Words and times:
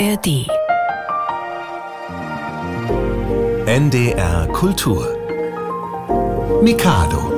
ARD. 0.00 0.48
NDR 3.66 4.48
Kultur. 4.48 5.06
Mikado. 6.62 7.30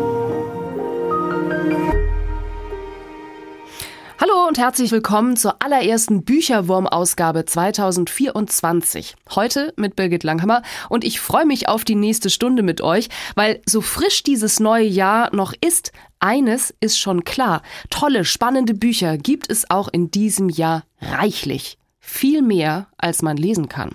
Hallo 4.19 4.47
und 4.49 4.57
herzlich 4.57 4.91
willkommen 4.91 5.37
zur 5.37 5.57
allerersten 5.63 6.25
Bücherwurm-Ausgabe 6.25 7.45
2024. 7.45 9.17
Heute 9.35 9.75
mit 9.77 9.95
Birgit 9.95 10.25
Langhammer 10.25 10.63
und 10.89 11.05
ich 11.05 11.21
freue 11.21 11.45
mich 11.45 11.69
auf 11.69 11.85
die 11.85 11.95
nächste 11.95 12.31
Stunde 12.31 12.63
mit 12.63 12.81
euch, 12.81 13.09
weil 13.35 13.61
so 13.67 13.83
frisch 13.83 14.23
dieses 14.23 14.61
neue 14.61 14.87
Jahr 14.87 15.35
noch 15.35 15.53
ist, 15.61 15.93
eines 16.21 16.75
ist 16.81 16.99
schon 16.99 17.25
klar. 17.25 17.61
Tolle, 17.91 18.25
spannende 18.25 18.73
Bücher 18.73 19.19
gibt 19.19 19.51
es 19.51 19.69
auch 19.71 19.89
in 19.89 20.11
diesem 20.11 20.49
Jahr 20.49 20.85
reichlich 21.03 21.77
viel 22.07 22.41
mehr, 22.41 22.87
als 22.99 23.21
man 23.23 23.37
lesen 23.37 23.69
kann. 23.69 23.91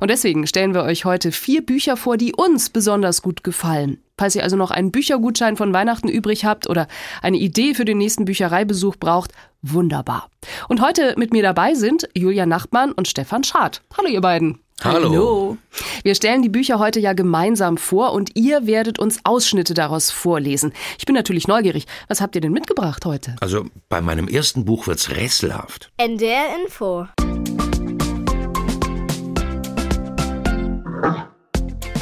Und 0.00 0.10
deswegen 0.10 0.46
stellen 0.46 0.72
wir 0.72 0.84
euch 0.84 1.04
heute 1.04 1.32
vier 1.32 1.66
Bücher 1.66 1.96
vor, 1.96 2.16
die 2.16 2.32
uns 2.34 2.70
besonders 2.70 3.22
gut 3.22 3.42
gefallen. 3.42 3.98
Falls 4.16 4.36
ihr 4.36 4.44
also 4.44 4.56
noch 4.56 4.70
einen 4.70 4.92
Büchergutschein 4.92 5.56
von 5.56 5.74
Weihnachten 5.74 6.08
übrig 6.08 6.44
habt 6.44 6.70
oder 6.70 6.86
eine 7.22 7.36
Idee 7.36 7.74
für 7.74 7.84
den 7.84 7.98
nächsten 7.98 8.24
Büchereibesuch 8.24 8.96
braucht, 8.96 9.32
wunderbar. 9.62 10.30
Und 10.68 10.80
heute 10.80 11.14
mit 11.18 11.32
mir 11.32 11.42
dabei 11.42 11.74
sind 11.74 12.08
Julia 12.14 12.46
Nachtmann 12.46 12.92
und 12.92 13.08
Stefan 13.08 13.44
Schad. 13.44 13.82
Hallo 13.96 14.08
ihr 14.08 14.20
beiden. 14.20 14.65
Hallo. 14.84 15.56
Wir 16.02 16.14
stellen 16.14 16.42
die 16.42 16.50
Bücher 16.50 16.78
heute 16.78 17.00
ja 17.00 17.14
gemeinsam 17.14 17.78
vor 17.78 18.12
und 18.12 18.36
ihr 18.36 18.66
werdet 18.66 18.98
uns 18.98 19.20
Ausschnitte 19.24 19.72
daraus 19.72 20.10
vorlesen. 20.10 20.74
Ich 20.98 21.06
bin 21.06 21.14
natürlich 21.14 21.48
neugierig. 21.48 21.86
Was 22.08 22.20
habt 22.20 22.34
ihr 22.34 22.42
denn 22.42 22.52
mitgebracht 22.52 23.04
heute? 23.06 23.36
Also 23.40 23.64
bei 23.88 24.02
meinem 24.02 24.28
ersten 24.28 24.66
Buch 24.66 24.86
wird's 24.86 25.10
rätselhaft. 25.10 25.90
NDR 25.96 26.44
Info. 26.62 27.06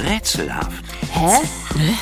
Rätselhaft? 0.03 0.85
Hä? 1.13 1.39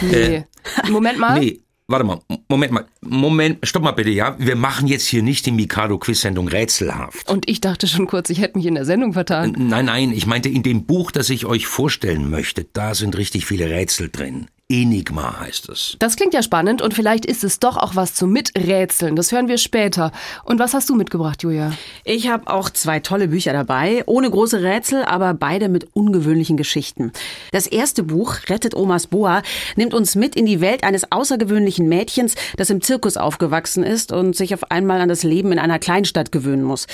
Nee. 0.00 0.44
Moment 0.90 1.18
mal. 1.18 1.38
Nee, 1.38 1.60
warte 1.92 2.04
mal. 2.04 2.20
Moment 2.48 2.72
mal. 2.72 2.86
Moment, 3.00 3.58
stopp 3.62 3.82
mal 3.82 3.92
bitte, 3.92 4.10
ja? 4.10 4.34
Wir 4.38 4.56
machen 4.56 4.88
jetzt 4.88 5.06
hier 5.06 5.22
nicht 5.22 5.46
die 5.46 5.52
Mikado-Quiz-Sendung 5.52 6.48
rätselhaft. 6.48 7.30
Und 7.30 7.48
ich 7.48 7.60
dachte 7.60 7.86
schon 7.86 8.06
kurz, 8.06 8.30
ich 8.30 8.40
hätte 8.40 8.58
mich 8.58 8.66
in 8.66 8.74
der 8.74 8.84
Sendung 8.84 9.12
vertan. 9.12 9.54
Nein, 9.56 9.84
nein, 9.84 10.12
ich 10.12 10.26
meinte 10.26 10.48
in 10.48 10.62
dem 10.62 10.86
Buch, 10.86 11.12
das 11.12 11.30
ich 11.30 11.46
euch 11.46 11.66
vorstellen 11.66 12.30
möchte, 12.30 12.66
da 12.72 12.94
sind 12.94 13.16
richtig 13.16 13.46
viele 13.46 13.70
Rätsel 13.70 14.08
drin. 14.10 14.48
Enigma 14.72 15.38
heißt 15.40 15.68
es. 15.68 15.96
Das 15.98 16.16
klingt 16.16 16.32
ja 16.32 16.42
spannend 16.42 16.80
und 16.80 16.94
vielleicht 16.94 17.26
ist 17.26 17.44
es 17.44 17.60
doch 17.60 17.76
auch 17.76 17.94
was 17.94 18.14
zum 18.14 18.32
Miträtseln. 18.32 19.16
Das 19.16 19.30
hören 19.30 19.46
wir 19.46 19.58
später. 19.58 20.12
Und 20.44 20.58
was 20.58 20.72
hast 20.72 20.88
du 20.88 20.94
mitgebracht, 20.94 21.42
Julia? 21.42 21.72
Ich 22.04 22.28
habe 22.28 22.46
auch 22.46 22.70
zwei 22.70 22.98
tolle 23.00 23.28
Bücher 23.28 23.52
dabei, 23.52 24.02
ohne 24.06 24.30
große 24.30 24.62
Rätsel, 24.62 25.04
aber 25.04 25.34
beide 25.34 25.68
mit 25.68 25.94
ungewöhnlichen 25.94 26.56
Geschichten. 26.56 27.12
Das 27.50 27.66
erste 27.66 28.02
Buch, 28.02 28.36
Rettet 28.48 28.74
Omas 28.74 29.08
Boa, 29.08 29.42
nimmt 29.76 29.92
uns 29.92 30.14
mit 30.14 30.34
in 30.36 30.46
die 30.46 30.62
Welt 30.62 30.84
eines 30.84 31.12
außergewöhnlichen 31.12 31.86
Mädchens, 31.86 32.34
das 32.56 32.70
im 32.70 32.80
Zirkus 32.80 33.18
aufgewachsen 33.18 33.82
ist 33.82 34.10
und 34.10 34.34
sich 34.34 34.54
auf 34.54 34.70
einmal 34.70 35.02
an 35.02 35.10
das 35.10 35.22
Leben 35.22 35.52
in 35.52 35.58
einer 35.58 35.78
Kleinstadt 35.78 36.32
gewöhnen 36.32 36.62
muss. 36.62 36.86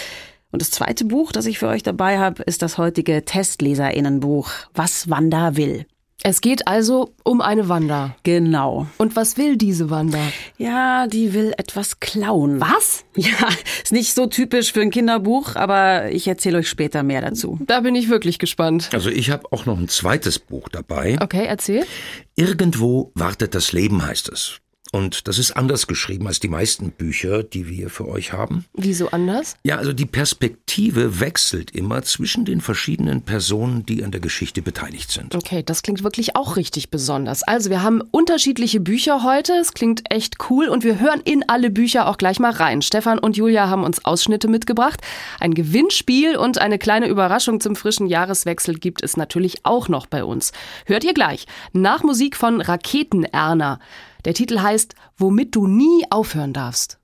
Und 0.51 0.63
das 0.63 0.73
zweite 0.73 1.05
Buch, 1.05 1.31
das 1.31 1.47
ich 1.47 1.61
für 1.61 1.69
euch 1.69 1.85
dabei 1.85 2.19
habe, 2.19 2.43
ist 2.43 2.63
das 2.63 2.77
heutige 2.77 3.25
Testleserinnenbuch 3.25 4.51
Was 4.75 5.09
Wanda 5.09 5.57
will. 5.57 5.87
Es 6.25 6.41
geht 6.41 6.67
also 6.67 7.15
um 7.23 7.41
eine 7.41 7.69
Wanda. 7.69 8.17
Genau. 8.25 8.89
Und 8.99 9.15
was 9.15 9.37
will 9.37 9.57
diese 9.57 9.89
Wanda? 9.89 10.19
Ja, 10.57 11.07
die 11.07 11.33
will 11.33 11.53
etwas 11.57 12.01
klauen. 12.01 12.61
Was? 12.61 13.05
Ja, 13.15 13.49
ist 13.83 13.93
nicht 13.93 14.15
so 14.15 14.27
typisch 14.27 14.73
für 14.73 14.81
ein 14.81 14.91
Kinderbuch, 14.91 15.55
aber 15.55 16.11
ich 16.11 16.27
erzähle 16.27 16.59
euch 16.59 16.69
später 16.69 17.05
mehr 17.05 17.21
dazu. 17.21 17.59
Da 17.67 17.81
bin 17.81 17.95
ich 17.95 18.09
wirklich 18.09 18.41
gespannt. 18.41 18.91
Also 18.93 19.11
ich 19.11 19.31
habe 19.31 19.53
auch 19.53 19.65
noch 19.65 19.79
ein 19.79 19.89
zweites 19.89 20.41
Buch 20.41 20.69
dabei. 20.69 21.17
Okay, 21.21 21.45
erzähl. 21.47 21.87
Irgendwo 22.35 23.13
wartet 23.15 23.55
das 23.55 23.73
Leben, 23.73 24.05
heißt 24.05 24.29
es. 24.31 24.59
Und 24.93 25.29
das 25.29 25.39
ist 25.39 25.53
anders 25.53 25.87
geschrieben 25.87 26.27
als 26.27 26.41
die 26.41 26.49
meisten 26.49 26.91
Bücher, 26.93 27.43
die 27.43 27.69
wir 27.69 27.91
für 27.91 28.09
euch 28.09 28.33
haben. 28.33 28.65
Wieso 28.75 29.09
anders? 29.11 29.57
Ja, 29.63 29.77
also 29.77 29.93
die 29.93 30.07
Perspektive 30.07 31.21
wechselt 31.21 31.73
immer 31.73 32.03
zwischen 32.03 32.45
den 32.45 32.61
verschiedenen 32.61 33.23
Personen, 33.23 33.85
die 33.85 34.03
an 34.03 34.13
der 34.13 34.21
Geschichte 34.21 34.63
beteiligt 34.63 35.11
sind. 35.11 35.35
Okay, 35.35 35.63
das 35.63 35.83
klingt 35.83 36.03
wirklich 36.03 36.37
auch 36.37 36.57
richtig 36.57 36.91
besonders. 36.91 37.43
Also 37.43 37.71
wir 37.71 37.83
haben 37.83 38.01
unterschiedliche 38.01 38.81
Bücher 38.81 39.23
heute. 39.25 39.53
Es 39.55 39.73
klingt 39.73 40.11
echt 40.11 40.37
cool 40.49 40.69
und 40.69 40.85
wir 40.85 40.99
hören 40.99 41.21
in 41.25 41.47
alle 41.49 41.71
Bücher 41.71 42.07
auch 42.09 42.17
gleich 42.17 42.39
mal 42.39 42.53
rein. 42.53 42.81
Stefan 42.83 43.19
und 43.19 43.37
Julia 43.37 43.69
haben 43.69 43.85
uns 43.85 44.05
Ausschnitte 44.05 44.49
mitgebracht. 44.49 45.01
Ein 45.39 45.55
Gewinnspiel 45.55 46.37
und 46.37 46.59
eine 46.59 46.79
kleine 46.79 47.09
Überraschung 47.09 47.61
zum 47.61 47.77
frischen 47.77 48.07
Jahreswechsel 48.07 48.75
gibt 48.75 49.03
es 49.03 49.17
natürlich 49.17 49.65
auch 49.65 49.89
noch 49.89 50.07
bei 50.07 50.25
uns. 50.25 50.53
Hört 50.87 51.05
ihr 51.05 51.15
gleich. 51.15 51.47
Nach 51.73 52.03
Musik 52.03 52.37
von 52.37 52.61
Raketen 52.61 53.25
Erna. 53.25 53.81
Der 54.25 54.35
Titel 54.35 54.61
heißt 54.61 54.95
Womit 55.17 55.55
du 55.55 55.67
nie 55.67 56.05
aufhören 56.11 56.53
darfst. 56.53 56.99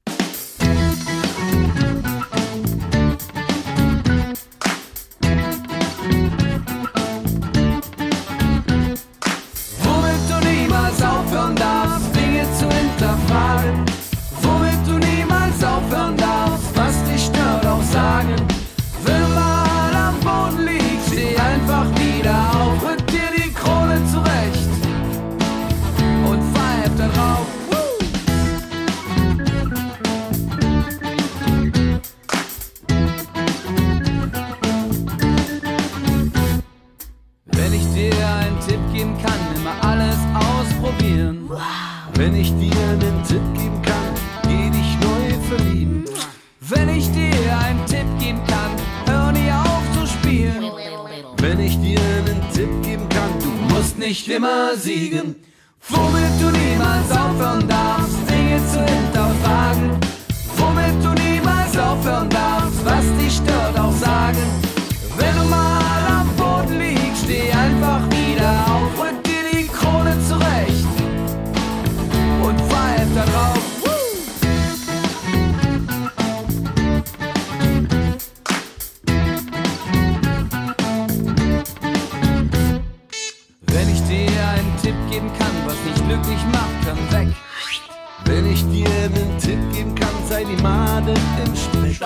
Nicht 54.07 54.29
immer 54.29 54.77
siegen. 54.77 55.35
Womit 55.89 56.35
du 56.41 56.51
niemals 56.51 57.11
aufhören 57.11 57.67
darfst, 57.67 58.19
Dinge 58.29 58.61
zu 58.71 58.81
hinterfragen. 58.85 59.99
Womit 60.57 60.97
du 61.03 61.11
niemals 61.23 61.77
aufhören 61.79 62.29
darfst, 62.29 62.85
was 62.85 63.05
dich 63.19 63.37
stört, 63.37 63.79
auch 63.79 63.97
sagen. 63.97 64.45
Wenn 65.17 65.37
du 65.37 65.45
mal 65.45 65.84
glücklich 86.25 86.45
macht, 86.53 86.87
dann 86.87 87.13
weg. 87.13 87.35
Wenn 88.25 88.53
ich 88.53 88.65
dir 88.71 88.89
einen 88.89 89.39
Tipp 89.39 89.59
geben 89.73 89.95
kann, 89.95 90.15
sei 90.29 90.45
die 90.45 90.63
Made 90.63 91.13
im 91.45 91.55
Stich. 91.55 92.01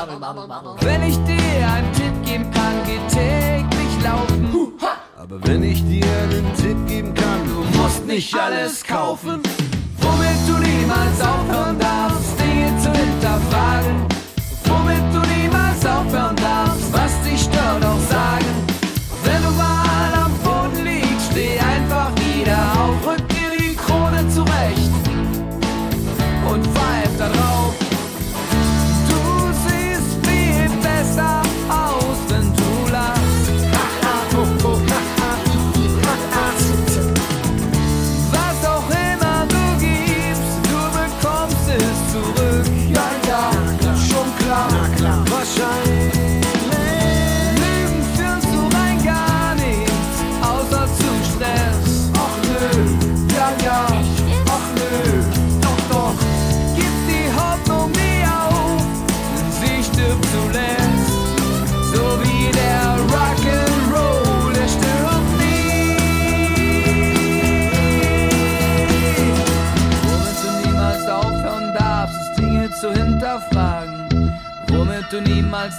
Wenn 0.81 1.03
ich 1.03 1.17
dir 1.25 1.69
einen 1.69 1.93
Tipp 1.93 2.25
geben 2.25 2.51
kann, 2.51 2.75
geh 2.85 2.99
täglich 3.09 4.05
laufen. 4.05 4.73
Aber 5.17 5.47
wenn 5.47 5.63
ich 5.63 5.85
dir 5.85 6.05
einen 6.05 6.53
Tipp 6.57 6.87
geben 6.87 7.15
kann, 7.15 7.47
du 7.47 7.79
musst 7.79 8.05
nicht 8.07 8.35
alles 8.35 8.85
kaufen. 8.85 9.43
Womit 10.01 10.49
du 10.49 10.59
niemals 10.59 11.21
aufhören 11.21 11.79
darfst, 11.79 12.41
Dinge 12.41 12.77
zu 12.81 12.91
hinterfragen. 12.91 14.07
Womit 14.65 15.03
du 15.13 15.21
niemals 15.35 15.85
aufhören 15.87 16.37
darfst, 16.37 16.93
was 16.93 17.23
dich 17.23 17.43
stört, 17.43 17.85
auch 17.85 18.01
sagen. 18.11 18.18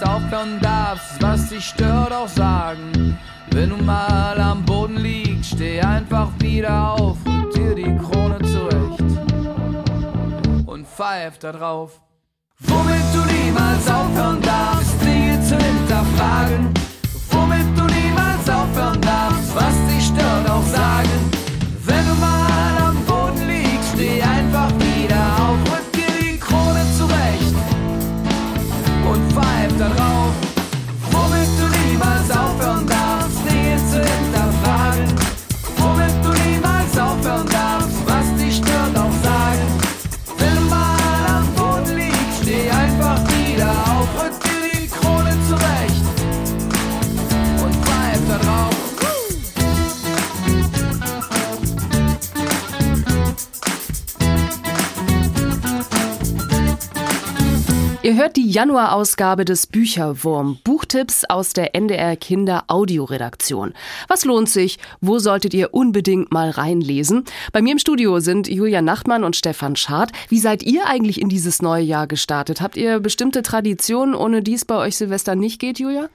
Aufhören 0.02 0.60
darfst, 0.60 1.20
was 1.20 1.48
dich 1.48 1.64
stört, 1.64 2.12
auch 2.12 2.28
sagen. 2.28 3.18
Wenn 3.50 3.70
du 3.70 3.76
mal 3.76 4.38
am 4.40 4.64
Boden 4.64 4.96
liegst, 4.96 5.52
steh 5.52 5.80
einfach 5.80 6.30
wieder 6.38 6.92
auf 6.92 7.16
und 7.26 7.54
dir 7.54 7.74
die 7.74 7.96
Krone 7.96 8.38
zurecht 8.42 9.00
und 10.66 10.86
pfeif 10.86 11.38
da 11.38 11.52
drauf. 11.52 12.00
Womit 12.60 13.02
du 13.14 13.20
niemals 13.32 13.90
aufhören 13.90 14.40
darfst, 14.42 15.00
Dinge 15.02 15.40
zu 15.42 15.56
hinterfragen. 15.56 16.72
Womit 17.30 17.66
du 17.76 17.84
niemals 17.84 18.48
aufhören 18.48 19.00
darfst, 19.00 19.54
was 19.54 19.74
dich 19.88 20.06
stört, 20.06 20.48
auch 20.48 20.66
sagen. 20.66 21.30
Wenn 21.86 22.06
du 22.06 22.14
mal 22.14 22.88
am 22.88 22.96
Boden 23.04 23.48
liegst, 23.48 23.94
steh 23.94 24.22
einfach 24.22 24.70
wieder 24.78 24.89
und 29.82 30.19
Ihr 58.10 58.16
hört 58.16 58.36
die 58.36 58.50
Januarausgabe 58.50 59.44
des 59.44 59.68
Bücherwurm. 59.68 60.58
Buchtipps 60.64 61.24
aus 61.26 61.52
der 61.52 61.76
NDR 61.76 62.16
Kinder 62.16 62.64
Audioredaktion. 62.66 63.72
Was 64.08 64.24
lohnt 64.24 64.48
sich? 64.48 64.80
Wo 65.00 65.20
solltet 65.20 65.54
ihr 65.54 65.72
unbedingt 65.74 66.32
mal 66.32 66.50
reinlesen? 66.50 67.22
Bei 67.52 67.62
mir 67.62 67.70
im 67.70 67.78
Studio 67.78 68.18
sind 68.18 68.48
Julia 68.48 68.82
Nachtmann 68.82 69.22
und 69.22 69.36
Stefan 69.36 69.76
Schad. 69.76 70.10
Wie 70.28 70.40
seid 70.40 70.64
ihr 70.64 70.88
eigentlich 70.88 71.20
in 71.20 71.28
dieses 71.28 71.62
neue 71.62 71.84
Jahr 71.84 72.08
gestartet? 72.08 72.60
Habt 72.60 72.76
ihr 72.76 72.98
bestimmte 72.98 73.42
Traditionen, 73.42 74.16
ohne 74.16 74.42
die 74.42 74.54
es 74.54 74.64
bei 74.64 74.74
euch 74.74 74.96
Silvester 74.96 75.36
nicht 75.36 75.60
geht, 75.60 75.78
Julia? 75.78 76.08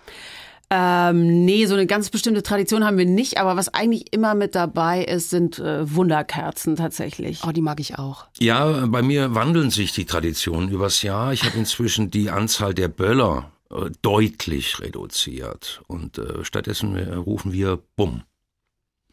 Ähm, 0.72 1.46
nee, 1.46 1.68
so 1.68 1.76
eine 1.76 1.86
ganz 1.86 2.10
bestimmte 2.10 2.42
Tradition 2.42 2.84
haben 2.84 2.98
wir 2.98 3.06
nicht, 3.06 3.38
aber 3.38 3.56
was 3.56 3.74
eigentlich 3.74 4.12
immer 4.14 4.34
mit 4.34 4.56
dabei 4.56 5.04
ist, 5.04 5.30
sind 5.30 5.60
äh, 5.60 5.94
Wunderkerzen 5.96 6.76
tatsächlich. 6.76 7.42
Oh, 7.48 7.52
die 7.52 7.62
mag 7.62 7.80
ich 7.80 8.00
auch. 8.00 8.26
Ja, 8.40 8.88
bei 8.88 9.04
mir 9.04 9.36
wandeln 9.36 9.70
sich 9.70 9.94
die 9.94 10.06
Traditionen 10.06 10.70
übers 10.70 11.04
Jahr. 11.04 11.34
Ich 11.34 11.44
habe 11.44 11.58
inzwischen 11.58 12.10
die 12.10 12.32
Anzahl 12.32 12.74
der 12.74 12.88
Böller 12.88 13.52
äh, 13.70 13.92
deutlich 14.02 14.80
reduziert. 14.80 15.82
Und 15.88 16.18
äh, 16.18 16.44
stattdessen 16.44 16.96
äh, 16.96 17.14
rufen 17.14 17.54
wir 17.54 17.80
Bumm. 17.96 18.24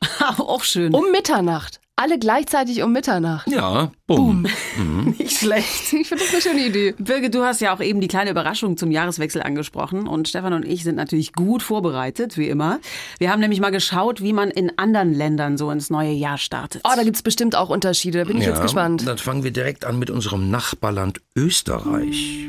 auch 0.38 0.64
schön. 0.64 0.94
Um 0.94 1.10
Mitternacht. 1.12 1.81
Alle 1.96 2.18
gleichzeitig 2.18 2.82
um 2.82 2.92
Mitternacht. 2.92 3.46
Ja, 3.48 3.92
Bumm. 4.06 4.46
Nicht 5.18 5.38
schlecht. 5.38 5.92
Ich 5.92 6.08
finde 6.08 6.24
das 6.24 6.32
eine 6.32 6.42
schöne 6.42 6.66
Idee. 6.66 6.94
Birgit, 6.98 7.34
du 7.34 7.44
hast 7.44 7.60
ja 7.60 7.74
auch 7.74 7.80
eben 7.80 8.00
die 8.00 8.08
kleine 8.08 8.30
Überraschung 8.30 8.76
zum 8.76 8.90
Jahreswechsel 8.90 9.42
angesprochen 9.42 10.08
und 10.08 10.26
Stefan 10.26 10.54
und 10.54 10.64
ich 10.64 10.84
sind 10.84 10.96
natürlich 10.96 11.32
gut 11.34 11.62
vorbereitet, 11.62 12.38
wie 12.38 12.48
immer. 12.48 12.80
Wir 13.18 13.30
haben 13.30 13.40
nämlich 13.40 13.60
mal 13.60 13.70
geschaut, 13.70 14.22
wie 14.22 14.32
man 14.32 14.50
in 14.50 14.76
anderen 14.78 15.12
Ländern 15.12 15.58
so 15.58 15.70
ins 15.70 15.90
neue 15.90 16.12
Jahr 16.12 16.38
startet. 16.38 16.82
Oh, 16.84 16.92
da 16.96 17.02
gibt's 17.04 17.22
bestimmt 17.22 17.54
auch 17.54 17.68
Unterschiede. 17.68 18.20
Da 18.20 18.24
bin 18.24 18.38
ich 18.38 18.44
ja, 18.44 18.50
jetzt 18.50 18.62
gespannt. 18.62 19.06
Dann 19.06 19.18
fangen 19.18 19.44
wir 19.44 19.50
direkt 19.50 19.84
an 19.84 19.98
mit 19.98 20.08
unserem 20.08 20.50
Nachbarland 20.50 21.20
Österreich. 21.36 22.48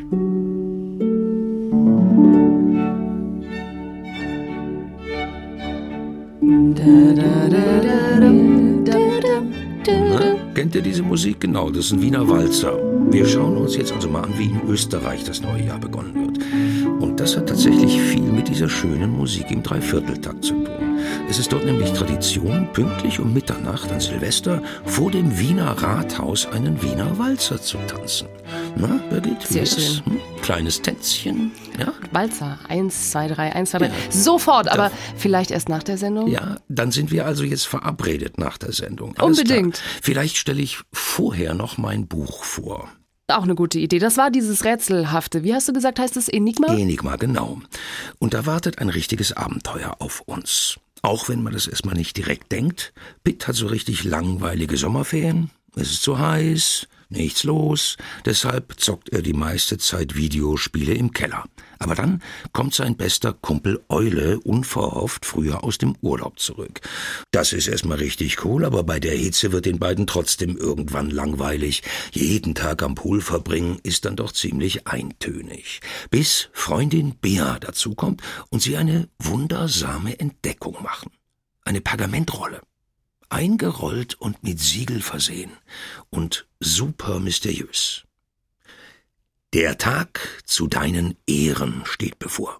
Na, 9.23 10.35
kennt 10.53 10.75
ihr 10.75 10.81
diese 10.81 11.01
Musik? 11.01 11.39
Genau, 11.39 11.69
das 11.69 11.85
ist 11.85 11.91
ein 11.93 12.01
Wiener 12.01 12.27
Walzer. 12.27 12.77
Wir 13.09 13.25
schauen 13.25 13.57
uns 13.57 13.75
jetzt 13.77 13.93
also 13.93 14.09
mal 14.09 14.23
an, 14.23 14.33
wie 14.37 14.45
in 14.45 14.61
Österreich 14.67 15.23
das 15.23 15.41
neue 15.41 15.65
Jahr 15.65 15.79
begonnen 15.79 16.13
wird. 16.15 17.01
Und 17.01 17.19
das 17.19 17.37
hat 17.37 17.47
tatsächlich 17.47 17.99
viel 18.01 18.31
mit 18.31 18.49
dieser 18.49 18.67
schönen 18.67 19.11
Musik 19.11 19.49
im 19.51 19.63
Dreivierteltakt 19.63 20.43
zu 20.43 20.53
tun. 20.55 20.93
Es 21.30 21.39
ist 21.39 21.51
dort 21.51 21.65
nämlich 21.65 21.92
Tradition, 21.94 22.68
pünktlich 22.74 23.19
um 23.19 23.33
Mitternacht 23.33 23.92
an 23.92 24.00
Silvester 24.00 24.62
vor 24.86 25.12
dem 25.12 25.38
Wiener 25.39 25.71
Rathaus 25.71 26.45
einen 26.45 26.81
Wiener 26.81 27.18
Walzer 27.18 27.62
zu 27.62 27.77
tanzen. 27.88 28.27
Na, 28.75 29.00
Birgit? 29.10 29.50
wie 29.50 29.54
Sehr 29.54 29.65
schön. 29.65 30.06
Hm? 30.06 30.19
Kleines 30.42 30.81
Tänzchen, 30.81 31.51
ja? 31.80 31.94
Walzer. 32.12 32.60
Eins, 32.68 33.12
zwei, 33.12 33.27
drei, 33.27 33.54
eins, 33.54 33.71
zwei, 33.71 33.80
drei. 33.80 33.92
Sofort, 34.10 34.68
aber 34.68 34.92
vielleicht 35.15 35.51
erst 35.51 35.69
nach 35.69 35.83
der 35.83 35.98
Sendung? 35.98 36.27
Ja, 36.27 36.57
dann 36.69 36.92
sind 36.92 37.12
wir 37.12 37.25
also 37.25 37.44
jetzt 37.44 37.66
verabredet 37.66 38.38
nach 38.38 38.57
der 38.57 38.71
Sendung. 38.71 39.16
Alles 39.18 39.39
Unbedingt. 39.39 39.75
Klar. 39.75 40.00
Vielleicht 40.01 40.38
stelle 40.38 40.62
ich 40.62 40.80
vorher 40.92 41.54
noch 41.54 41.77
mein 41.77 42.07
Buch 42.07 42.44
vor. 42.44 42.89
Auch 43.27 43.44
eine 43.44 43.56
gute 43.56 43.80
Idee. 43.80 44.00
Das 44.00 44.18
war 44.18 44.30
dieses 44.30 44.66
Rätselhafte. 44.66 45.44
Wie 45.44 45.54
hast 45.54 45.68
du 45.69 45.74
gesagt, 45.74 45.98
heißt 45.98 46.18
es 46.18 46.27
Enigma? 46.27 46.68
Enigma, 46.68 47.16
genau. 47.16 47.59
Und 48.19 48.33
da 48.33 48.45
wartet 48.45 48.80
ein 48.80 48.89
richtiges 48.89 49.31
Abenteuer 49.31 49.95
auf 50.00 50.21
uns. 50.25 50.77
Auch 51.03 51.27
wenn 51.27 51.44
man 51.44 51.53
das 51.53 51.67
erstmal 51.67 51.95
nicht 51.95 52.15
direkt 52.15 52.51
denkt. 52.53 52.94
Pitt 53.25 53.47
hat 53.47 53.55
so 53.55 53.67
richtig 53.67 54.05
langweilige 54.05 54.77
Sommerferien. 54.77 55.51
Es 55.75 55.91
ist 55.91 56.01
zu 56.01 56.17
heiß, 56.17 56.88
nichts 57.18 57.44
los. 57.44 57.98
Deshalb 58.25 58.80
zockt 58.80 59.10
er 59.10 59.21
die 59.21 59.33
meiste 59.33 59.77
Zeit 59.77 60.15
Videospiele 60.15 60.94
im 60.94 61.12
Keller. 61.12 61.45
Aber 61.80 61.95
dann 61.95 62.21
kommt 62.54 62.74
sein 62.74 62.95
bester 62.95 63.33
Kumpel 63.33 63.83
Eule 63.90 64.40
unverhofft 64.40 65.26
früher 65.26 65.64
aus 65.64 65.78
dem 65.78 65.95
Urlaub 66.02 66.40
zurück. 66.40 66.80
Das 67.31 67.52
ist 67.52 67.68
erstmal 67.68 67.97
richtig 67.97 68.45
cool, 68.45 68.64
aber 68.64 68.83
bei 68.83 68.99
der 68.99 69.16
Hitze 69.16 69.52
wird 69.52 69.66
den 69.66 69.80
beiden 69.80 70.07
trotzdem 70.07 70.56
irgendwann 70.56 71.09
langweilig. 71.09 71.83
Jeden 72.11 72.56
Tag 72.56 72.83
am 72.83 72.95
Pool 72.95 73.21
verbringen 73.21 73.80
ist 73.83 74.06
dann 74.06 74.16
doch 74.16 74.31
ziemlich 74.31 74.87
eintönig. 74.87 75.81
Bis 76.09 76.49
Freundin 76.54 77.16
Bea 77.19 77.59
dazukommt 77.59 78.21
und 78.49 78.61
sie 78.61 78.78
eine 78.78 79.09
wundersame 79.19 80.19
Entdeckung 80.19 80.81
machen. 80.81 81.11
Eine 81.66 81.81
Pergamentrolle. 81.81 82.61
Eingerollt 83.33 84.13
und 84.16 84.44
mit 84.44 84.59
Siegel 84.59 85.02
versehen. 85.02 85.52
Und 86.11 86.47
super 86.59 87.19
mysteriös. 87.19 88.04
Der 89.54 89.78
Tag 89.78 90.44
zu 90.45 90.68
deinen 90.68 91.18
Ehren 91.28 91.83
steht 91.85 92.19
bevor. 92.19 92.59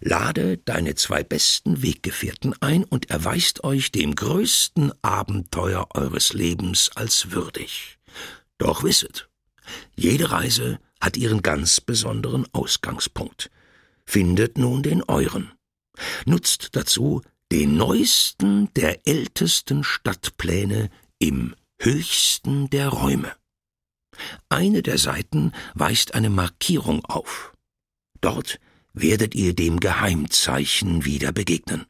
Lade 0.00 0.58
deine 0.58 0.96
zwei 0.96 1.22
besten 1.22 1.82
Weggefährten 1.82 2.54
ein 2.60 2.84
und 2.84 3.10
erweist 3.10 3.64
euch 3.64 3.92
dem 3.92 4.14
größten 4.14 4.92
Abenteuer 5.02 5.88
eures 5.94 6.32
Lebens 6.32 6.90
als 6.96 7.30
würdig. 7.30 7.98
Doch 8.58 8.82
wisset, 8.82 9.28
jede 9.94 10.30
Reise 10.30 10.80
hat 11.00 11.16
ihren 11.16 11.42
ganz 11.42 11.80
besonderen 11.80 12.46
Ausgangspunkt. 12.52 13.50
Findet 14.06 14.58
nun 14.58 14.82
den 14.82 15.02
euren. 15.04 15.52
Nutzt 16.26 16.70
dazu 16.72 17.22
den 17.54 17.76
neuesten 17.76 18.74
der 18.74 19.06
ältesten 19.06 19.84
Stadtpläne 19.84 20.90
im 21.20 21.54
höchsten 21.80 22.68
der 22.68 22.88
Räume. 22.88 23.32
Eine 24.48 24.82
der 24.82 24.98
Seiten 24.98 25.52
weist 25.74 26.14
eine 26.14 26.30
Markierung 26.30 27.04
auf. 27.04 27.52
Dort 28.20 28.58
werdet 28.92 29.36
ihr 29.36 29.54
dem 29.54 29.78
Geheimzeichen 29.78 31.04
wieder 31.04 31.30
begegnen. 31.30 31.86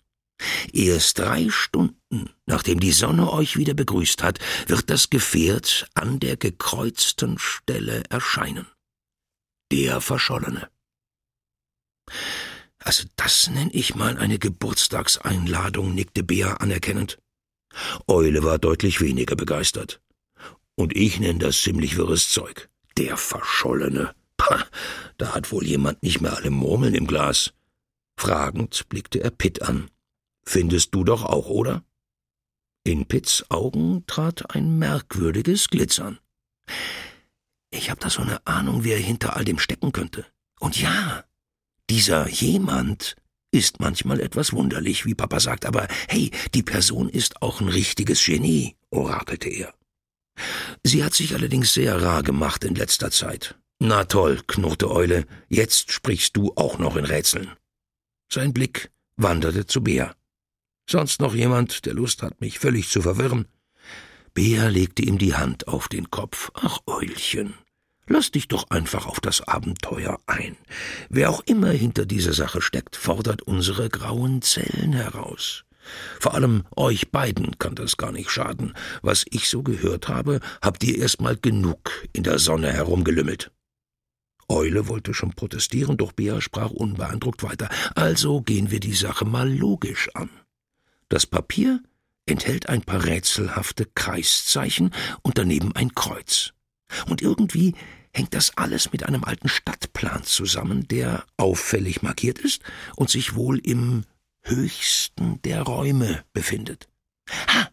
Erst 0.75 1.21
drei 1.21 1.49
Stunden, 1.49 2.29
nachdem 2.45 2.79
die 2.79 2.93
Sonne 2.93 3.33
euch 3.33 3.57
wieder 3.57 3.73
begrüßt 3.73 4.23
hat, 4.23 4.41
wird 4.67 4.91
das 4.91 5.09
Gefährt 5.09 5.89
an 5.95 6.21
der 6.21 6.37
gekreuzten 6.37 7.39
Stelle 7.39 8.03
erscheinen. 8.11 8.67
Der 9.73 10.03
Verschollene. 10.03 10.69
Also 12.85 13.05
das 13.17 13.49
nenn 13.49 13.71
ich 13.73 13.95
mal 13.95 14.19
eine 14.19 14.39
Geburtstagseinladung, 14.39 15.95
nickte 15.95 16.23
Bea 16.23 16.59
anerkennend. 16.59 17.19
Eule 18.07 18.45
war 18.45 18.59
deutlich 18.59 19.01
weniger 19.01 19.37
begeistert. 19.37 20.03
Und 20.77 20.95
ich 20.95 21.19
nenn 21.19 21.39
das 21.39 21.63
ziemlich 21.63 21.97
wirres 21.97 22.29
Zeug. 22.29 22.69
Der 22.99 23.17
Verschollene. 23.17 24.15
Pah, 24.37 24.67
da 25.17 25.35
hat 25.35 25.51
wohl 25.51 25.65
jemand 25.65 26.03
nicht 26.03 26.21
mehr 26.21 26.37
alle 26.37 26.51
Murmeln 26.51 26.95
im 26.95 27.07
Glas. 27.07 27.55
Fragend 28.19 28.87
blickte 28.91 29.23
er 29.23 29.31
Pitt 29.31 29.63
an. 29.63 29.91
Findest 30.45 30.95
du 30.95 31.05
doch 31.05 31.25
auch, 31.25 31.47
oder? 31.47 31.83
In 32.85 33.07
Pitts 33.07 33.51
Augen 33.51 34.05
trat 34.07 34.55
ein 34.55 34.79
merkwürdiges 34.79 35.71
Glitzern. 35.71 36.19
Ich 37.71 37.89
hab 37.91 37.99
da 38.01 38.11
so 38.11 38.21
eine 38.21 38.47
Ahnung, 38.47 38.85
wer 38.85 38.99
hinter 38.99 39.37
all 39.37 39.45
dem 39.47 39.59
stecken 39.59 39.91
könnte. 39.93 40.27
Und 40.61 40.81
ja, 40.81 41.25
dieser 41.91 42.29
jemand 42.29 43.17
ist 43.51 43.81
manchmal 43.81 44.21
etwas 44.21 44.53
wunderlich, 44.53 45.07
wie 45.07 45.15
Papa 45.15 45.39
sagt, 45.39 45.65
aber 45.65 45.87
hey, 46.09 46.31
die 46.55 46.63
Person 46.63 47.09
ist 47.09 47.41
auch 47.41 47.61
ein 47.61 47.69
richtiges 47.69 48.25
Genie, 48.25 48.75
orakelte 48.91 49.49
er. 49.49 49.75
Sie 50.83 51.05
hat 51.05 51.15
sich 51.15 51.35
allerdings 51.35 51.73
sehr 51.73 52.03
rar 52.03 52.23
gemacht 52.23 52.65
in 52.65 52.75
letzter 52.75 53.11
Zeit. 53.11 53.57
Na 53.79 54.05
toll, 54.05 54.43
knurrte 54.47 54.91
Eule, 54.91 55.27
jetzt 55.49 55.93
sprichst 55.93 56.37
du 56.37 56.53
auch 56.57 56.79
noch 56.79 56.97
in 56.97 57.05
Rätseln. 57.05 57.53
Sein 58.33 58.53
Blick 58.53 58.91
wanderte 59.17 59.67
zu 59.67 59.83
Bea. 59.83 60.15
Sonst 60.89 61.21
noch 61.21 61.35
jemand, 61.35 61.87
der 61.87 61.95
Lust 61.95 62.23
hat, 62.23 62.41
mich 62.41 62.59
völlig 62.59 62.89
zu 62.89 63.03
verwirren? 63.03 63.47
Bea 64.35 64.67
legte 64.69 65.03
ihm 65.03 65.19
die 65.19 65.35
Hand 65.35 65.69
auf 65.69 65.89
den 65.89 66.11
Kopf. 66.11 66.51
Ach, 66.55 66.81
Eulchen, 66.87 67.55
lass 68.07 68.31
dich 68.31 68.49
doch 68.49 68.71
einfach 68.71 69.07
auf 69.07 69.21
das 69.21 69.41
Abenteuer 69.43 70.19
ein. 70.27 70.57
Wer 71.09 71.31
auch 71.31 71.43
immer 71.47 71.71
hinter 71.71 72.07
dieser 72.07 72.33
Sache 72.33 72.63
steckt, 72.63 72.97
fordert 72.97 73.43
unsere 73.43 73.89
grauen 73.89 74.43
Zellen 74.43 74.93
heraus. 74.93 75.65
Vor 76.19 76.35
allem 76.35 76.65
euch 76.77 77.11
beiden 77.11 77.59
kann 77.59 77.75
das 77.75 77.97
gar 77.97 78.13
nicht 78.13 78.31
schaden. 78.31 78.75
Was 79.03 79.25
ich 79.31 79.49
so 79.49 79.63
gehört 79.63 80.09
habe, 80.09 80.41
habt 80.63 80.83
ihr 80.85 80.99
erst 80.99 81.21
mal 81.21 81.37
genug 81.37 81.91
in 82.13 82.23
der 82.23 82.39
Sonne 82.39 82.73
herumgelümmelt. 82.73 83.51
Eule 84.49 84.89
wollte 84.89 85.15
schon 85.15 85.33
protestieren, 85.33 85.97
doch 85.97 86.13
Bea 86.13 86.41
sprach 86.41 86.71
unbeeindruckt 86.71 87.43
weiter. 87.43 87.69
Also 87.95 88.43
gehen 88.43 88.71
wir 88.71 88.81
die 88.81 88.95
Sache 88.95 89.25
mal 89.25 89.51
logisch 89.51 90.11
an. 90.15 90.31
Das 91.09 91.27
Papier 91.27 91.83
enthält 92.27 92.69
ein 92.69 92.83
paar 92.83 93.05
rätselhafte 93.05 93.87
Kreiszeichen 93.95 94.91
und 95.23 95.39
daneben 95.39 95.73
ein 95.75 95.95
Kreuz. 95.95 96.54
Und 97.07 97.23
irgendwie 97.23 97.75
hängt 98.13 98.35
das 98.35 98.57
alles 98.57 98.93
mit 98.93 99.05
einem 99.05 99.25
alten 99.25 99.49
Stadtplan 99.49 100.25
zusammen, 100.25 100.87
der 100.89 101.25
auffällig 101.37 102.03
markiert 102.03 102.39
ist 102.39 102.63
und 102.97 103.11
sich 103.11 103.35
wohl 103.35 103.59
im 103.59 104.05
höchsten 104.43 105.41
der 105.43 105.63
Räume 105.63 106.25
befindet. 106.33 106.89
Ha! 107.49 107.71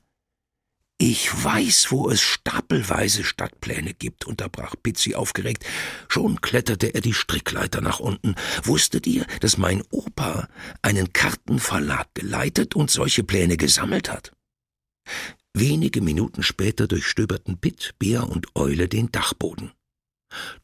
Ich 1.03 1.31
weiß, 1.43 1.87
wo 1.89 2.11
es 2.11 2.21
stapelweise 2.21 3.23
Stadtpläne 3.23 3.95
gibt, 3.95 4.27
unterbrach 4.27 4.75
Pizzi 4.83 5.15
aufgeregt. 5.15 5.65
Schon 6.07 6.41
kletterte 6.41 6.93
er 6.93 7.01
die 7.01 7.15
Strickleiter 7.15 7.81
nach 7.81 7.99
unten. 7.99 8.35
Wusstet 8.61 9.07
ihr, 9.07 9.25
dass 9.39 9.57
mein 9.57 9.81
Opa 9.89 10.47
einen 10.83 11.11
Kartenverlag 11.11 12.07
geleitet 12.13 12.75
und 12.75 12.91
solche 12.91 13.23
Pläne 13.23 13.57
gesammelt 13.57 14.11
hat? 14.11 14.31
Wenige 15.53 16.01
Minuten 16.01 16.43
später 16.43 16.87
durchstöberten 16.87 17.59
Pitt, 17.59 17.95
Bär 17.99 18.29
und 18.29 18.47
Eule 18.55 18.87
den 18.87 19.11
Dachboden. 19.11 19.71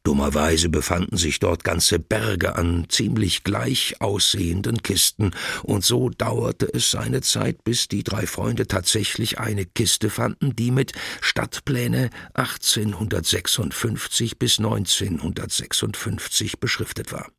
Dummerweise 0.04 0.70
befanden 0.70 1.18
sich 1.18 1.40
dort 1.40 1.66
ganze 1.66 2.00
Berge 2.00 2.56
an 2.56 2.86
ziemlich 2.88 3.44
gleich 3.44 4.00
aussehenden 4.00 4.82
Kisten, 4.82 5.32
und 5.64 5.84
so 5.84 6.10
dauerte 6.10 6.74
es 6.74 6.90
seine 6.90 7.20
Zeit, 7.20 7.66
bis 7.66 7.90
die 7.90 8.04
drei 8.04 8.28
Freunde 8.28 8.68
tatsächlich 8.68 9.40
eine 9.40 9.66
Kiste 9.66 10.10
fanden, 10.10 10.56
die 10.56 10.72
mit 10.72 10.94
Stadtpläne 11.20 12.12
1856 12.34 14.40
bis 14.40 14.60
1956 14.60 16.62
beschriftet 16.62 17.12
war. 17.12 17.30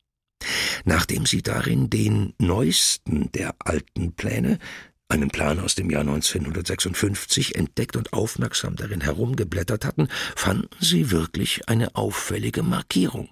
Nachdem 0.85 1.26
sie 1.26 1.43
darin 1.43 1.90
den 1.90 2.35
neuesten 2.38 3.33
der 3.33 3.57
alten 3.59 4.12
Pläne 4.12 4.59
einen 5.08 5.30
Plan 5.30 5.58
aus 5.58 5.74
dem 5.74 5.90
Jahr 5.90 6.02
1956 6.02 7.56
entdeckt 7.56 7.96
und 7.96 8.12
aufmerksam 8.12 8.76
darin 8.76 9.00
herumgeblättert 9.00 9.84
hatten, 9.84 10.08
fanden 10.36 10.68
sie 10.80 11.10
wirklich 11.10 11.68
eine 11.68 11.94
auffällige 11.96 12.62
Markierung. 12.62 13.30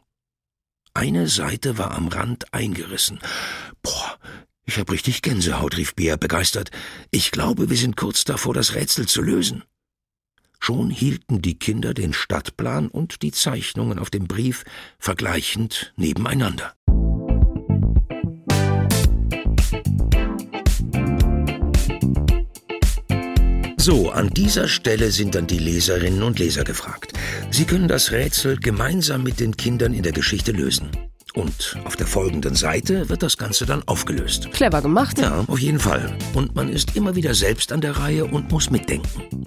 Eine 0.94 1.28
Seite 1.28 1.76
war 1.76 1.90
am 1.90 2.08
Rand 2.08 2.54
eingerissen. 2.54 3.20
Boah, 3.82 4.18
ich 4.64 4.78
hab 4.78 4.90
richtig 4.90 5.20
Gänsehaut, 5.20 5.76
rief 5.76 5.94
Bea 5.94 6.16
begeistert. 6.16 6.70
Ich 7.10 7.30
glaube, 7.30 7.68
wir 7.68 7.76
sind 7.76 7.96
kurz 7.96 8.24
davor, 8.24 8.54
das 8.54 8.74
Rätsel 8.74 9.06
zu 9.06 9.20
lösen. 9.20 9.62
Schon 10.58 10.88
hielten 10.88 11.42
die 11.42 11.58
Kinder 11.58 11.92
den 11.92 12.14
Stadtplan 12.14 12.88
und 12.88 13.22
die 13.22 13.30
Zeichnungen 13.30 13.98
auf 13.98 14.08
dem 14.08 14.26
Brief 14.26 14.64
vergleichend 14.98 15.92
nebeneinander. 15.96 16.74
So, 23.88 24.10
an 24.10 24.30
dieser 24.30 24.66
Stelle 24.66 25.12
sind 25.12 25.36
dann 25.36 25.46
die 25.46 25.60
Leserinnen 25.60 26.24
und 26.24 26.40
Leser 26.40 26.64
gefragt. 26.64 27.12
Sie 27.52 27.66
können 27.66 27.86
das 27.86 28.10
Rätsel 28.10 28.58
gemeinsam 28.58 29.22
mit 29.22 29.38
den 29.38 29.56
Kindern 29.56 29.94
in 29.94 30.02
der 30.02 30.10
Geschichte 30.10 30.50
lösen. 30.50 30.90
Und 31.36 31.76
auf 31.84 31.96
der 31.96 32.06
folgenden 32.06 32.54
Seite 32.54 33.10
wird 33.10 33.22
das 33.22 33.36
Ganze 33.36 33.66
dann 33.66 33.82
aufgelöst. 33.86 34.50
Clever 34.52 34.80
gemacht. 34.80 35.18
Ja, 35.18 35.44
auf 35.46 35.58
jeden 35.58 35.78
Fall. 35.78 36.16
Und 36.32 36.54
man 36.54 36.70
ist 36.70 36.96
immer 36.96 37.14
wieder 37.14 37.34
selbst 37.34 37.72
an 37.72 37.82
der 37.82 37.98
Reihe 37.98 38.24
und 38.24 38.50
muss 38.50 38.70
mitdenken. 38.70 39.44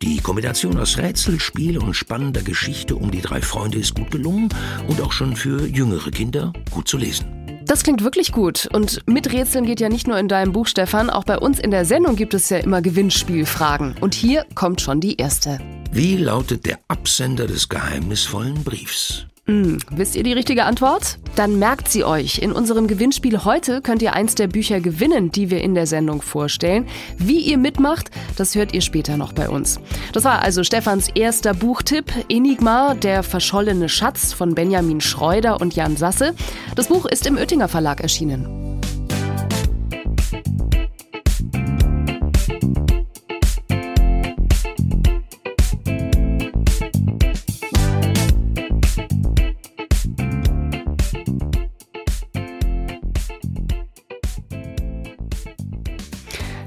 Die 0.00 0.18
Kombination 0.18 0.78
aus 0.78 0.98
Rätsel, 0.98 1.40
Spiel 1.40 1.78
und 1.78 1.94
spannender 1.94 2.42
Geschichte 2.42 2.94
um 2.94 3.10
die 3.10 3.20
drei 3.20 3.42
Freunde 3.42 3.78
ist 3.78 3.96
gut 3.96 4.12
gelungen 4.12 4.50
und 4.86 5.00
auch 5.00 5.10
schon 5.10 5.34
für 5.34 5.66
jüngere 5.66 6.12
Kinder 6.12 6.52
gut 6.70 6.86
zu 6.86 6.96
lesen. 6.96 7.26
Das 7.64 7.82
klingt 7.82 8.04
wirklich 8.04 8.30
gut. 8.30 8.68
Und 8.72 9.00
mit 9.08 9.32
Rätseln 9.32 9.66
geht 9.66 9.80
ja 9.80 9.88
nicht 9.88 10.06
nur 10.06 10.18
in 10.18 10.28
deinem 10.28 10.52
Buch, 10.52 10.68
Stefan. 10.68 11.10
Auch 11.10 11.24
bei 11.24 11.38
uns 11.38 11.58
in 11.58 11.72
der 11.72 11.84
Sendung 11.84 12.14
gibt 12.14 12.34
es 12.34 12.50
ja 12.50 12.58
immer 12.58 12.82
Gewinnspielfragen. 12.82 13.96
Und 14.00 14.14
hier 14.14 14.46
kommt 14.54 14.80
schon 14.80 15.00
die 15.00 15.16
erste. 15.16 15.58
Wie 15.90 16.16
lautet 16.16 16.66
der 16.66 16.78
Absender 16.88 17.46
des 17.46 17.68
geheimnisvollen 17.68 18.62
Briefs? 18.62 19.26
Hm, 19.46 19.78
wisst 19.90 20.14
ihr 20.14 20.22
die 20.22 20.32
richtige 20.32 20.64
Antwort? 20.66 21.18
Dann 21.34 21.58
merkt 21.58 21.88
sie 21.88 22.04
euch. 22.04 22.38
In 22.38 22.52
unserem 22.52 22.86
Gewinnspiel 22.86 23.44
heute 23.44 23.80
könnt 23.82 24.00
ihr 24.00 24.12
eins 24.12 24.36
der 24.36 24.46
Bücher 24.46 24.80
gewinnen, 24.80 25.32
die 25.32 25.50
wir 25.50 25.62
in 25.62 25.74
der 25.74 25.88
Sendung 25.88 26.22
vorstellen. 26.22 26.86
Wie 27.18 27.40
ihr 27.40 27.58
mitmacht, 27.58 28.12
das 28.36 28.54
hört 28.54 28.72
ihr 28.72 28.82
später 28.82 29.16
noch 29.16 29.32
bei 29.32 29.48
uns. 29.48 29.80
Das 30.12 30.22
war 30.22 30.42
also 30.42 30.62
Stefans 30.62 31.08
erster 31.16 31.54
Buchtipp, 31.54 32.12
Enigma, 32.28 32.94
der 32.94 33.24
verschollene 33.24 33.88
Schatz 33.88 34.32
von 34.32 34.54
Benjamin 34.54 35.00
Schreuder 35.00 35.60
und 35.60 35.74
Jan 35.74 35.96
Sasse. 35.96 36.34
Das 36.76 36.86
Buch 36.86 37.06
ist 37.06 37.26
im 37.26 37.36
Oettinger 37.36 37.66
Verlag 37.66 38.00
erschienen. 38.00 38.62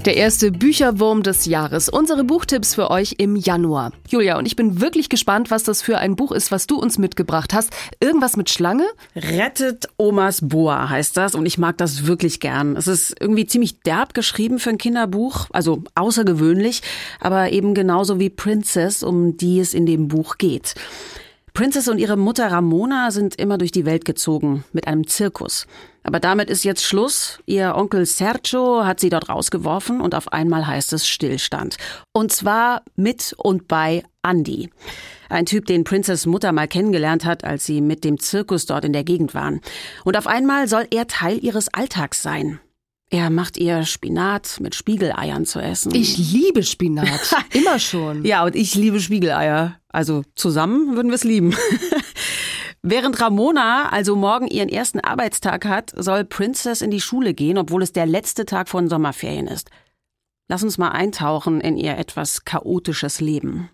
Der 0.06 0.18
erste 0.18 0.52
Bücherwurm 0.52 1.24
des 1.24 1.48
Jahres. 1.48 1.90
Unsere 1.90 2.24
Buchtipps 2.24 2.76
für 2.76 2.92
euch 2.92 3.16
im 3.18 3.36
Januar. 3.36 3.92
Julia, 4.08 4.38
und 4.38 4.46
ich 4.46 4.56
bin 4.56 4.80
wirklich 4.80 5.10
gespannt, 5.10 5.50
was 5.50 5.64
das 5.64 5.82
für 5.82 5.98
ein 5.98 6.16
Buch 6.16 6.32
ist, 6.32 6.52
was 6.52 6.68
du 6.68 6.78
uns 6.78 7.00
mitgebracht 7.00 7.56
hast. 7.56 7.72
Irgendwas 8.00 8.38
mit 8.38 8.52
Schlange? 8.52 8.86
Rettet 9.16 9.88
Omas 9.98 10.48
Boa 10.48 10.90
heißt 10.90 11.18
das 11.18 11.34
und 11.34 11.48
ich 11.48 11.58
mag 11.58 11.80
das 11.80 12.06
wirklich 12.06 12.40
gern. 12.40 12.76
Es 12.76 12.86
ist 12.86 13.16
irgendwie 13.20 13.48
ziemlich 13.48 13.80
derb 13.80 14.14
geschrieben 14.14 14.60
für 14.60 14.70
ein 14.70 14.78
Kinderbuch, 14.78 15.48
also 15.52 15.84
außergewöhnlich, 15.96 16.84
aber 17.20 17.52
eben 17.52 17.74
genauso 17.74 18.20
wie 18.20 18.30
Princess, 18.30 19.02
um 19.02 19.38
die 19.38 19.60
es 19.60 19.74
in 19.74 19.88
dem 19.88 20.08
Buch 20.08 20.38
geht. 20.38 20.76
Princess 21.56 21.88
und 21.88 22.00
ihre 22.00 22.18
Mutter 22.18 22.52
Ramona 22.52 23.12
sind 23.12 23.36
immer 23.36 23.58
durch 23.58 23.72
die 23.72 23.86
Welt 23.86 24.04
gezogen 24.04 24.66
mit 24.74 24.88
einem 24.88 25.08
Zirkus. 25.08 25.68
Aber 26.04 26.20
damit 26.20 26.50
ist 26.50 26.66
jetzt 26.66 26.84
Schluss. 26.84 27.40
Ihr 27.46 27.76
Onkel 27.78 28.06
Sergio 28.06 28.84
hat 28.84 29.00
sie 29.00 29.10
dort 29.10 29.30
rausgeworfen 29.30 30.02
und 30.02 30.16
auf 30.16 30.34
einmal 30.34 30.68
heißt 30.68 30.92
es 30.92 31.08
Stillstand. 31.08 31.78
Und 32.12 32.34
zwar 32.34 32.84
mit 32.98 33.34
und 33.38 33.70
bei 33.70 34.04
Andy. 34.22 34.70
Ein 35.30 35.46
Typ, 35.46 35.66
den 35.66 35.86
Princess 35.86 36.26
Mutter 36.26 36.52
mal 36.52 36.68
kennengelernt 36.68 37.24
hat, 37.24 37.46
als 37.46 37.66
sie 37.66 37.80
mit 37.80 38.04
dem 38.04 38.20
Zirkus 38.20 38.66
dort 38.66 38.84
in 38.84 38.92
der 38.92 39.06
Gegend 39.06 39.34
waren. 39.34 39.62
Und 40.04 40.18
auf 40.18 40.28
einmal 40.28 40.68
soll 40.68 40.86
er 40.92 41.08
Teil 41.08 41.42
ihres 41.42 41.74
Alltags 41.74 42.22
sein. 42.22 42.60
Er 43.12 43.30
macht 43.30 43.58
ihr 43.58 43.86
Spinat 43.86 44.60
mit 44.60 44.74
Spiegeleiern 44.74 45.46
zu 45.46 45.60
essen. 45.60 45.94
Ich 45.94 46.18
liebe 46.18 46.64
Spinat. 46.64 47.36
Immer 47.54 47.80
schon. 47.80 48.26
Ja, 48.26 48.44
und 48.44 48.56
ich 48.56 48.76
liebe 48.76 49.00
Spiegeleier. 49.00 49.80
Also 49.90 50.24
zusammen 50.36 50.96
würden 50.96 51.10
wir 51.10 51.16
es 51.16 51.24
lieben. 51.24 51.56
Während 52.82 53.20
Ramona 53.20 53.90
also 53.90 54.16
morgen 54.16 54.48
ihren 54.48 54.70
ersten 54.70 55.00
Arbeitstag 55.00 55.66
hat, 55.66 55.94
soll 55.96 56.24
Princess 56.26 56.82
in 56.82 56.92
die 56.92 57.02
Schule 57.02 57.34
gehen, 57.34 57.58
obwohl 57.58 57.82
es 57.82 57.94
der 57.94 58.06
letzte 58.06 58.46
Tag 58.46 58.70
von 58.70 58.90
Sommerferien 58.90 59.48
ist. 59.48 59.70
Lass 60.48 60.64
uns 60.64 60.78
mal 60.78 60.90
eintauchen 60.90 61.62
in 61.62 61.78
ihr 61.78 61.98
etwas 61.98 62.46
chaotisches 62.46 63.22
Leben. 63.22 63.70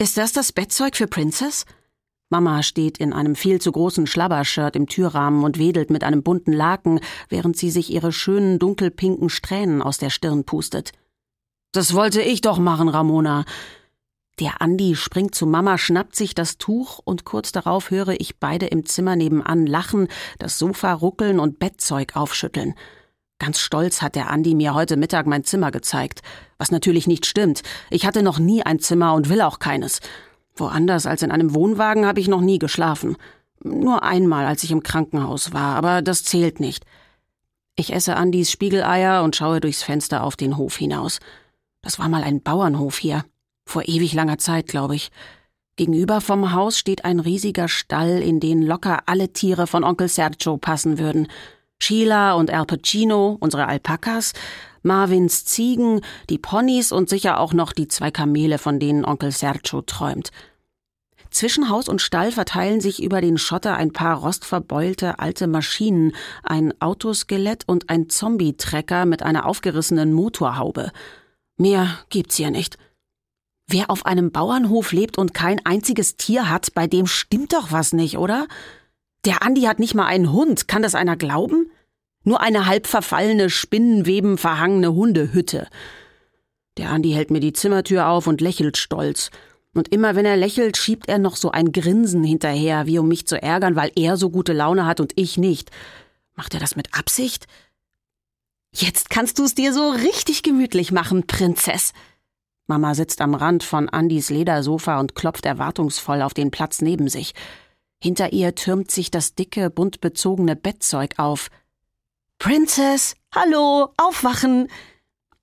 Ist 0.00 0.16
das 0.16 0.32
das 0.32 0.52
Bettzeug 0.52 0.96
für 0.96 1.06
Princess? 1.06 1.64
Mama 2.34 2.64
steht 2.64 2.98
in 2.98 3.12
einem 3.12 3.36
viel 3.36 3.60
zu 3.60 3.70
großen 3.70 4.08
Schlabbershirt 4.08 4.74
im 4.74 4.88
Türrahmen 4.88 5.44
und 5.44 5.56
wedelt 5.56 5.90
mit 5.90 6.02
einem 6.02 6.24
bunten 6.24 6.52
Laken, 6.52 6.98
während 7.28 7.56
sie 7.56 7.70
sich 7.70 7.92
ihre 7.92 8.10
schönen 8.10 8.58
dunkelpinken 8.58 9.28
Strähnen 9.28 9.80
aus 9.80 9.98
der 9.98 10.10
Stirn 10.10 10.42
pustet. 10.42 10.90
Das 11.70 11.94
wollte 11.94 12.22
ich 12.22 12.40
doch 12.40 12.58
machen, 12.58 12.88
Ramona. 12.88 13.44
Der 14.40 14.60
Andi 14.60 14.96
springt 14.96 15.36
zu 15.36 15.46
Mama, 15.46 15.78
schnappt 15.78 16.16
sich 16.16 16.34
das 16.34 16.58
Tuch 16.58 16.98
und 17.04 17.24
kurz 17.24 17.52
darauf 17.52 17.92
höre 17.92 18.20
ich 18.20 18.40
beide 18.40 18.66
im 18.66 18.84
Zimmer 18.84 19.14
nebenan 19.14 19.64
lachen, 19.64 20.08
das 20.40 20.58
Sofa 20.58 20.92
ruckeln 20.92 21.38
und 21.38 21.60
Bettzeug 21.60 22.16
aufschütteln. 22.16 22.74
Ganz 23.38 23.60
stolz 23.60 24.02
hat 24.02 24.16
der 24.16 24.28
Andi 24.30 24.56
mir 24.56 24.74
heute 24.74 24.96
Mittag 24.96 25.28
mein 25.28 25.44
Zimmer 25.44 25.70
gezeigt. 25.70 26.22
Was 26.58 26.72
natürlich 26.72 27.06
nicht 27.06 27.26
stimmt. 27.26 27.62
Ich 27.90 28.06
hatte 28.06 28.24
noch 28.24 28.40
nie 28.40 28.64
ein 28.64 28.80
Zimmer 28.80 29.14
und 29.14 29.28
will 29.28 29.40
auch 29.40 29.60
keines. 29.60 30.00
Woanders 30.56 31.06
als 31.06 31.22
in 31.22 31.30
einem 31.30 31.54
Wohnwagen 31.54 32.06
habe 32.06 32.20
ich 32.20 32.28
noch 32.28 32.40
nie 32.40 32.58
geschlafen. 32.58 33.16
Nur 33.62 34.02
einmal, 34.02 34.46
als 34.46 34.62
ich 34.62 34.70
im 34.70 34.82
Krankenhaus 34.82 35.52
war, 35.52 35.76
aber 35.76 36.02
das 36.02 36.24
zählt 36.24 36.60
nicht. 36.60 36.84
Ich 37.76 37.92
esse 37.92 38.16
Andys 38.16 38.50
Spiegeleier 38.50 39.24
und 39.24 39.34
schaue 39.34 39.60
durchs 39.60 39.82
Fenster 39.82 40.22
auf 40.22 40.36
den 40.36 40.56
Hof 40.56 40.76
hinaus. 40.76 41.18
Das 41.82 41.98
war 41.98 42.08
mal 42.08 42.22
ein 42.22 42.42
Bauernhof 42.42 42.98
hier. 42.98 43.24
Vor 43.66 43.82
ewig 43.86 44.12
langer 44.14 44.38
Zeit, 44.38 44.68
glaube 44.68 44.94
ich. 44.94 45.10
Gegenüber 45.76 46.20
vom 46.20 46.52
Haus 46.52 46.78
steht 46.78 47.04
ein 47.04 47.18
riesiger 47.18 47.66
Stall, 47.66 48.22
in 48.22 48.38
den 48.38 48.62
locker 48.62 49.02
alle 49.06 49.32
Tiere 49.32 49.66
von 49.66 49.82
Onkel 49.82 50.08
Sergio 50.08 50.56
passen 50.56 50.98
würden. 50.98 51.26
Sheila 51.82 52.34
und 52.34 52.50
Al 52.50 52.66
Pacino, 52.66 53.36
unsere 53.40 53.66
Alpakas, 53.66 54.32
Marvins 54.82 55.44
Ziegen, 55.44 56.00
die 56.28 56.38
Ponys 56.38 56.92
und 56.92 57.08
sicher 57.08 57.40
auch 57.40 57.52
noch 57.52 57.72
die 57.72 57.88
zwei 57.88 58.10
Kamele, 58.10 58.58
von 58.58 58.78
denen 58.78 59.04
Onkel 59.04 59.32
Sergio 59.32 59.82
träumt. 59.82 60.30
Zwischen 61.30 61.68
Haus 61.68 61.88
und 61.88 62.00
Stall 62.00 62.30
verteilen 62.30 62.80
sich 62.80 63.02
über 63.02 63.20
den 63.20 63.38
Schotter 63.38 63.76
ein 63.76 63.92
paar 63.92 64.18
rostverbeulte 64.18 65.18
alte 65.18 65.48
Maschinen, 65.48 66.12
ein 66.44 66.72
Autoskelett 66.80 67.64
und 67.66 67.90
ein 67.90 68.08
Zombie-Trecker 68.08 69.04
mit 69.04 69.24
einer 69.24 69.44
aufgerissenen 69.46 70.12
Motorhaube. 70.12 70.92
Mehr 71.56 71.98
gibt's 72.08 72.36
hier 72.36 72.52
nicht. 72.52 72.78
Wer 73.66 73.90
auf 73.90 74.06
einem 74.06 74.30
Bauernhof 74.30 74.92
lebt 74.92 75.18
und 75.18 75.34
kein 75.34 75.64
einziges 75.64 76.16
Tier 76.16 76.50
hat, 76.50 76.72
bei 76.74 76.86
dem 76.86 77.06
stimmt 77.06 77.52
doch 77.52 77.72
was 77.72 77.92
nicht, 77.92 78.18
oder? 78.18 78.46
Der 79.24 79.42
Andi 79.42 79.62
hat 79.62 79.78
nicht 79.78 79.94
mal 79.94 80.06
einen 80.06 80.32
Hund. 80.32 80.68
Kann 80.68 80.82
das 80.82 80.94
einer 80.94 81.16
glauben? 81.16 81.70
Nur 82.24 82.40
eine 82.40 82.66
halb 82.66 82.86
verfallene, 82.86 83.50
Spinnenweben 83.50 84.38
verhangene 84.38 84.92
Hundehütte. 84.92 85.68
Der 86.76 86.90
Andi 86.90 87.12
hält 87.12 87.30
mir 87.30 87.40
die 87.40 87.52
Zimmertür 87.52 88.08
auf 88.08 88.26
und 88.26 88.40
lächelt 88.40 88.76
stolz. 88.76 89.30
Und 89.74 89.88
immer 89.88 90.14
wenn 90.14 90.24
er 90.24 90.36
lächelt, 90.36 90.76
schiebt 90.76 91.08
er 91.08 91.18
noch 91.18 91.36
so 91.36 91.50
ein 91.50 91.72
Grinsen 91.72 92.22
hinterher, 92.22 92.86
wie 92.86 92.98
um 92.98 93.08
mich 93.08 93.26
zu 93.26 93.40
ärgern, 93.40 93.76
weil 93.76 93.92
er 93.96 94.16
so 94.16 94.30
gute 94.30 94.52
Laune 94.52 94.86
hat 94.86 95.00
und 95.00 95.12
ich 95.16 95.36
nicht. 95.36 95.70
Macht 96.34 96.54
er 96.54 96.60
das 96.60 96.76
mit 96.76 96.94
Absicht? 96.94 97.46
Jetzt 98.72 99.10
kannst 99.10 99.38
du 99.38 99.44
es 99.44 99.54
dir 99.54 99.72
so 99.72 99.90
richtig 99.90 100.42
gemütlich 100.42 100.92
machen, 100.92 101.26
Prinzess. 101.26 101.92
Mama 102.66 102.94
sitzt 102.94 103.20
am 103.20 103.34
Rand 103.34 103.62
von 103.62 103.88
Andys 103.88 104.30
Ledersofa 104.30 104.98
und 104.98 105.14
klopft 105.14 105.44
erwartungsvoll 105.44 106.22
auf 106.22 106.34
den 106.34 106.50
Platz 106.50 106.80
neben 106.80 107.08
sich. 107.08 107.34
Hinter 108.04 108.34
ihr 108.34 108.54
türmt 108.54 108.90
sich 108.90 109.10
das 109.10 109.34
dicke, 109.34 109.70
bunt 109.70 110.02
bezogene 110.02 110.56
Bettzeug 110.56 111.14
auf. 111.16 111.48
Princess, 112.38 113.16
hallo, 113.34 113.94
aufwachen! 113.96 114.68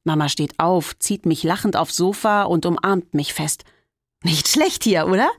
Mama 0.03 0.30
steht 0.30 0.60
auf, 0.60 0.96
zieht 1.00 1.25
mich 1.25 1.41
lachend 1.41 1.75
aufs 1.75 1.96
Sofa 1.96 2.44
und 2.44 2.68
umarmt 2.68 3.15
mich 3.15 3.34
fest. 3.34 3.63
Nicht 4.24 4.48
schlecht 4.48 4.84
hier, 4.84 5.08
oder? 5.08 5.32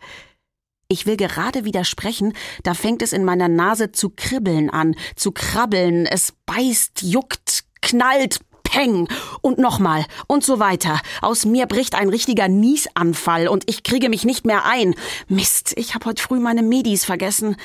Ich 0.88 1.06
will 1.06 1.16
gerade 1.16 1.64
widersprechen, 1.64 2.32
da 2.64 2.74
fängt 2.74 3.02
es 3.02 3.12
in 3.12 3.24
meiner 3.24 3.46
Nase 3.46 3.92
zu 3.92 4.10
kribbeln 4.10 4.68
an, 4.68 4.96
zu 5.14 5.30
krabbeln, 5.30 6.06
es 6.06 6.32
beißt, 6.46 7.02
juckt, 7.02 7.66
knallt, 7.82 8.40
Peng 8.72 9.06
und 9.42 9.58
nochmal 9.58 10.06
und 10.28 10.42
so 10.42 10.58
weiter. 10.58 10.98
Aus 11.20 11.44
mir 11.44 11.66
bricht 11.66 11.94
ein 11.94 12.08
richtiger 12.08 12.48
Niesanfall 12.48 13.46
und 13.46 13.68
ich 13.68 13.82
kriege 13.82 14.08
mich 14.08 14.24
nicht 14.24 14.46
mehr 14.46 14.64
ein. 14.64 14.94
Mist, 15.28 15.74
ich 15.76 15.94
habe 15.94 16.06
heute 16.06 16.22
früh 16.22 16.40
meine 16.40 16.62
Medis 16.62 17.04
vergessen. 17.04 17.56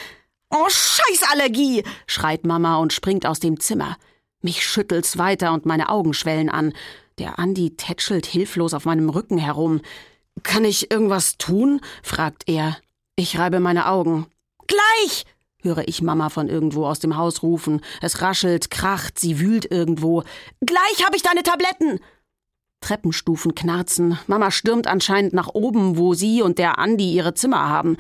Oh, 0.49 0.67
Scheißallergie! 0.67 1.85
schreit 2.07 2.45
Mama 2.45 2.75
und 2.79 2.91
springt 2.91 3.25
aus 3.25 3.39
dem 3.39 3.61
Zimmer. 3.61 3.95
Mich 4.41 4.65
schüttelt's 4.65 5.17
weiter 5.17 5.53
und 5.53 5.65
meine 5.65 5.87
Augen 5.87 6.13
schwellen 6.13 6.49
an. 6.49 6.73
Der 7.19 7.39
Andi 7.39 7.77
tätschelt 7.77 8.25
hilflos 8.25 8.73
auf 8.73 8.83
meinem 8.83 9.09
Rücken 9.09 9.37
herum. 9.37 9.79
Kann 10.43 10.65
ich 10.65 10.91
irgendwas 10.91 11.37
tun? 11.37 11.79
fragt 12.03 12.49
er. 12.49 12.77
Ich 13.15 13.39
reibe 13.39 13.61
meine 13.61 13.87
Augen. 13.87 14.27
Gleich! 14.67 15.23
Höre 15.61 15.87
ich 15.87 16.01
Mama 16.01 16.29
von 16.29 16.47
irgendwo 16.47 16.85
aus 16.85 16.99
dem 16.99 17.17
Haus 17.17 17.43
rufen. 17.43 17.81
Es 18.01 18.21
raschelt, 18.21 18.69
kracht, 18.69 19.19
sie 19.19 19.39
wühlt 19.39 19.69
irgendwo. 19.69 20.23
Gleich 20.65 21.05
hab 21.05 21.15
ich 21.15 21.23
deine 21.23 21.43
Tabletten! 21.43 21.99
Treppenstufen 22.81 23.55
knarzen. 23.55 24.19
Mama 24.27 24.51
stürmt 24.51 24.87
anscheinend 24.87 25.33
nach 25.33 25.49
oben, 25.53 25.97
wo 25.97 26.13
sie 26.13 26.41
und 26.41 26.59
der 26.59 26.77
Andi 26.77 27.11
ihre 27.11 27.33
Zimmer 27.33 27.69
haben. 27.69 27.97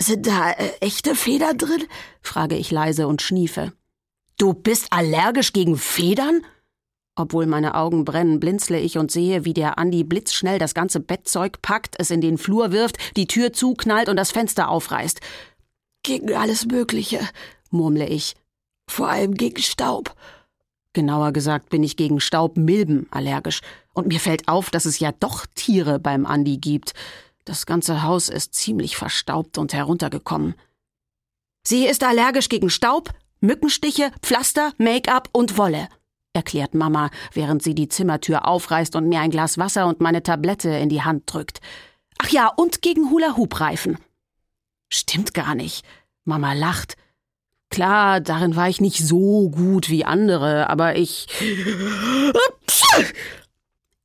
Sind 0.00 0.26
da 0.26 0.52
äh, 0.52 0.70
echte 0.80 1.14
Federn 1.14 1.58
drin? 1.58 1.84
frage 2.22 2.56
ich 2.56 2.70
leise 2.70 3.06
und 3.06 3.20
schniefe. 3.20 3.72
Du 4.38 4.54
bist 4.54 4.92
allergisch 4.92 5.52
gegen 5.52 5.76
Federn? 5.76 6.40
Obwohl 7.14 7.44
meine 7.44 7.74
Augen 7.74 8.06
brennen, 8.06 8.40
blinzle 8.40 8.80
ich 8.80 8.96
und 8.96 9.10
sehe, 9.10 9.44
wie 9.44 9.52
der 9.52 9.76
Andi 9.76 10.04
blitzschnell 10.04 10.58
das 10.58 10.72
ganze 10.72 11.00
Bettzeug 11.00 11.60
packt, 11.60 11.96
es 11.98 12.10
in 12.10 12.22
den 12.22 12.38
Flur 12.38 12.72
wirft, 12.72 12.96
die 13.16 13.26
Tür 13.26 13.52
zuknallt 13.52 14.08
und 14.08 14.16
das 14.16 14.30
Fenster 14.30 14.70
aufreißt. 14.70 15.20
Gegen 16.02 16.34
alles 16.34 16.66
Mögliche, 16.66 17.20
murmle 17.70 18.06
ich. 18.08 18.36
Vor 18.88 19.08
allem 19.08 19.34
gegen 19.34 19.62
Staub. 19.62 20.14
Genauer 20.92 21.32
gesagt 21.32 21.70
bin 21.70 21.82
ich 21.82 21.96
gegen 21.96 22.20
Staubmilben 22.20 23.06
allergisch. 23.10 23.60
Und 23.92 24.08
mir 24.08 24.18
fällt 24.18 24.48
auf, 24.48 24.70
dass 24.70 24.86
es 24.86 24.98
ja 24.98 25.12
doch 25.12 25.46
Tiere 25.54 25.98
beim 25.98 26.26
Andi 26.26 26.58
gibt. 26.58 26.94
Das 27.44 27.66
ganze 27.66 28.02
Haus 28.02 28.28
ist 28.28 28.54
ziemlich 28.54 28.96
verstaubt 28.96 29.58
und 29.58 29.72
heruntergekommen. 29.72 30.54
Sie 31.66 31.86
ist 31.86 32.02
allergisch 32.02 32.48
gegen 32.48 32.70
Staub, 32.70 33.10
Mückenstiche, 33.40 34.10
Pflaster, 34.22 34.72
Make-up 34.78 35.28
und 35.32 35.56
Wolle, 35.56 35.88
erklärt 36.32 36.74
Mama, 36.74 37.10
während 37.32 37.62
sie 37.62 37.74
die 37.74 37.88
Zimmertür 37.88 38.46
aufreißt 38.46 38.96
und 38.96 39.08
mir 39.08 39.20
ein 39.20 39.30
Glas 39.30 39.58
Wasser 39.58 39.86
und 39.86 40.00
meine 40.00 40.22
Tablette 40.22 40.70
in 40.70 40.88
die 40.88 41.02
Hand 41.02 41.32
drückt. 41.32 41.60
Ach 42.18 42.28
ja, 42.28 42.48
und 42.48 42.82
gegen 42.82 43.10
Hula-Hoop-Reifen. 43.10 43.98
Stimmt 44.90 45.32
gar 45.34 45.54
nicht. 45.54 45.84
Mama 46.24 46.52
lacht. 46.52 46.96
Klar, 47.70 48.20
darin 48.20 48.56
war 48.56 48.68
ich 48.68 48.80
nicht 48.80 48.98
so 48.98 49.48
gut 49.48 49.88
wie 49.88 50.04
andere, 50.04 50.68
aber 50.68 50.96
ich. 50.96 51.28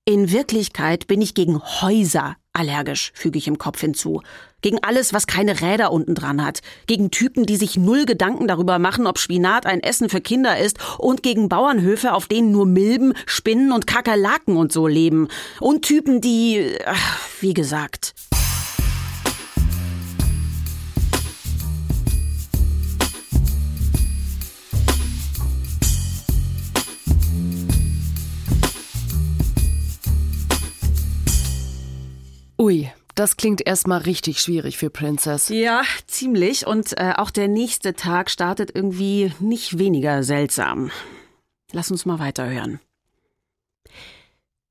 In 0.06 0.32
Wirklichkeit 0.32 1.08
bin 1.08 1.20
ich 1.22 1.34
gegen 1.34 1.60
Häuser 1.60 2.38
allergisch, 2.56 3.12
füge 3.14 3.38
ich 3.38 3.48
im 3.48 3.58
Kopf 3.58 3.82
hinzu. 3.82 4.22
Gegen 4.62 4.82
alles, 4.82 5.14
was 5.14 5.28
keine 5.28 5.62
Räder 5.62 5.92
unten 5.92 6.16
dran 6.16 6.44
hat. 6.44 6.62
Gegen 6.88 7.12
Typen, 7.12 7.46
die 7.46 7.58
sich 7.58 7.78
null 7.78 8.06
Gedanken 8.06 8.48
darüber 8.48 8.80
machen, 8.80 9.06
ob 9.06 9.20
Spinat 9.20 9.66
ein 9.66 9.82
Essen 9.82 10.10
für 10.10 10.22
Kinder 10.22 10.58
ist. 10.58 10.78
Und 10.98 11.22
gegen 11.22 11.50
Bauernhöfe, 11.50 12.14
auf 12.14 12.28
denen 12.28 12.52
nur 12.52 12.66
Milben, 12.66 13.14
Spinnen 13.26 13.72
und 13.72 13.86
Kakerlaken 13.86 14.58
und 14.58 14.72
so 14.72 14.88
leben. 14.88 15.28
Und 15.60 15.84
Typen, 15.84 16.22
die. 16.22 16.78
Wie 17.42 17.54
gesagt. 17.54 18.16
Ui, 32.58 32.92
das 33.16 33.38
klingt 33.38 33.66
erstmal 33.66 34.02
richtig 34.02 34.40
schwierig 34.40 34.78
für 34.78 34.90
Princess. 34.90 35.50
Ja, 35.50 35.84
ziemlich. 36.08 36.68
Und 36.68 36.98
äh, 36.98 37.14
auch 37.18 37.32
der 37.32 37.48
nächste 37.48 37.94
Tag 37.94 38.30
startet 38.30 38.72
irgendwie 38.74 39.34
nicht 39.40 39.78
weniger 39.78 40.24
seltsam. 40.24 40.92
Lass 41.72 41.92
uns 41.92 42.06
mal 42.06 42.20
weiterhören. 42.20 42.80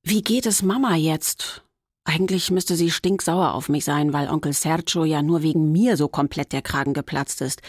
Wie 0.03 0.23
geht 0.23 0.47
es 0.47 0.63
Mama 0.63 0.95
jetzt? 0.97 1.63
Eigentlich 2.05 2.51
müsste 2.51 2.77
sie 2.77 2.91
stinksauer 2.91 3.55
auf 3.55 3.71
mich 3.71 3.87
sein, 3.87 4.13
weil 4.13 4.29
Onkel 4.29 4.53
Sergio 4.53 5.05
ja 5.05 5.23
nur 5.23 5.43
wegen 5.43 5.73
mir 5.73 5.97
so 5.97 6.09
komplett 6.09 6.53
der 6.53 6.61
Kragen 6.61 6.93
geplatzt 6.93 7.41
ist. 7.41 7.63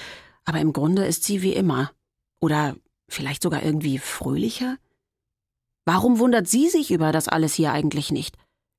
Aber 0.43 0.59
im 0.59 0.73
Grunde 0.73 1.05
ist 1.05 1.23
sie 1.23 1.41
wie 1.41 1.53
immer. 1.53 1.91
Oder 2.41 2.75
vielleicht 3.07 3.43
sogar 3.43 3.63
irgendwie 3.63 3.97
fröhlicher? 3.97 4.77
Warum 5.85 6.19
wundert 6.19 6.49
sie 6.49 6.69
sich 6.69 6.91
über 6.91 7.13
das 7.13 7.29
alles 7.29 7.53
hier 7.53 7.71
eigentlich 7.71 8.11
nicht? 8.11 8.35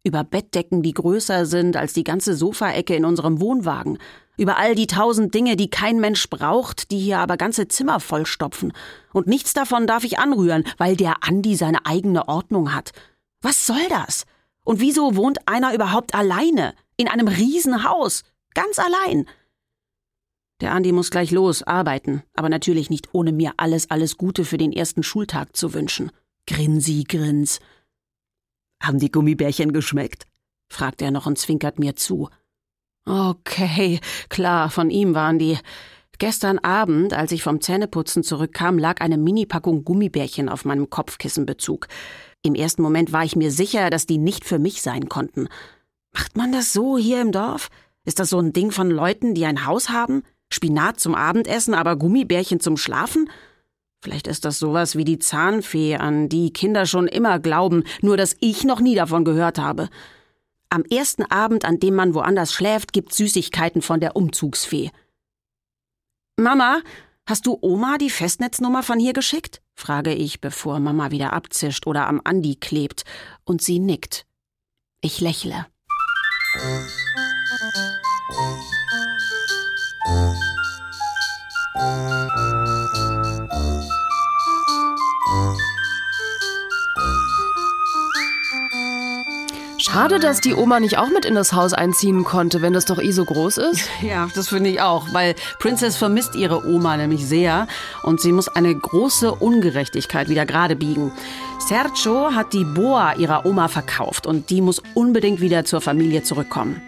Über 0.06 0.22
Bettdecken, 0.22 0.82
die 0.82 0.94
größer 0.94 1.46
sind 1.46 1.76
als 1.76 1.92
die 1.92 2.04
ganze 2.04 2.34
Sofaecke 2.34 2.94
in 2.94 3.04
unserem 3.04 3.40
Wohnwagen, 3.40 3.98
über 4.38 4.56
all 4.56 4.76
die 4.76 4.86
tausend 4.86 5.34
Dinge, 5.34 5.56
die 5.56 5.68
kein 5.68 5.98
Mensch 5.98 6.30
braucht, 6.30 6.92
die 6.92 6.98
hier 6.98 7.18
aber 7.18 7.36
ganze 7.36 7.66
Zimmer 7.66 7.98
vollstopfen. 7.98 8.72
Und 9.12 9.26
nichts 9.26 9.52
davon 9.52 9.86
darf 9.86 10.04
ich 10.04 10.20
anrühren, 10.20 10.64
weil 10.78 10.96
der 10.96 11.24
Andi 11.24 11.56
seine 11.56 11.86
eigene 11.86 12.28
Ordnung 12.28 12.72
hat. 12.72 12.92
Was 13.42 13.66
soll 13.66 13.88
das? 13.88 14.26
Und 14.64 14.80
wieso 14.80 15.16
wohnt 15.16 15.48
einer 15.48 15.74
überhaupt 15.74 16.14
alleine? 16.14 16.74
In 16.96 17.08
einem 17.08 17.26
Riesenhaus? 17.28 18.22
Ganz 18.54 18.78
allein? 18.78 19.26
Der 20.60 20.72
Andi 20.72 20.92
muss 20.92 21.10
gleich 21.10 21.32
los, 21.32 21.62
arbeiten, 21.64 22.22
aber 22.34 22.48
natürlich 22.48 22.90
nicht 22.90 23.08
ohne 23.12 23.32
mir 23.32 23.54
alles, 23.56 23.90
alles 23.90 24.16
Gute 24.16 24.44
für 24.44 24.56
den 24.56 24.72
ersten 24.72 25.02
Schultag 25.02 25.56
zu 25.56 25.74
wünschen. 25.74 26.12
Grinsi, 26.46 27.04
grins. 27.06 27.58
Haben 28.86 28.98
die 28.98 29.10
Gummibärchen 29.10 29.72
geschmeckt? 29.72 30.26
fragt 30.72 31.02
er 31.02 31.10
noch 31.10 31.26
und 31.26 31.38
zwinkert 31.38 31.78
mir 31.78 31.96
zu. 31.96 32.28
Okay, 33.04 34.00
klar, 34.28 34.70
von 34.70 34.90
ihm 34.90 35.14
waren 35.14 35.38
die. 35.38 35.58
Gestern 36.18 36.58
Abend, 36.58 37.12
als 37.12 37.32
ich 37.32 37.42
vom 37.42 37.60
Zähneputzen 37.60 38.22
zurückkam, 38.22 38.78
lag 38.78 39.00
eine 39.00 39.18
Mini-Packung 39.18 39.84
Gummibärchen 39.84 40.48
auf 40.48 40.64
meinem 40.64 40.88
Kopfkissenbezug. 40.88 41.88
Im 42.42 42.54
ersten 42.54 42.82
Moment 42.82 43.12
war 43.12 43.24
ich 43.24 43.36
mir 43.36 43.50
sicher, 43.50 43.90
dass 43.90 44.06
die 44.06 44.18
nicht 44.18 44.44
für 44.44 44.58
mich 44.58 44.82
sein 44.82 45.08
konnten. 45.08 45.48
Macht 46.14 46.36
man 46.36 46.52
das 46.52 46.72
so 46.72 46.96
hier 46.96 47.20
im 47.20 47.32
Dorf? 47.32 47.68
Ist 48.04 48.18
das 48.18 48.30
so 48.30 48.38
ein 48.38 48.52
Ding 48.52 48.70
von 48.70 48.90
Leuten, 48.90 49.34
die 49.34 49.44
ein 49.44 49.66
Haus 49.66 49.90
haben? 49.90 50.22
Spinat 50.52 51.00
zum 51.00 51.14
Abendessen, 51.14 51.74
aber 51.74 51.96
Gummibärchen 51.96 52.60
zum 52.60 52.76
Schlafen? 52.76 53.28
Vielleicht 54.06 54.28
ist 54.28 54.44
das 54.44 54.60
sowas 54.60 54.94
wie 54.94 55.04
die 55.04 55.18
Zahnfee, 55.18 55.96
an 55.96 56.28
die 56.28 56.52
Kinder 56.52 56.86
schon 56.86 57.08
immer 57.08 57.40
glauben, 57.40 57.82
nur 58.02 58.16
dass 58.16 58.36
ich 58.38 58.62
noch 58.62 58.78
nie 58.78 58.94
davon 58.94 59.24
gehört 59.24 59.58
habe. 59.58 59.88
Am 60.70 60.84
ersten 60.84 61.24
Abend, 61.24 61.64
an 61.64 61.80
dem 61.80 61.96
man 61.96 62.14
woanders 62.14 62.52
schläft, 62.52 62.92
gibt 62.92 63.12
Süßigkeiten 63.12 63.82
von 63.82 63.98
der 63.98 64.14
Umzugsfee. 64.14 64.92
Mama, 66.36 66.82
hast 67.28 67.46
du 67.46 67.58
Oma 67.60 67.98
die 67.98 68.10
Festnetznummer 68.10 68.84
von 68.84 69.00
hier 69.00 69.12
geschickt? 69.12 69.60
frage 69.74 70.14
ich, 70.14 70.40
bevor 70.40 70.78
Mama 70.78 71.10
wieder 71.10 71.32
abzischt 71.32 71.88
oder 71.88 72.06
am 72.06 72.20
Andi 72.22 72.54
klebt, 72.54 73.02
und 73.42 73.60
sie 73.60 73.80
nickt. 73.80 74.24
Ich 75.00 75.20
lächle. 75.20 75.66
Schade, 90.06 90.20
dass 90.20 90.40
die 90.40 90.54
Oma 90.54 90.78
nicht 90.78 90.98
auch 90.98 91.08
mit 91.08 91.24
in 91.24 91.34
das 91.34 91.52
Haus 91.52 91.72
einziehen 91.72 92.22
konnte, 92.22 92.62
wenn 92.62 92.72
das 92.72 92.84
doch 92.84 93.02
eh 93.02 93.10
so 93.10 93.24
groß 93.24 93.58
ist. 93.58 93.88
Ja, 94.02 94.28
das 94.36 94.50
finde 94.50 94.70
ich 94.70 94.80
auch, 94.80 95.12
weil 95.12 95.34
Princess 95.58 95.96
vermisst 95.96 96.36
ihre 96.36 96.64
Oma 96.64 96.96
nämlich 96.96 97.26
sehr 97.26 97.66
und 98.04 98.20
sie 98.20 98.30
muss 98.30 98.46
eine 98.46 98.72
große 98.72 99.34
Ungerechtigkeit 99.34 100.28
wieder 100.28 100.46
gerade 100.46 100.76
biegen. 100.76 101.10
Sergio 101.58 102.32
hat 102.36 102.52
die 102.52 102.62
Boa 102.64 103.14
ihrer 103.14 103.46
Oma 103.46 103.66
verkauft 103.66 104.28
und 104.28 104.48
die 104.48 104.60
muss 104.60 104.80
unbedingt 104.94 105.40
wieder 105.40 105.64
zur 105.64 105.80
Familie 105.80 106.22
zurückkommen. 106.22 106.80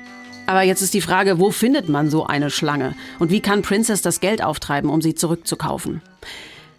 Aber 0.46 0.62
jetzt 0.62 0.83
ist 0.83 0.94
die 0.94 1.00
Frage, 1.00 1.40
wo 1.40 1.50
findet 1.50 1.88
man 1.88 2.11
so 2.11 2.24
eine 2.24 2.50
Schlange? 2.50 2.94
Und 3.18 3.33
wie 3.33 3.40
kann 3.40 3.62
Princess 3.62 4.00
das 4.00 4.20
Geld 4.20 4.44
auftreiben, 4.44 4.90
um 4.90 5.02
sie 5.02 5.16
zurückzukaufen? 5.16 6.02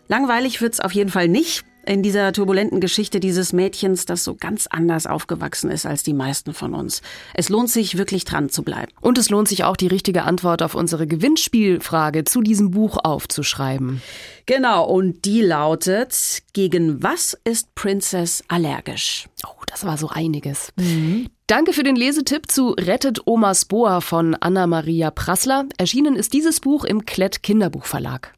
Langweilig 0.07 0.61
wird's 0.61 0.79
auf 0.79 0.93
jeden 0.93 1.11
Fall 1.11 1.27
nicht 1.27 1.65
in 1.85 2.03
dieser 2.03 2.33
turbulenten 2.33 2.79
Geschichte 2.79 3.19
dieses 3.19 3.53
Mädchens, 3.53 4.05
das 4.05 4.23
so 4.23 4.35
ganz 4.35 4.67
anders 4.67 5.07
aufgewachsen 5.07 5.71
ist 5.71 5.85
als 5.85 6.03
die 6.03 6.13
meisten 6.13 6.53
von 6.53 6.73
uns. 6.73 7.01
Es 7.33 7.49
lohnt 7.49 7.69
sich 7.69 7.97
wirklich 7.97 8.25
dran 8.25 8.49
zu 8.49 8.63
bleiben. 8.63 8.91
Und 9.01 9.17
es 9.17 9.29
lohnt 9.29 9.47
sich 9.47 9.63
auch, 9.63 9.77
die 9.77 9.87
richtige 9.87 10.23
Antwort 10.23 10.61
auf 10.61 10.75
unsere 10.75 11.07
Gewinnspielfrage 11.07 12.25
zu 12.25 12.41
diesem 12.41 12.71
Buch 12.71 12.97
aufzuschreiben. 13.03 14.01
Genau, 14.45 14.85
und 14.85 15.25
die 15.25 15.41
lautet, 15.41 16.43
gegen 16.53 17.01
was 17.01 17.37
ist 17.43 17.73
Princess 17.75 18.43
allergisch? 18.47 19.27
Oh, 19.45 19.63
das 19.67 19.85
war 19.85 19.97
so 19.97 20.09
einiges. 20.09 20.71
Mhm. 20.75 21.29
Danke 21.49 21.73
für 21.73 21.81
den 21.81 21.95
Lesetipp 21.95 22.51
zu 22.51 22.75
Rettet 22.79 23.25
Omas 23.25 23.65
Boa 23.65 24.01
von 24.01 24.35
Anna-Maria 24.35 25.09
Prassler. 25.09 25.65
Erschienen 25.79 26.15
ist 26.15 26.33
dieses 26.33 26.59
Buch 26.59 26.83
im 26.83 27.07
Klett 27.07 27.41
Kinderbuchverlag. 27.41 28.35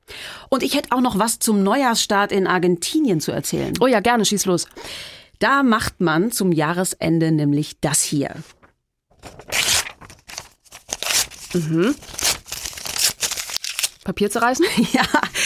Und 0.47 0.63
ich 0.63 0.75
hätte 0.75 0.93
auch 0.93 1.01
noch 1.01 1.19
was 1.19 1.37
zum 1.39 1.61
Neujahrsstart 1.61 2.31
in 2.31 2.47
Argentinien 2.47 3.19
zu 3.19 3.33
erzählen. 3.33 3.73
Oh 3.81 3.87
ja, 3.87 3.99
gerne, 3.99 4.23
schieß 4.23 4.45
los. 4.45 4.65
Da 5.39 5.61
macht 5.61 5.99
man 5.99 6.31
zum 6.31 6.53
Jahresende 6.53 7.33
nämlich 7.33 7.81
das 7.81 8.01
hier. 8.01 8.33
Mhm. 11.53 11.93
Papier 14.03 14.29
zerreißen? 14.29 14.65
Ja, 14.93 15.03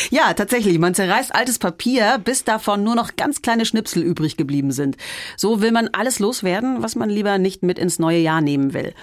ja, 0.09 0.33
tatsächlich. 0.33 0.79
Man 0.79 0.95
zerreißt 0.95 1.35
altes 1.35 1.59
Papier, 1.59 2.19
bis 2.23 2.43
davon 2.43 2.83
nur 2.83 2.95
noch 2.95 3.15
ganz 3.15 3.41
kleine 3.41 3.65
Schnipsel 3.65 4.01
übrig 4.01 4.37
geblieben 4.37 4.71
sind. 4.71 4.97
So 5.37 5.61
will 5.61 5.71
man 5.71 5.89
alles 5.91 6.19
loswerden, 6.19 6.81
was 6.81 6.95
man 6.95 7.09
lieber 7.09 7.37
nicht 7.37 7.63
mit 7.63 7.77
ins 7.77 7.99
neue 7.99 8.19
Jahr 8.19 8.41
nehmen 8.41 8.73
will. 8.73 8.93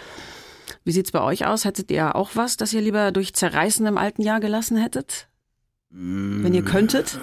Wie 0.85 0.93
sieht's 0.93 1.13
bei 1.13 1.21
euch 1.21 1.47
aus? 1.47 1.65
Hättet 1.65 1.91
ihr 1.91 2.17
auch 2.17 2.31
was, 2.35 2.57
das 2.57 2.73
ihr 2.73 2.81
lieber 2.81 3.13
durch 3.13 3.35
Zerreißen 3.35 3.87
im 3.87 3.99
alten 3.99 4.23
Jahr 4.23 4.41
gelassen 4.41 4.77
hättet? 4.77 5.29
Wenn 5.91 6.55
ihr 6.55 6.65
könntet? 6.65 7.19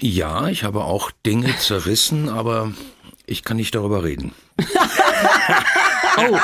Ja, 0.00 0.48
ich 0.48 0.64
habe 0.64 0.84
auch 0.84 1.10
Dinge 1.24 1.56
zerrissen, 1.56 2.28
aber 2.28 2.72
ich 3.26 3.42
kann 3.42 3.56
nicht 3.56 3.74
darüber 3.74 4.04
reden. 4.04 4.32
oh, 6.30 6.38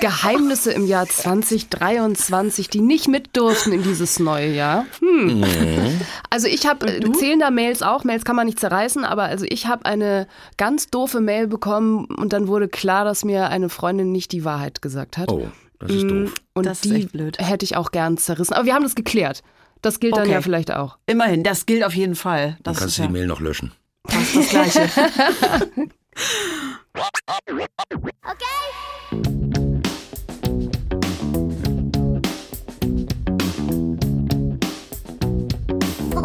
Geheimnisse 0.00 0.72
im 0.72 0.86
Jahr 0.86 1.06
2023, 1.06 2.68
die 2.68 2.80
nicht 2.80 3.08
mit 3.08 3.36
durften 3.36 3.72
in 3.72 3.82
dieses 3.82 4.18
neue 4.18 4.52
Jahr. 4.54 4.86
Hm. 5.00 5.40
Mhm. 5.40 6.00
Also 6.30 6.46
ich 6.46 6.66
habe 6.66 6.86
äh, 6.86 7.12
zählen 7.12 7.40
da 7.40 7.50
Mails 7.50 7.82
auch. 7.82 8.04
Mails 8.04 8.24
kann 8.24 8.36
man 8.36 8.46
nicht 8.46 8.60
zerreißen, 8.60 9.04
aber 9.04 9.24
also 9.24 9.44
ich 9.48 9.66
habe 9.66 9.84
eine 9.84 10.26
ganz 10.56 10.88
doofe 10.88 11.20
Mail 11.20 11.46
bekommen 11.46 12.06
und 12.06 12.32
dann 12.32 12.48
wurde 12.48 12.68
klar, 12.68 13.04
dass 13.04 13.24
mir 13.24 13.48
eine 13.48 13.68
Freundin 13.68 14.12
nicht 14.12 14.32
die 14.32 14.44
Wahrheit 14.44 14.82
gesagt 14.82 15.16
hat. 15.18 15.28
Oh, 15.30 15.48
das 15.78 15.90
ist 15.90 16.02
doof. 16.10 16.34
Und 16.54 16.66
Das 16.66 16.78
ist 16.78 16.84
die 16.86 16.94
echt 16.96 17.12
blöd. 17.12 17.38
hätte 17.38 17.64
ich 17.64 17.76
auch 17.76 17.90
gern 17.92 18.16
zerrissen. 18.18 18.54
Aber 18.54 18.64
wir 18.66 18.74
haben 18.74 18.82
das 18.82 18.94
geklärt. 18.94 19.42
Das 19.82 20.00
gilt 20.00 20.14
dann 20.16 20.24
Okay. 20.24 20.32
ja 20.32 20.40
vielleicht 20.40 20.72
auch. 20.72 20.98
Immerhin, 21.06 21.44
das 21.44 21.64
gilt 21.66 21.84
auf 21.84 21.94
jeden 21.94 22.16
Fall. 22.16 22.56
Dann 22.64 22.74
Das 22.74 22.78
kannst 22.78 22.92
ist 22.94 22.98
du 22.98 23.02
die 23.02 23.06
ja 23.06 23.12
Mail 23.12 23.26
noch 23.28 23.40
löschen. 23.40 23.72
fast 24.08 24.34
das 24.36 24.48
Gleiche. 24.48 24.88
Oh 26.20 26.26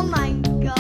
mein 0.02 0.42
Gott. 0.62 0.74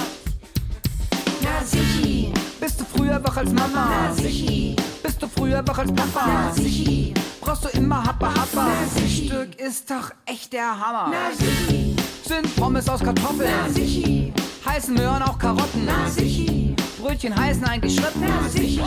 Na 1.41 1.63
sichi, 1.63 2.33
bist 2.59 2.79
du 2.79 2.85
früher 2.85 3.23
wach 3.23 3.37
als 3.37 3.51
Mama? 3.51 3.67
Na 4.07 4.13
sichi, 4.15 4.75
bist 5.03 5.21
du 5.21 5.27
früher 5.27 5.61
wach 5.67 5.77
als 5.77 5.93
Papa? 5.93 6.25
Na 6.25 6.51
sichi, 6.53 7.13
brauchst 7.39 7.65
du 7.65 7.69
immer 7.77 8.03
Happa 8.03 8.29
Happa? 8.29 8.65
Na 8.67 8.87
Frühstück 8.95 9.59
ist 9.59 9.91
doch 9.91 10.09
echt 10.25 10.53
der 10.53 10.71
Hammer. 10.79 11.11
Na 11.11 11.31
sichi, 11.37 11.95
sind 12.27 12.55
Pommes 12.55 12.89
aus 12.89 13.01
Kartoffeln? 13.01 13.51
Na 13.51 13.69
sichi, 13.69 14.33
heißen 14.65 14.95
Möhren 14.95 15.21
auch 15.21 15.37
Karotten? 15.37 15.85
Na 15.85 16.09
sichi, 16.09 16.62
Brötchen 17.03 17.35
heißen 17.35 17.65
eigentlich 17.65 17.95
Schrippen? 17.95 18.21
Na 18.21 18.47
sichi, 18.47 18.79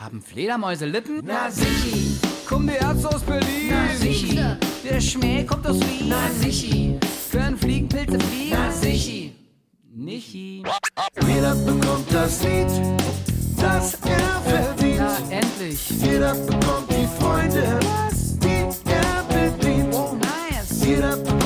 haben 0.00 0.20
Fledermäuse 0.20 0.84
Lippen? 0.84 1.22
Na 1.24 1.48
sichi, 1.48 2.18
kommen 2.48 2.66
die 2.66 2.74
Ärzte 2.74 3.08
aus 3.08 3.22
Berlin? 3.22 3.70
Na 3.70 3.94
sichi, 3.94 4.40
der 4.82 5.00
Schmäh 5.00 5.44
kommt 5.44 5.64
aus 5.68 5.78
Wien? 5.78 6.08
Na 6.08 6.28
sichi, 6.40 6.98
können 7.30 7.56
Fliegenpilze 7.56 8.18
fliegen? 8.18 8.50
Na 8.50 8.72
sichi. 8.72 9.36
Nichi. 9.94 10.64
Jeder 11.24 11.54
bekommt 11.54 12.12
das 12.12 12.42
Lied, 12.42 12.66
das 13.56 13.94
er 14.06 14.40
verdient. 14.44 14.98
Na, 14.98 15.16
endlich. 15.30 15.88
Jeder 15.88 16.34
bekommt 16.34 16.90
die 16.90 17.06
Freunde, 17.22 17.78
die 18.42 18.90
er 18.90 19.22
bedient. 19.28 19.94
Oh, 19.94 20.16
nice. 20.16 20.84
Jeder 20.84 21.16
bekommt 21.16 21.41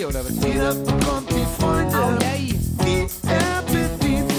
hier 0.00 0.08
oder 0.08 0.24
was? 0.24 0.32
Jeder 0.42 0.74
bekommt 0.74 1.30
die 1.30 1.62
Freunde, 1.62 1.96
Oh, 1.98 2.22
yay. 2.24 2.58
die 2.84 3.06
er 3.28 3.62
bedient. 3.66 4.32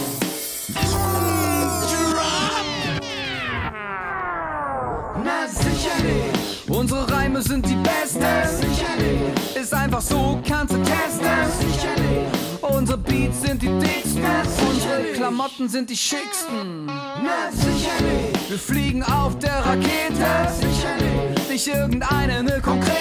Na, 5.24 5.47
sicherlich. 5.47 6.67
Unsere 6.67 7.12
Reime 7.12 7.41
sind 7.43 7.67
die 7.67 7.76
besten. 7.76 8.19
Na, 8.21 8.47
sicherlich. 8.47 9.56
Ist 9.56 9.74
einfach 9.74 10.02
so, 10.02 10.39
kannst 10.47 10.74
du 10.74 10.78
testen. 10.78 11.21
Na, 11.21 11.47
sicherlich. 11.50 12.28
Unsere 12.62 12.97
Beats 12.97 13.41
sind 13.41 13.62
die 13.62 13.67
dicksten. 13.67 14.24
Na, 14.24 14.41
Unsere 14.67 15.13
Klamotten 15.13 15.69
sind 15.69 15.89
die 15.91 15.97
schicksten. 15.97 16.86
Na, 16.88 17.52
sicherlich. 17.52 18.50
Wir 18.50 18.58
fliegen 18.58 19.04
auf 19.04 19.38
der 19.38 19.60
Rakete. 19.63 20.19
Na, 20.19 20.47
sicherlich. 20.52 21.50
Nicht 21.50 21.67
irgendeine, 21.67 22.38
eine 22.39 22.62
konkrete. 22.62 22.91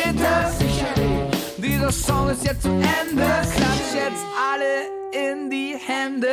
Dieser 1.80 1.92
Song 1.92 2.28
ist 2.28 2.44
jetzt 2.44 2.62
zu 2.62 2.68
Ende. 2.68 2.84
Klatsch 3.16 3.94
jetzt 3.94 4.26
alle 4.52 5.32
in 5.32 5.48
die 5.48 5.74
Hände. 5.78 6.28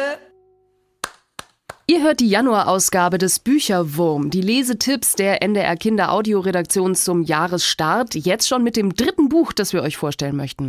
Ihr 1.88 2.04
hört 2.04 2.20
die 2.20 2.28
Januarausgabe 2.28 3.18
des 3.18 3.40
Bücherwurm, 3.40 4.30
die 4.30 4.42
Lesetipps 4.42 5.16
der 5.16 5.42
NDR 5.42 5.78
Kinder 5.78 6.12
Audioredaktion 6.12 6.96
zum 6.96 7.22
Jahresstart, 7.22 8.16
jetzt 8.16 8.50
schon 8.50 8.62
mit 8.62 8.76
dem 8.76 8.94
dritten 8.94 9.30
Buch, 9.30 9.54
das 9.54 9.72
wir 9.72 9.84
euch 9.84 9.96
vorstellen 9.96 10.36
möchten. 10.36 10.68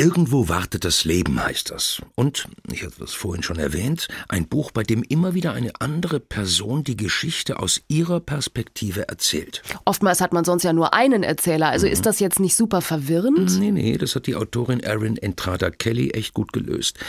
Irgendwo 0.00 0.48
wartet 0.48 0.84
das 0.84 1.04
Leben, 1.04 1.42
heißt 1.42 1.72
das. 1.72 2.00
Und, 2.14 2.48
ich 2.70 2.84
hatte 2.84 3.00
das 3.00 3.14
vorhin 3.14 3.42
schon 3.42 3.58
erwähnt, 3.58 4.06
ein 4.28 4.46
Buch, 4.46 4.70
bei 4.70 4.84
dem 4.84 5.02
immer 5.02 5.34
wieder 5.34 5.54
eine 5.54 5.72
andere 5.80 6.20
Person 6.20 6.84
die 6.84 6.96
Geschichte 6.96 7.58
aus 7.58 7.82
ihrer 7.88 8.20
Perspektive 8.20 9.08
erzählt. 9.08 9.60
Oftmals 9.86 10.20
hat 10.20 10.32
man 10.32 10.44
sonst 10.44 10.62
ja 10.62 10.72
nur 10.72 10.94
einen 10.94 11.24
Erzähler, 11.24 11.70
also 11.70 11.88
ist 11.88 12.06
das 12.06 12.20
jetzt 12.20 12.38
nicht 12.38 12.54
super 12.54 12.80
verwirrend? 12.80 13.58
Nee, 13.58 13.72
nee, 13.72 13.98
das 13.98 14.14
hat 14.14 14.28
die 14.28 14.36
Autorin 14.36 14.78
Erin 14.78 15.16
Entrada 15.16 15.68
Kelly 15.70 16.10
echt 16.10 16.32
gut 16.32 16.52
gelöst. 16.52 17.00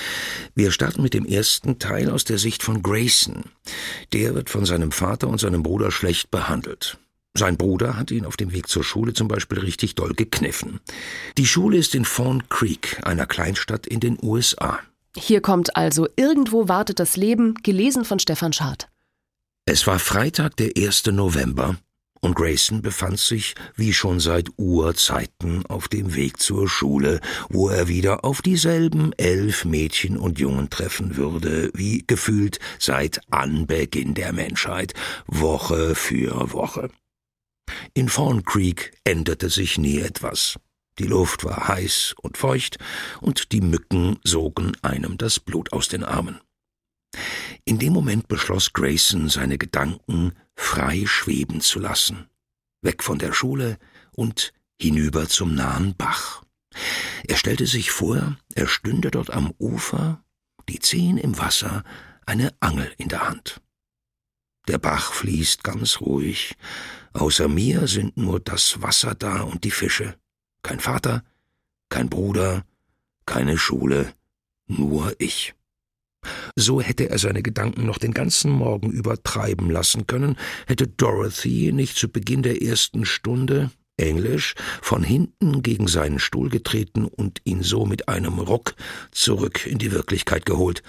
Wir 0.56 0.72
starten 0.72 1.04
mit 1.04 1.14
dem 1.14 1.28
ersten 1.28 1.78
Teil 1.78 2.10
aus 2.10 2.24
der 2.24 2.40
Sicht 2.40 2.64
von 2.64 2.82
Grayson. 2.82 3.44
Der 4.14 4.34
wird 4.34 4.50
von 4.50 4.66
seinem 4.66 4.92
Vater 4.92 5.28
und 5.28 5.40
seinem 5.40 5.62
Bruder 5.62 5.92
schlecht 5.92 6.32
behandelt. 6.32 6.98
Sein 7.38 7.58
Bruder 7.58 7.96
hat 7.98 8.12
ihn 8.12 8.26
auf 8.26 8.38
dem 8.38 8.52
Weg 8.52 8.68
zur 8.68 8.84
Schule 8.84 9.14
zum 9.14 9.28
Beispiel 9.28 9.60
richtig 9.60 9.96
doll 9.96 10.14
gekniffen. 10.14 10.80
Die 11.38 11.46
Schule 11.46 11.78
ist 11.78 11.96
in 11.96 12.06
Fawn 12.06 12.50
Creek, 12.50 13.00
einer 13.04 13.26
Kleinstadt 13.26 13.88
in 13.88 14.00
den 14.00 14.18
USA. 14.22 14.80
Hier 15.16 15.42
kommt 15.42 15.76
also 15.76 16.08
Irgendwo 16.16 16.68
wartet 16.68 17.00
das 17.00 17.18
Leben, 17.18 17.56
gelesen 17.64 18.06
von 18.06 18.20
Stefan 18.20 18.54
Schad. 18.54 18.90
Es 19.66 19.86
war 19.86 20.00
Freitag, 20.00 20.58
der 20.58 20.72
1. 20.76 21.06
November, 21.08 21.78
und 22.22 22.36
Grayson 22.36 22.82
befand 22.82 23.20
sich 23.20 23.56
wie 23.76 23.94
schon 23.94 24.20
seit 24.20 24.50
Urzeiten 24.58 25.66
auf 25.68 25.88
dem 25.88 26.16
Weg 26.16 26.40
zur 26.40 26.68
Schule, 26.68 27.22
wo 27.50 27.70
er 27.70 27.88
wieder 27.88 28.26
auf 28.26 28.42
dieselben 28.42 29.14
elf 29.14 29.66
Mädchen 29.66 30.18
und 30.18 30.40
Jungen 30.40 30.70
treffen 30.70 31.16
würde, 31.16 31.72
wie 31.74 32.04
gefühlt 32.06 32.60
seit 32.78 33.22
Anbeginn 33.30 34.16
der 34.16 34.34
Menschheit, 34.34 34.94
Woche 35.28 35.96
für 35.96 36.52
Woche. 36.52 36.90
In 37.94 38.10
Fawn 38.10 38.44
Creek 38.44 38.94
änderte 39.04 39.50
sich 39.50 39.78
nie 39.78 40.00
etwas. 40.00 40.60
Die 41.00 41.06
Luft 41.06 41.46
war 41.46 41.68
heiß 41.68 42.16
und 42.22 42.38
feucht, 42.38 42.78
und 43.22 43.52
die 43.52 43.62
Mücken 43.62 44.20
sogen 44.24 44.76
einem 44.82 45.18
das 45.18 45.40
Blut 45.40 45.72
aus 45.72 45.88
den 45.88 46.04
Armen. 46.04 46.42
In 47.66 47.80
dem 47.80 47.94
Moment 47.94 48.28
beschloss 48.28 48.74
Grayson, 48.74 49.30
seine 49.30 49.58
Gedanken 49.58 50.34
frei 50.56 51.04
schweben 51.06 51.62
zu 51.62 51.80
lassen, 51.80 52.28
weg 52.82 53.04
von 53.04 53.18
der 53.18 53.34
Schule 53.34 53.78
und 54.12 54.54
hinüber 54.80 55.28
zum 55.28 55.56
nahen 55.56 55.96
Bach. 55.96 56.44
Er 57.28 57.38
stellte 57.38 57.66
sich 57.66 57.92
vor, 57.92 58.38
er 58.56 58.68
stünde 58.68 59.12
dort 59.12 59.32
am 59.32 59.54
Ufer, 59.58 60.24
die 60.68 60.80
Zehen 60.80 61.18
im 61.18 61.38
Wasser, 61.38 61.84
eine 62.26 62.54
Angel 62.60 62.92
in 62.98 63.08
der 63.08 63.28
Hand. 63.28 63.62
Der 64.70 64.78
Bach 64.78 65.14
fließt 65.14 65.64
ganz 65.64 66.00
ruhig, 66.00 66.56
außer 67.14 67.48
mir 67.48 67.88
sind 67.88 68.18
nur 68.18 68.40
das 68.40 68.84
Wasser 68.84 69.16
da 69.16 69.42
und 69.42 69.64
die 69.64 69.72
Fische. 69.72 70.14
Kein 70.62 70.80
Vater, 70.80 71.24
kein 71.90 72.08
Bruder, 72.08 72.64
keine 73.26 73.58
Schule, 73.58 74.14
nur 74.68 75.16
ich. 75.18 75.56
So 76.56 76.82
hätte 76.82 77.10
er 77.10 77.18
seine 77.18 77.42
Gedanken 77.42 77.88
noch 77.88 77.98
den 77.98 78.14
ganzen 78.14 78.52
Morgen 78.52 78.92
übertreiben 78.92 79.72
lassen 79.72 80.06
können, 80.06 80.38
hätte 80.68 80.86
Dorothy 80.86 81.72
nicht 81.72 81.98
zu 81.98 82.08
Beginn 82.08 82.44
der 82.44 82.62
ersten 82.62 83.06
Stunde 83.06 83.72
Englisch 83.98 84.54
von 84.84 85.02
hinten 85.02 85.64
gegen 85.64 85.88
seinen 85.88 86.20
Stuhl 86.20 86.50
getreten 86.50 87.06
und 87.06 87.42
ihn 87.44 87.64
so 87.64 87.88
mit 87.88 88.08
einem 88.08 88.38
Ruck 88.38 88.76
zurück 89.10 89.66
in 89.66 89.80
die 89.80 89.92
Wirklichkeit 89.92 90.46
geholt. 90.46 90.84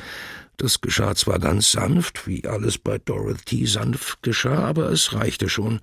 Das 0.60 0.82
geschah 0.82 1.14
zwar 1.14 1.38
ganz 1.38 1.72
sanft, 1.72 2.26
wie 2.26 2.46
alles 2.46 2.76
bei 2.76 2.98
Dorothy 2.98 3.64
sanft 3.64 4.22
geschah, 4.22 4.58
aber 4.58 4.90
es 4.90 5.14
reichte 5.14 5.48
schon. 5.48 5.80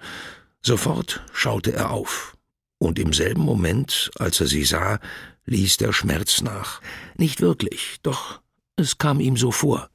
Sofort 0.62 1.24
schaute 1.34 1.74
er 1.74 1.90
auf. 1.90 2.38
Und 2.78 3.00
im 3.00 3.12
selben 3.12 3.42
Moment, 3.42 4.12
als 4.20 4.40
er 4.40 4.46
sie 4.46 4.64
sah, 4.66 5.00
ließ 5.46 5.78
der 5.78 5.94
Schmerz 5.94 6.44
nach. 6.44 6.80
Nicht 7.16 7.42
wirklich, 7.42 7.98
doch 8.04 8.40
es 8.76 9.00
kam 9.00 9.20
ihm 9.20 9.36
so 9.36 9.50
vor. 9.50 9.90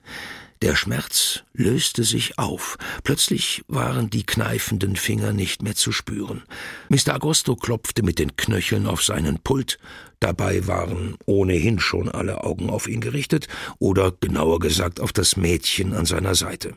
Der 0.62 0.76
Schmerz 0.76 1.42
löste 1.54 2.04
sich 2.04 2.38
auf. 2.38 2.78
Plötzlich 3.02 3.64
waren 3.66 4.10
die 4.10 4.22
kneifenden 4.22 4.94
Finger 4.94 5.32
nicht 5.32 5.60
mehr 5.60 5.74
zu 5.74 5.90
spüren. 5.90 6.44
Mr. 6.88 7.14
Agosto 7.14 7.56
klopfte 7.56 8.04
mit 8.04 8.20
den 8.20 8.36
Knöcheln 8.36 8.86
auf 8.86 9.02
seinen 9.02 9.40
Pult. 9.40 9.80
Dabei 10.20 10.68
waren 10.68 11.16
ohnehin 11.26 11.80
schon 11.80 12.08
alle 12.08 12.44
Augen 12.44 12.70
auf 12.70 12.86
ihn 12.86 13.00
gerichtet, 13.00 13.48
oder 13.80 14.12
genauer 14.12 14.60
gesagt 14.60 15.00
auf 15.00 15.12
das 15.12 15.36
Mädchen 15.36 15.94
an 15.94 16.06
seiner 16.06 16.36
Seite. 16.36 16.76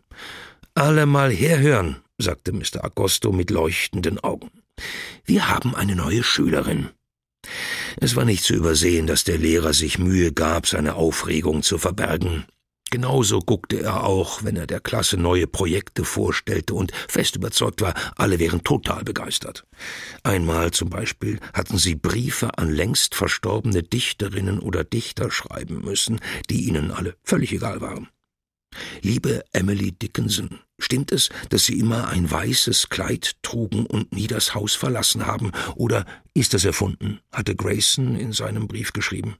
Alle 0.73 1.05
mal 1.05 1.31
herhören, 1.31 1.97
sagte 2.17 2.53
Mr. 2.53 2.83
Agosto 2.83 3.31
mit 3.31 3.51
leuchtenden 3.51 4.19
Augen. 4.19 4.49
Wir 5.25 5.47
haben 5.47 5.75
eine 5.75 5.95
neue 5.95 6.23
Schülerin. 6.23 6.89
Es 7.97 8.15
war 8.15 8.25
nicht 8.25 8.43
zu 8.43 8.55
übersehen, 8.55 9.05
dass 9.05 9.25
der 9.25 9.37
Lehrer 9.37 9.73
sich 9.73 9.99
Mühe 9.99 10.33
gab, 10.33 10.65
seine 10.65 10.95
Aufregung 10.95 11.61
zu 11.61 11.77
verbergen. 11.77 12.45
Genauso 12.91 13.39
guckte 13.39 13.81
er 13.81 14.03
auch, 14.03 14.43
wenn 14.43 14.55
er 14.55 14.67
der 14.67 14.79
Klasse 14.79 15.17
neue 15.17 15.47
Projekte 15.47 16.05
vorstellte 16.05 16.75
und 16.75 16.91
fest 17.07 17.35
überzeugt 17.35 17.81
war, 17.81 17.93
alle 18.15 18.39
wären 18.39 18.63
total 18.63 19.03
begeistert. 19.03 19.65
Einmal 20.23 20.71
zum 20.71 20.89
Beispiel 20.89 21.39
hatten 21.53 21.77
sie 21.77 21.95
Briefe 21.95 22.57
an 22.57 22.69
längst 22.69 23.15
verstorbene 23.15 23.81
Dichterinnen 23.83 24.59
oder 24.59 24.83
Dichter 24.83 25.31
schreiben 25.31 25.81
müssen, 25.81 26.21
die 26.49 26.67
ihnen 26.67 26.91
alle 26.91 27.15
völlig 27.23 27.51
egal 27.53 27.81
waren. 27.81 28.07
Liebe 29.01 29.43
Emily 29.53 29.91
Dickinson, 29.91 30.59
stimmt 30.79 31.11
es, 31.11 31.29
dass 31.49 31.65
Sie 31.65 31.79
immer 31.79 32.09
ein 32.09 32.29
weißes 32.29 32.89
Kleid 32.89 33.35
trugen 33.41 33.85
und 33.85 34.13
nie 34.13 34.27
das 34.27 34.53
Haus 34.53 34.75
verlassen 34.75 35.25
haben, 35.25 35.51
oder 35.75 36.05
ist 36.33 36.53
das 36.53 36.65
erfunden? 36.65 37.19
hatte 37.31 37.55
Grayson 37.55 38.15
in 38.15 38.33
seinem 38.33 38.67
Brief 38.67 38.91
geschrieben. 38.93 39.37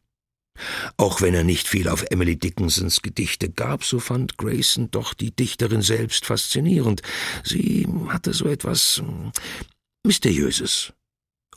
Auch 0.98 1.22
wenn 1.22 1.34
er 1.34 1.44
nicht 1.44 1.68
viel 1.68 1.89
auf 1.89 2.04
Emily 2.10 2.38
Dickinsons 2.38 3.02
Gedichte 3.02 3.50
gab, 3.50 3.84
so 3.84 4.00
fand 4.00 4.38
Grayson 4.38 4.89
doch 4.91 5.13
die 5.13 5.36
Dichterin 5.36 5.82
selbst 5.82 6.26
faszinierend. 6.26 7.02
Sie 7.44 7.88
hatte 8.08 8.34
so 8.34 8.48
etwas 8.48 8.98
hm, 8.98 9.32
Mysteriöses. 10.06 10.94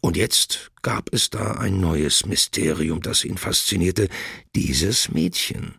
Und 0.00 0.16
jetzt 0.16 0.70
gab 0.82 1.12
es 1.12 1.30
da 1.30 1.54
ein 1.54 1.80
neues 1.80 2.24
Mysterium, 2.24 3.00
das 3.00 3.24
ihn 3.24 3.36
faszinierte. 3.36 4.08
Dieses 4.54 5.08
Mädchen, 5.08 5.74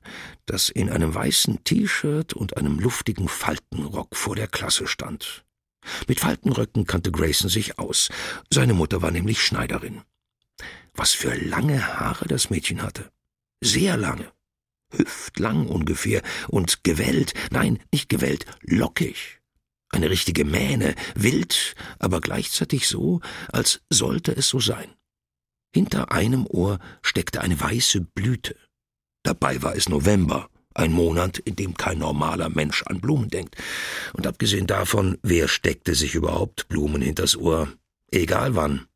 das 0.45 0.69
in 0.69 0.89
einem 0.89 1.15
weißen 1.15 1.63
T-Shirt 1.63 2.33
und 2.33 2.57
einem 2.57 2.79
luftigen 2.79 3.29
Faltenrock 3.29 4.15
vor 4.15 4.35
der 4.35 4.47
Klasse 4.47 4.87
stand. 4.87 5.45
Mit 6.07 6.19
Faltenröcken 6.19 6.85
kannte 6.85 7.11
Grayson 7.11 7.49
sich 7.49 7.79
aus. 7.79 8.09
Seine 8.49 8.73
Mutter 8.73 9.01
war 9.01 9.11
nämlich 9.11 9.41
Schneiderin. 9.41 10.01
Was 10.99 11.13
für 11.13 11.33
lange 11.33 11.97
Haare 11.97 12.27
das 12.27 12.49
Mädchen 12.49 12.83
hatte. 12.83 13.09
Sehr 13.63 13.95
lange. 13.95 14.33
Hüftlang 14.93 15.65
ungefähr 15.65 16.21
und 16.49 16.83
gewellt, 16.83 17.33
nein, 17.51 17.79
nicht 17.93 18.09
gewellt, 18.09 18.45
lockig. 18.63 19.39
Eine 19.91 20.09
richtige 20.09 20.43
Mähne, 20.43 20.95
wild, 21.15 21.75
aber 21.99 22.19
gleichzeitig 22.19 22.89
so, 22.89 23.21
als 23.49 23.79
sollte 23.89 24.35
es 24.35 24.49
so 24.49 24.59
sein. 24.59 24.93
Hinter 25.73 26.11
einem 26.11 26.45
Ohr 26.45 26.79
steckte 27.01 27.39
eine 27.39 27.57
weiße 27.57 28.01
Blüte. 28.01 28.57
Dabei 29.23 29.61
war 29.61 29.77
es 29.77 29.87
November, 29.87 30.49
ein 30.73 30.91
Monat, 30.91 31.39
in 31.39 31.55
dem 31.55 31.75
kein 31.75 31.99
normaler 31.99 32.49
Mensch 32.49 32.83
an 32.83 32.99
Blumen 32.99 33.29
denkt. 33.29 33.55
Und 34.11 34.27
abgesehen 34.27 34.67
davon, 34.67 35.17
wer 35.23 35.47
steckte 35.47 35.95
sich 35.95 36.13
überhaupt 36.13 36.67
Blumen 36.67 37.01
hinters 37.01 37.37
Ohr? 37.37 37.71
Egal 38.11 38.55
wann. 38.55 38.89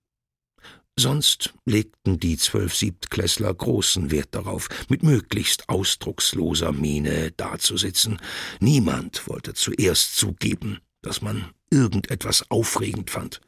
Sonst 0.97 1.55
legten 1.65 2.19
die 2.19 2.37
zwölf 2.37 2.75
Siebtklässler 2.75 3.53
großen 3.53 4.11
Wert 4.11 4.29
darauf, 4.35 4.69
mit 4.89 5.01
möglichst 5.01 5.67
ausdrucksloser 5.67 6.71
Miene 6.71 7.31
dazusitzen. 7.31 8.19
Niemand 8.59 9.27
wollte 9.27 9.53
zuerst 9.55 10.15
zugeben, 10.15 10.79
dass 11.01 11.21
man 11.21 11.49
irgendetwas 11.71 12.49
aufregend 12.51 13.09
fand. 13.09 13.41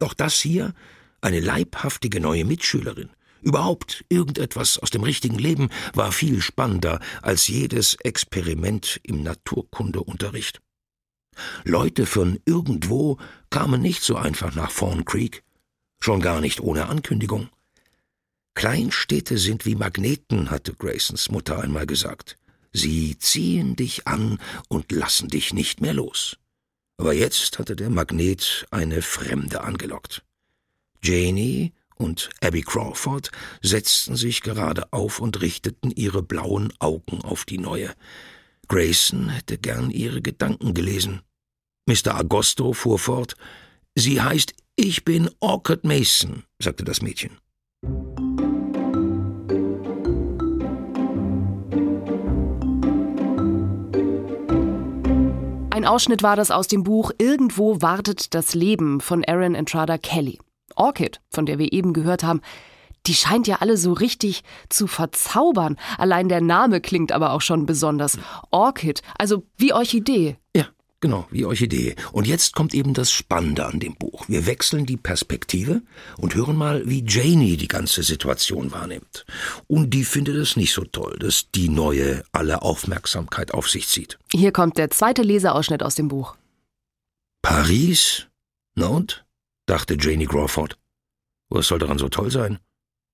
Doch 0.00 0.12
das 0.12 0.40
hier, 0.40 0.74
eine 1.20 1.38
leibhaftige 1.38 2.20
neue 2.20 2.44
Mitschülerin, 2.44 3.10
überhaupt 3.42 4.04
irgendetwas 4.08 4.78
aus 4.78 4.90
dem 4.90 5.04
richtigen 5.04 5.38
Leben, 5.38 5.68
war 5.94 6.10
viel 6.10 6.40
spannender 6.40 7.00
als 7.22 7.46
jedes 7.46 7.94
Experiment 7.94 9.00
im 9.04 9.22
Naturkundeunterricht. 9.22 10.60
Leute 11.64 12.06
von 12.06 12.40
irgendwo 12.44 13.18
kamen 13.50 13.80
nicht 13.80 14.02
so 14.02 14.16
einfach 14.16 14.56
nach 14.56 14.72
Fawn 14.72 15.04
Creek 15.04 15.44
schon 16.00 16.20
gar 16.20 16.40
nicht 16.40 16.60
ohne 16.60 16.86
Ankündigung. 16.86 17.48
Kleinstädte 18.54 19.38
sind 19.38 19.66
wie 19.66 19.76
Magneten, 19.76 20.50
hatte 20.50 20.74
Graysons 20.74 21.30
Mutter 21.30 21.60
einmal 21.60 21.86
gesagt. 21.86 22.38
Sie 22.72 23.18
ziehen 23.18 23.76
dich 23.76 24.06
an 24.06 24.38
und 24.68 24.92
lassen 24.92 25.28
dich 25.28 25.52
nicht 25.52 25.80
mehr 25.80 25.94
los. 25.94 26.36
Aber 26.96 27.12
jetzt 27.12 27.58
hatte 27.58 27.76
der 27.76 27.90
Magnet 27.90 28.66
eine 28.70 29.02
Fremde 29.02 29.62
angelockt. 29.62 30.24
Janie 31.02 31.72
und 31.94 32.30
Abby 32.40 32.62
Crawford 32.62 33.30
setzten 33.62 34.16
sich 34.16 34.42
gerade 34.42 34.92
auf 34.92 35.20
und 35.20 35.40
richteten 35.40 35.90
ihre 35.92 36.22
blauen 36.22 36.72
Augen 36.80 37.22
auf 37.22 37.44
die 37.44 37.58
neue. 37.58 37.94
Grayson 38.68 39.28
hätte 39.30 39.58
gern 39.58 39.90
ihre 39.90 40.20
Gedanken 40.20 40.74
gelesen. 40.74 41.22
Mr. 41.86 42.14
Agosto 42.16 42.72
fuhr 42.72 42.98
fort. 42.98 43.36
Sie 43.94 44.20
heißt 44.20 44.54
ich 44.80 45.04
bin 45.04 45.28
Orchid 45.40 45.82
Mason, 45.82 46.44
sagte 46.62 46.84
das 46.84 47.02
Mädchen. 47.02 47.36
Ein 55.70 55.84
Ausschnitt 55.84 56.22
war 56.22 56.36
das 56.36 56.52
aus 56.52 56.68
dem 56.68 56.84
Buch 56.84 57.10
Irgendwo 57.18 57.82
wartet 57.82 58.34
das 58.34 58.54
Leben 58.54 59.00
von 59.00 59.24
Aaron 59.24 59.56
Entrada 59.56 59.98
Kelly. 59.98 60.38
Orchid, 60.76 61.20
von 61.28 61.44
der 61.44 61.58
wir 61.58 61.72
eben 61.72 61.92
gehört 61.92 62.22
haben, 62.22 62.40
die 63.06 63.14
scheint 63.14 63.48
ja 63.48 63.56
alle 63.56 63.76
so 63.76 63.92
richtig 63.92 64.44
zu 64.68 64.86
verzaubern. 64.86 65.76
Allein 65.96 66.28
der 66.28 66.40
Name 66.40 66.80
klingt 66.80 67.10
aber 67.10 67.32
auch 67.32 67.40
schon 67.40 67.66
besonders. 67.66 68.16
Orchid, 68.52 69.02
also 69.18 69.42
wie 69.56 69.72
Orchidee. 69.72 70.36
Ja, 70.54 70.66
Genau, 71.00 71.28
wie 71.30 71.44
Orchidee. 71.44 71.94
Und 72.10 72.26
jetzt 72.26 72.54
kommt 72.54 72.74
eben 72.74 72.92
das 72.92 73.12
Spannende 73.12 73.66
an 73.66 73.78
dem 73.78 73.94
Buch. 73.94 74.24
Wir 74.28 74.46
wechseln 74.46 74.84
die 74.84 74.96
Perspektive 74.96 75.80
und 76.16 76.34
hören 76.34 76.56
mal, 76.56 76.88
wie 76.88 77.04
Janie 77.06 77.56
die 77.56 77.68
ganze 77.68 78.02
Situation 78.02 78.72
wahrnimmt. 78.72 79.24
Und 79.68 79.90
die 79.90 80.04
findet 80.04 80.34
es 80.34 80.56
nicht 80.56 80.72
so 80.72 80.82
toll, 80.84 81.16
dass 81.20 81.52
die 81.52 81.68
Neue 81.68 82.24
alle 82.32 82.62
Aufmerksamkeit 82.62 83.54
auf 83.54 83.68
sich 83.70 83.86
zieht. 83.86 84.18
Hier 84.32 84.50
kommt 84.50 84.76
der 84.76 84.90
zweite 84.90 85.22
Leseausschnitt 85.22 85.84
aus 85.84 85.94
dem 85.94 86.08
Buch. 86.08 86.36
Paris 87.42 88.26
Na 88.74 88.88
und? 88.88 89.24
dachte 89.66 89.96
Janie 90.00 90.26
Crawford. 90.26 90.76
Was 91.48 91.68
soll 91.68 91.78
daran 91.78 91.98
so 91.98 92.08
toll 92.08 92.32
sein? 92.32 92.58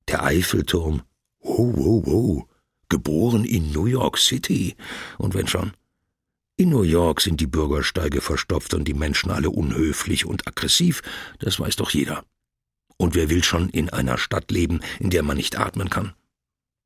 Der 0.09 0.25
Eiffelturm. 0.25 1.03
Wow, 1.41 1.75
wow, 1.77 2.07
wow. 2.07 2.45
Geboren 2.89 3.45
in 3.45 3.73
New 3.73 3.87
York 3.87 4.17
City. 4.17 4.75
Und 5.19 5.35
wenn 5.35 5.47
schon. 5.49 5.73
In 6.57 6.71
New 6.71 6.83
York 6.83 7.21
sind 7.21 7.41
die 7.41 7.49
Bürgersteige 7.49 8.21
verstopft 8.21 8.75
und 8.75 8.85
die 8.85 8.95
Menschen 8.95 9.33
alle 9.33 9.51
unhöflich 9.51 10.25
und 10.25 10.47
aggressiv, 10.47 11.03
das 11.41 11.59
weiß 11.59 11.75
doch 11.75 11.91
jeder. 11.91 12.25
Und 12.97 13.17
wer 13.17 13.29
will 13.29 13.43
schon 13.43 13.71
in 13.71 13.91
einer 13.91 14.19
Stadt 14.19 14.53
leben, 14.53 14.81
in 15.01 15.11
der 15.11 15.25
man 15.25 15.37
nicht 15.37 15.59
atmen 15.59 15.91
kann? 15.91 16.13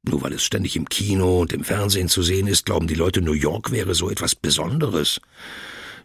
Nur 0.02 0.22
weil 0.22 0.32
es 0.32 0.42
ständig 0.42 0.74
im 0.74 0.88
Kino 0.88 1.40
und 1.42 1.52
im 1.52 1.64
Fernsehen 1.64 2.08
zu 2.08 2.22
sehen 2.22 2.46
ist, 2.46 2.64
glauben 2.64 2.86
die 2.86 2.94
Leute, 2.94 3.20
New 3.20 3.34
York 3.34 3.70
wäre 3.70 3.94
so 3.94 4.08
etwas 4.08 4.34
Besonderes. 4.34 5.20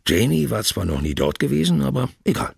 Janie 0.05 0.49
war 0.49 0.65
zwar 0.65 0.83
noch 0.83 0.99
nie 0.99 1.15
dort 1.15 1.39
gewesen, 1.39 1.81
aber 1.81 2.09
egal. 2.25 2.53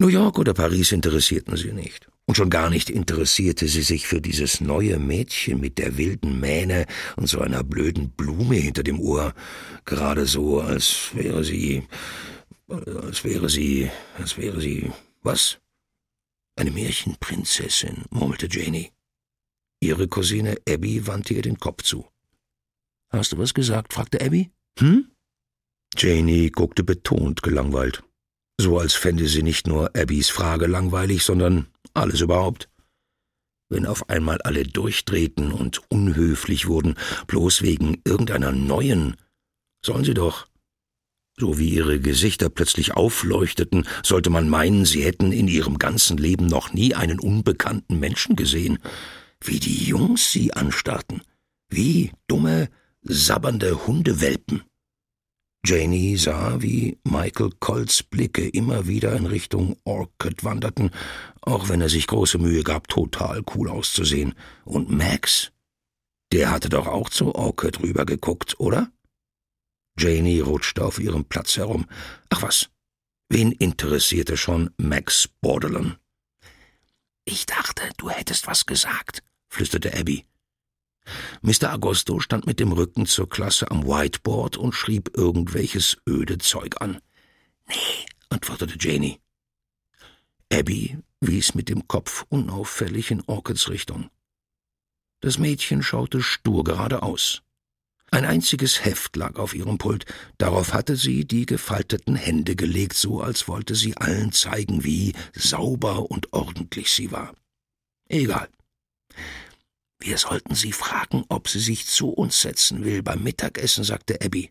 New 0.00 0.08
York 0.08 0.38
oder 0.38 0.54
Paris 0.54 0.92
interessierten 0.92 1.58
sie 1.58 1.74
nicht. 1.74 2.08
Und 2.24 2.34
schon 2.34 2.48
gar 2.48 2.70
nicht 2.70 2.88
interessierte 2.88 3.68
sie 3.68 3.82
sich 3.82 4.06
für 4.06 4.22
dieses 4.22 4.62
neue 4.62 4.98
Mädchen 4.98 5.60
mit 5.60 5.76
der 5.76 5.98
wilden 5.98 6.40
Mähne 6.40 6.86
und 7.16 7.26
so 7.26 7.40
einer 7.40 7.62
blöden 7.62 8.08
Blume 8.08 8.54
hinter 8.54 8.82
dem 8.82 8.98
Ohr. 8.98 9.34
Gerade 9.84 10.24
so, 10.24 10.62
als 10.62 11.10
wäre 11.12 11.44
sie. 11.44 11.86
als 12.68 13.24
wäre 13.24 13.50
sie. 13.50 13.90
als 14.16 14.38
wäre 14.38 14.62
sie. 14.62 14.90
was? 15.22 15.58
Eine 16.56 16.70
Märchenprinzessin, 16.70 18.04
murmelte 18.08 18.48
Janie. 18.50 18.92
Ihre 19.80 20.08
Cousine 20.08 20.56
Abby 20.66 21.06
wandte 21.06 21.34
ihr 21.34 21.42
den 21.42 21.58
Kopf 21.58 21.82
zu. 21.82 22.08
Hast 23.10 23.32
du 23.32 23.38
was 23.38 23.52
gesagt? 23.52 23.92
fragte 23.92 24.22
Abby. 24.22 24.50
Hm? 24.78 25.10
Janie 25.94 26.48
guckte 26.48 26.84
betont 26.84 27.42
gelangweilt. 27.42 28.02
So 28.60 28.78
als 28.78 28.92
fände 28.92 29.26
sie 29.26 29.42
nicht 29.42 29.66
nur 29.66 29.96
Abbys 29.96 30.28
Frage 30.28 30.66
langweilig, 30.66 31.22
sondern 31.24 31.68
alles 31.94 32.20
überhaupt. 32.20 32.68
Wenn 33.70 33.86
auf 33.86 34.10
einmal 34.10 34.36
alle 34.42 34.64
durchdrehten 34.64 35.50
und 35.50 35.80
unhöflich 35.90 36.68
wurden, 36.68 36.96
bloß 37.26 37.62
wegen 37.62 38.02
irgendeiner 38.04 38.52
neuen, 38.52 39.16
sollen 39.82 40.04
sie 40.04 40.12
doch. 40.12 40.46
So 41.38 41.58
wie 41.58 41.70
ihre 41.70 42.00
Gesichter 42.00 42.50
plötzlich 42.50 42.92
aufleuchteten, 42.92 43.86
sollte 44.02 44.28
man 44.28 44.50
meinen, 44.50 44.84
sie 44.84 45.04
hätten 45.04 45.32
in 45.32 45.48
ihrem 45.48 45.78
ganzen 45.78 46.18
Leben 46.18 46.46
noch 46.46 46.74
nie 46.74 46.94
einen 46.94 47.18
unbekannten 47.18 47.98
Menschen 47.98 48.36
gesehen. 48.36 48.78
Wie 49.42 49.58
die 49.58 49.86
Jungs 49.86 50.32
sie 50.32 50.52
anstarrten. 50.52 51.22
Wie 51.70 52.12
dumme, 52.26 52.68
sabbernde 53.00 53.86
Hundewelpen. 53.86 54.64
Janie 55.64 56.16
sah, 56.16 56.62
wie 56.62 56.98
Michael 57.04 57.50
Colts 57.60 58.02
Blicke 58.02 58.48
immer 58.48 58.86
wieder 58.86 59.14
in 59.14 59.26
Richtung 59.26 59.76
Orchid 59.84 60.42
wanderten, 60.42 60.90
auch 61.42 61.68
wenn 61.68 61.82
er 61.82 61.90
sich 61.90 62.06
große 62.06 62.38
Mühe 62.38 62.64
gab, 62.64 62.88
total 62.88 63.42
cool 63.54 63.68
auszusehen. 63.68 64.34
Und 64.64 64.90
Max? 64.90 65.52
Der 66.32 66.50
hatte 66.50 66.68
doch 66.70 66.86
auch 66.86 67.10
zu 67.10 67.34
Orchid 67.34 67.80
rübergeguckt, 67.80 68.58
oder? 68.58 68.90
Janie 69.98 70.40
rutschte 70.40 70.84
auf 70.84 70.98
ihrem 70.98 71.24
Platz 71.24 71.56
herum. 71.56 71.86
Ach 72.30 72.42
was, 72.42 72.70
wen 73.28 73.52
interessierte 73.52 74.38
schon 74.38 74.70
Max 74.78 75.28
Borderland? 75.42 75.98
Ich 77.26 77.44
dachte, 77.44 77.82
du 77.98 78.08
hättest 78.08 78.46
was 78.46 78.64
gesagt, 78.64 79.22
flüsterte 79.48 79.92
Abby. 79.94 80.24
Mr. 81.42 81.70
Agosto 81.70 82.20
stand 82.20 82.46
mit 82.46 82.60
dem 82.60 82.72
Rücken 82.72 83.06
zur 83.06 83.28
Klasse 83.28 83.70
am 83.70 83.84
Whiteboard 83.84 84.56
und 84.56 84.72
schrieb 84.74 85.16
irgendwelches 85.16 85.96
öde 86.08 86.38
Zeug 86.38 86.80
an. 86.80 87.00
Nee, 87.68 88.06
antwortete 88.28 88.76
Janie. 88.78 89.20
Abby 90.52 90.98
wies 91.20 91.54
mit 91.54 91.68
dem 91.68 91.86
Kopf 91.86 92.24
unauffällig 92.28 93.10
in 93.10 93.22
Orchids 93.26 93.68
Richtung. 93.68 94.10
Das 95.20 95.38
Mädchen 95.38 95.82
schaute 95.82 96.22
stur 96.22 96.64
geradeaus. 96.64 97.42
Ein 98.12 98.24
einziges 98.24 98.84
Heft 98.84 99.14
lag 99.14 99.36
auf 99.36 99.54
ihrem 99.54 99.78
Pult, 99.78 100.04
darauf 100.38 100.72
hatte 100.72 100.96
sie 100.96 101.24
die 101.24 101.46
gefalteten 101.46 102.16
Hände 102.16 102.56
gelegt, 102.56 102.94
so 102.94 103.20
als 103.20 103.46
wollte 103.46 103.76
sie 103.76 103.96
allen 103.96 104.32
zeigen, 104.32 104.82
wie 104.82 105.14
sauber 105.32 106.10
und 106.10 106.32
ordentlich 106.32 106.90
sie 106.90 107.12
war. 107.12 107.34
Egal. 108.08 108.48
Wir 110.00 110.16
sollten 110.16 110.54
sie 110.54 110.72
fragen, 110.72 111.24
ob 111.28 111.48
sie 111.48 111.60
sich 111.60 111.86
zu 111.86 112.08
uns 112.08 112.40
setzen 112.40 112.84
will 112.84 113.02
beim 113.02 113.22
Mittagessen, 113.22 113.84
sagte 113.84 114.18
Abby. 114.22 114.50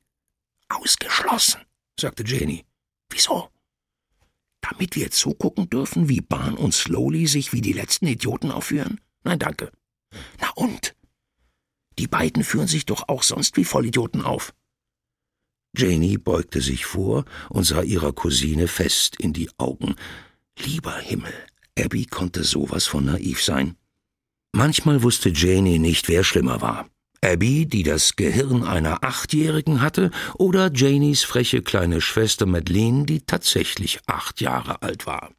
Ausgeschlossen, 0.70 1.62
sagte 2.00 2.24
Janie. 2.26 2.66
Wieso? 3.10 3.50
Damit 4.62 4.96
wir 4.96 5.10
zugucken 5.10 5.70
dürfen, 5.70 6.08
wie 6.08 6.22
Bahn 6.22 6.56
und 6.56 6.74
Slowly 6.74 7.26
sich 7.26 7.52
wie 7.52 7.62
die 7.62 7.74
letzten 7.74 8.06
Idioten 8.06 8.52
aufführen? 8.52 9.02
Nein, 9.24 9.40
danke. 9.40 9.72
Na 10.40 10.50
und? 10.56 10.96
Die 11.98 12.08
beiden 12.08 12.44
führen 12.44 12.68
sich 12.68 12.86
doch 12.86 13.10
auch 13.10 13.24
sonst 13.24 13.58
wie 13.58 13.66
Vollidioten 13.66 14.22
auf. 14.22 14.54
Janie 15.76 16.18
beugte 16.18 16.62
sich 16.62 16.86
vor 16.86 17.26
und 17.50 17.64
sah 17.64 17.82
ihrer 17.82 18.14
Cousine 18.14 18.68
fest 18.68 19.16
in 19.20 19.34
die 19.34 19.50
Augen. 19.58 19.96
Lieber 20.58 20.98
Himmel, 20.98 21.34
Abby 21.78 22.06
konnte 22.06 22.44
sowas 22.44 22.86
von 22.86 23.06
naiv 23.06 23.44
sein. 23.44 23.76
Manchmal 24.52 25.04
wusste 25.04 25.30
Janie 25.30 25.80
nicht, 25.80 26.08
wer 26.08 26.24
schlimmer 26.24 26.62
war. 26.62 26.88
Abby, 27.22 27.66
die 27.66 27.84
das 27.84 28.16
Gehirn 28.16 28.64
einer 28.64 29.04
Achtjährigen 29.04 29.82
hatte, 29.82 30.12
oder 30.36 30.72
Janies 30.74 31.24
freche 31.24 31.62
kleine 31.62 32.02
Schwester 32.02 32.46
Madeleine, 32.46 33.06
die 33.06 33.22
tatsächlich 33.22 34.00
acht 34.08 34.42
Jahre 34.42 34.82
alt 34.82 35.06
war. 35.06 35.32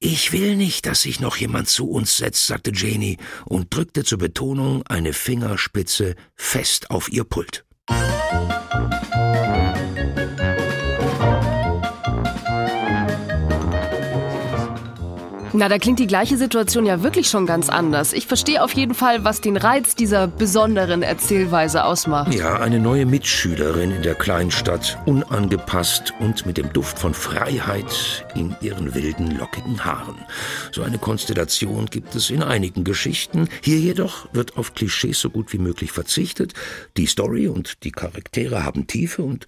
Ich 0.00 0.32
will 0.32 0.56
nicht, 0.56 0.86
dass 0.86 1.02
sich 1.02 1.20
noch 1.20 1.36
jemand 1.36 1.68
zu 1.68 1.90
uns 1.90 2.16
setzt, 2.16 2.46
sagte 2.46 2.72
Janie 2.74 3.18
und 3.44 3.74
drückte 3.74 4.04
zur 4.04 4.18
Betonung 4.18 4.82
eine 4.86 5.12
Fingerspitze 5.12 6.16
fest 6.34 6.90
auf 6.90 7.12
ihr 7.12 7.24
Pult. 7.24 7.66
Na, 15.60 15.68
da 15.68 15.78
klingt 15.78 15.98
die 15.98 16.06
gleiche 16.06 16.38
Situation 16.38 16.86
ja 16.86 17.02
wirklich 17.02 17.28
schon 17.28 17.44
ganz 17.44 17.68
anders. 17.68 18.14
Ich 18.14 18.26
verstehe 18.26 18.64
auf 18.64 18.72
jeden 18.72 18.94
Fall, 18.94 19.24
was 19.24 19.42
den 19.42 19.58
Reiz 19.58 19.94
dieser 19.94 20.26
besonderen 20.26 21.02
Erzählweise 21.02 21.84
ausmacht. 21.84 22.32
Ja, 22.32 22.60
eine 22.60 22.80
neue 22.80 23.04
Mitschülerin 23.04 23.90
in 23.90 24.00
der 24.00 24.14
Kleinstadt, 24.14 24.96
unangepasst 25.04 26.14
und 26.18 26.46
mit 26.46 26.56
dem 26.56 26.72
Duft 26.72 26.98
von 26.98 27.12
Freiheit 27.12 28.24
in 28.34 28.56
ihren 28.62 28.94
wilden, 28.94 29.36
lockigen 29.36 29.84
Haaren. 29.84 30.16
So 30.72 30.82
eine 30.82 30.96
Konstellation 30.96 31.84
gibt 31.90 32.14
es 32.14 32.30
in 32.30 32.42
einigen 32.42 32.82
Geschichten. 32.82 33.46
Hier 33.60 33.80
jedoch 33.80 34.32
wird 34.32 34.56
auf 34.56 34.74
Klischees 34.74 35.20
so 35.20 35.28
gut 35.28 35.52
wie 35.52 35.58
möglich 35.58 35.92
verzichtet. 35.92 36.54
Die 36.96 37.04
Story 37.04 37.48
und 37.48 37.84
die 37.84 37.92
Charaktere 37.92 38.64
haben 38.64 38.86
Tiefe 38.86 39.22
und 39.22 39.46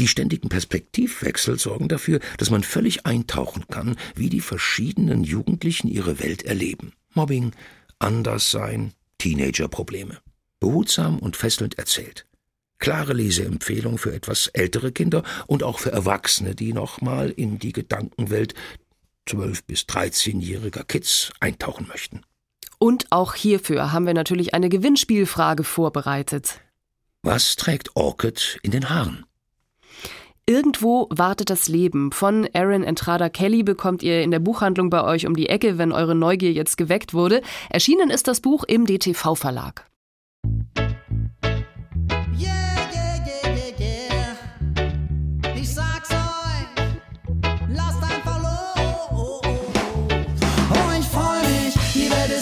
die 0.00 0.08
ständigen 0.08 0.48
Perspektivwechsel 0.48 1.58
sorgen 1.58 1.88
dafür, 1.88 2.20
dass 2.38 2.50
man 2.50 2.62
völlig 2.62 3.06
eintauchen 3.06 3.66
kann, 3.68 3.96
wie 4.14 4.30
die 4.30 4.40
verschiedenen 4.40 5.22
Jugendlichen 5.22 5.88
ihre 5.88 6.18
Welt 6.18 6.42
erleben. 6.44 6.92
Mobbing, 7.14 7.52
Anderssein, 7.98 8.92
Teenagerprobleme. 9.18 10.18
Behutsam 10.60 11.18
und 11.18 11.36
fesselnd 11.36 11.78
erzählt. 11.78 12.26
Klare 12.78 13.12
Leseempfehlung 13.12 13.98
für 13.98 14.12
etwas 14.12 14.48
ältere 14.48 14.90
Kinder 14.90 15.22
und 15.46 15.62
auch 15.62 15.78
für 15.78 15.92
Erwachsene, 15.92 16.54
die 16.54 16.72
nochmal 16.72 17.30
in 17.30 17.58
die 17.58 17.72
Gedankenwelt 17.72 18.54
zwölf 19.28 19.62
bis 19.64 19.86
dreizehnjähriger 19.86 20.82
Kids 20.82 21.32
eintauchen 21.38 21.86
möchten. 21.86 22.22
Und 22.78 23.06
auch 23.10 23.34
hierfür 23.34 23.92
haben 23.92 24.06
wir 24.06 24.14
natürlich 24.14 24.54
eine 24.54 24.68
Gewinnspielfrage 24.68 25.62
vorbereitet. 25.62 26.60
Was 27.22 27.54
trägt 27.54 27.94
Orchid 27.94 28.58
in 28.62 28.72
den 28.72 28.90
Haaren? 28.90 29.24
Irgendwo 30.46 31.06
wartet 31.10 31.50
das 31.50 31.68
Leben. 31.68 32.10
Von 32.10 32.48
Aaron 32.52 32.82
Entrada 32.82 33.28
Kelly 33.28 33.62
bekommt 33.62 34.02
ihr 34.02 34.22
in 34.22 34.32
der 34.32 34.40
Buchhandlung 34.40 34.90
bei 34.90 35.04
euch 35.04 35.26
um 35.26 35.36
die 35.36 35.48
Ecke, 35.48 35.78
wenn 35.78 35.92
eure 35.92 36.16
Neugier 36.16 36.52
jetzt 36.52 36.76
geweckt 36.76 37.14
wurde. 37.14 37.42
Erschienen 37.70 38.10
ist 38.10 38.26
das 38.26 38.40
Buch 38.40 38.64
im 38.64 38.84
DTV 38.84 39.36
Verlag. 39.36 39.86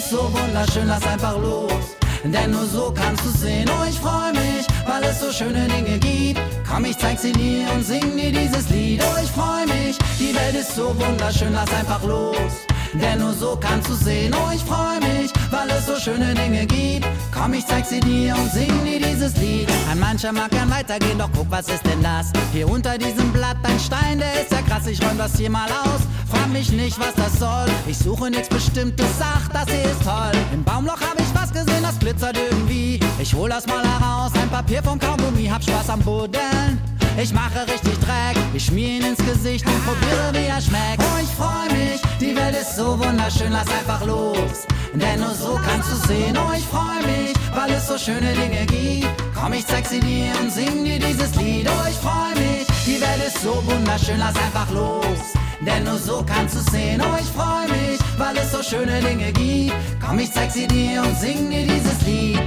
so 0.09 0.17
wunderschön, 0.33 0.87
lass 0.87 1.07
einfach 1.07 1.39
los. 1.39 1.95
Denn 2.25 2.51
nur 2.51 2.65
so 2.65 2.93
kannst 2.93 3.23
du 3.23 3.29
sehen, 3.29 3.69
oh 3.69 3.85
ich 3.87 3.97
freu 3.97 4.33
mich, 4.33 4.67
weil 4.85 5.03
es 5.03 5.21
so 5.21 5.31
schöne 5.31 5.69
Dinge 5.69 5.97
gibt. 5.99 6.60
Komm, 6.71 6.85
ich 6.85 6.97
zeig 6.97 7.19
sie 7.19 7.33
dir 7.33 7.69
und 7.73 7.83
sing 7.83 8.15
dir 8.15 8.31
dieses 8.31 8.69
Lied, 8.69 9.03
oh 9.03 9.19
ich 9.21 9.29
freu 9.29 9.65
mich, 9.65 9.97
die 10.17 10.33
Welt 10.33 10.55
ist 10.55 10.73
so 10.73 10.95
wunderschön, 10.97 11.51
lass 11.51 11.69
einfach 11.73 12.01
los. 12.03 12.65
Denn 12.93 13.19
nur 13.19 13.33
so 13.33 13.57
kannst 13.59 13.89
du 13.89 13.93
sehen, 13.93 14.33
oh 14.33 14.51
ich 14.55 14.63
freu 14.63 14.95
mich, 15.01 15.31
weil 15.51 15.69
es 15.69 15.85
so 15.85 15.95
schöne 15.95 16.33
Dinge 16.33 16.65
gibt. 16.65 17.07
Komm, 17.33 17.53
ich 17.53 17.65
zeig 17.65 17.85
sie 17.85 17.99
dir 17.99 18.35
und 18.35 18.51
sing 18.51 18.71
dir 18.85 18.99
dieses 18.99 19.35
Lied. 19.37 19.69
Ein 19.89 19.99
mancher 19.99 20.31
mag 20.31 20.49
gern 20.51 20.69
weitergehen, 20.69 21.17
doch 21.19 21.29
guck, 21.35 21.49
was 21.49 21.67
ist 21.67 21.85
denn 21.85 22.01
das? 22.01 22.31
Hier 22.51 22.69
unter 22.69 22.97
diesem 22.97 23.31
Blatt 23.31 23.57
ein 23.63 23.79
Stein, 23.79 24.19
der 24.19 24.41
ist 24.41 24.51
ja 24.51 24.61
krass, 24.61 24.87
ich 24.87 25.01
räum 25.01 25.17
das 25.17 25.37
hier 25.37 25.49
mal 25.49 25.69
aus. 25.69 26.01
Frag 26.29 26.49
mich 26.49 26.71
nicht, 26.71 26.99
was 26.99 27.13
das 27.15 27.39
soll. 27.39 27.67
Ich 27.87 27.97
suche 27.97 28.29
nichts 28.29 28.49
Bestimmtes, 28.49 29.07
sag, 29.19 29.51
das 29.53 29.73
hier 29.73 29.91
ist 29.91 30.03
toll. 30.03 30.31
Im 30.53 30.63
Baumloch 30.63 30.99
hab 31.01 31.19
ich 31.19 31.27
was 31.33 31.51
gesehen, 31.51 31.83
das 31.83 31.99
glitzert 31.99 32.37
irgendwie. 32.37 32.99
Ich 33.19 33.33
hol 33.33 33.49
das 33.49 33.67
mal 33.67 33.83
heraus, 33.83 34.31
ein 34.41 34.49
Papier 34.49 34.81
vom 34.81 34.99
Kaugummi, 34.99 35.47
hab 35.47 35.63
Spaß 35.63 35.89
am 35.89 35.99
Buddeln. 35.99 36.90
Ich 37.17 37.33
mache 37.33 37.67
richtig 37.67 37.99
Dreck, 37.99 38.37
ich 38.53 38.65
schmier 38.65 38.97
ihn 38.97 39.05
ins 39.05 39.19
Gesicht 39.19 39.65
und 39.67 39.85
probiere, 39.85 40.31
wie 40.33 40.47
er 40.47 40.61
schmeckt. 40.61 40.99
Oh, 40.99 41.19
ich 41.21 41.29
freu 41.29 41.65
mich, 41.71 42.01
die 42.19 42.35
Welt 42.35 42.55
ist 42.55 42.75
so 42.75 42.97
wunderschön, 42.97 43.51
lass 43.51 43.67
einfach 43.67 44.05
los. 44.05 44.65
Denn 44.93 45.19
nur 45.19 45.33
so 45.33 45.59
kannst 45.63 45.91
du 45.91 46.07
sehen, 46.07 46.37
oh, 46.37 46.51
ich 46.55 46.65
freu 46.65 46.95
mich, 47.05 47.33
weil 47.53 47.71
es 47.71 47.87
so 47.87 47.97
schöne 47.97 48.33
Dinge 48.33 48.65
gibt. 48.65 49.09
Komm, 49.35 49.53
ich 49.53 49.65
zeig 49.67 49.85
sie 49.85 49.99
dir 49.99 50.31
und 50.41 50.51
sing 50.51 50.83
dir 50.83 50.99
dieses 50.99 51.35
Lied. 51.35 51.67
Oh, 51.69 51.87
ich 51.89 51.97
freu 51.97 52.31
mich, 52.35 52.67
die 52.85 53.01
Welt 53.01 53.27
ist 53.27 53.41
so 53.41 53.61
wunderschön, 53.65 54.17
lass 54.17 54.35
einfach 54.35 54.69
los. 54.71 55.19
Denn 55.59 55.83
nur 55.83 55.97
so 55.97 56.23
kannst 56.25 56.55
du 56.55 56.71
sehen, 56.71 57.01
oh, 57.01 57.17
ich 57.19 57.27
freu 57.27 57.67
mich, 57.67 57.99
weil 58.17 58.35
es 58.37 58.51
so 58.51 58.63
schöne 58.63 58.99
Dinge 59.01 59.31
gibt. 59.33 59.75
Komm, 60.03 60.19
ich 60.19 60.31
zeig 60.31 60.51
sie 60.51 60.67
dir 60.67 61.03
und 61.03 61.17
sing 61.17 61.49
dir 61.49 61.67
dieses 61.67 62.01
Lied. 62.05 62.39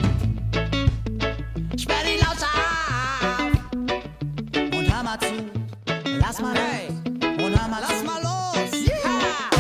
Mal 5.15 5.21
zu. 5.21 6.21
Lass 6.21 6.41
mal 6.41 6.55
hey. 6.55 6.89
und 7.45 7.59
hör 7.59 7.69
mal 7.69 7.81
Lass 7.81 8.03
mal 8.05 8.23
los. 8.23 8.73
Yeah. 8.87 9.51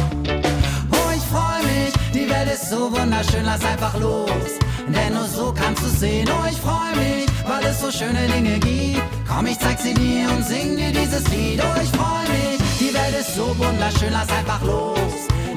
Oh, 0.90 1.10
ich 1.14 1.22
freu 1.22 1.58
mich, 1.62 1.92
die 2.12 2.28
Welt 2.28 2.52
ist 2.52 2.70
so 2.70 2.90
wunderschön, 2.90 3.44
lass 3.44 3.64
einfach 3.64 3.98
los. 3.98 4.58
Denn 4.86 5.14
nur 5.14 5.26
so 5.26 5.52
kannst 5.52 5.82
du 5.82 5.88
sehen, 5.88 6.28
oh, 6.28 6.46
ich 6.48 6.58
freu 6.58 6.90
mich, 6.96 7.26
weil 7.46 7.64
es 7.64 7.80
so 7.80 7.90
schöne 7.90 8.26
Dinge 8.28 8.58
gibt. 8.58 9.02
Komm, 9.28 9.46
ich 9.46 9.58
zeig 9.58 9.78
sie 9.78 9.94
dir 9.94 10.28
und 10.30 10.44
sing 10.44 10.76
dir 10.76 10.92
dieses 10.92 11.26
Lied. 11.28 11.60
Oh, 11.62 11.80
ich 11.82 11.90
freu 11.90 12.22
mich, 12.32 12.58
die 12.80 12.92
Welt 12.94 13.14
ist 13.20 13.34
so 13.34 13.46
wunderschön, 13.58 14.12
lass 14.12 14.30
einfach 14.30 14.62
los. 14.62 14.98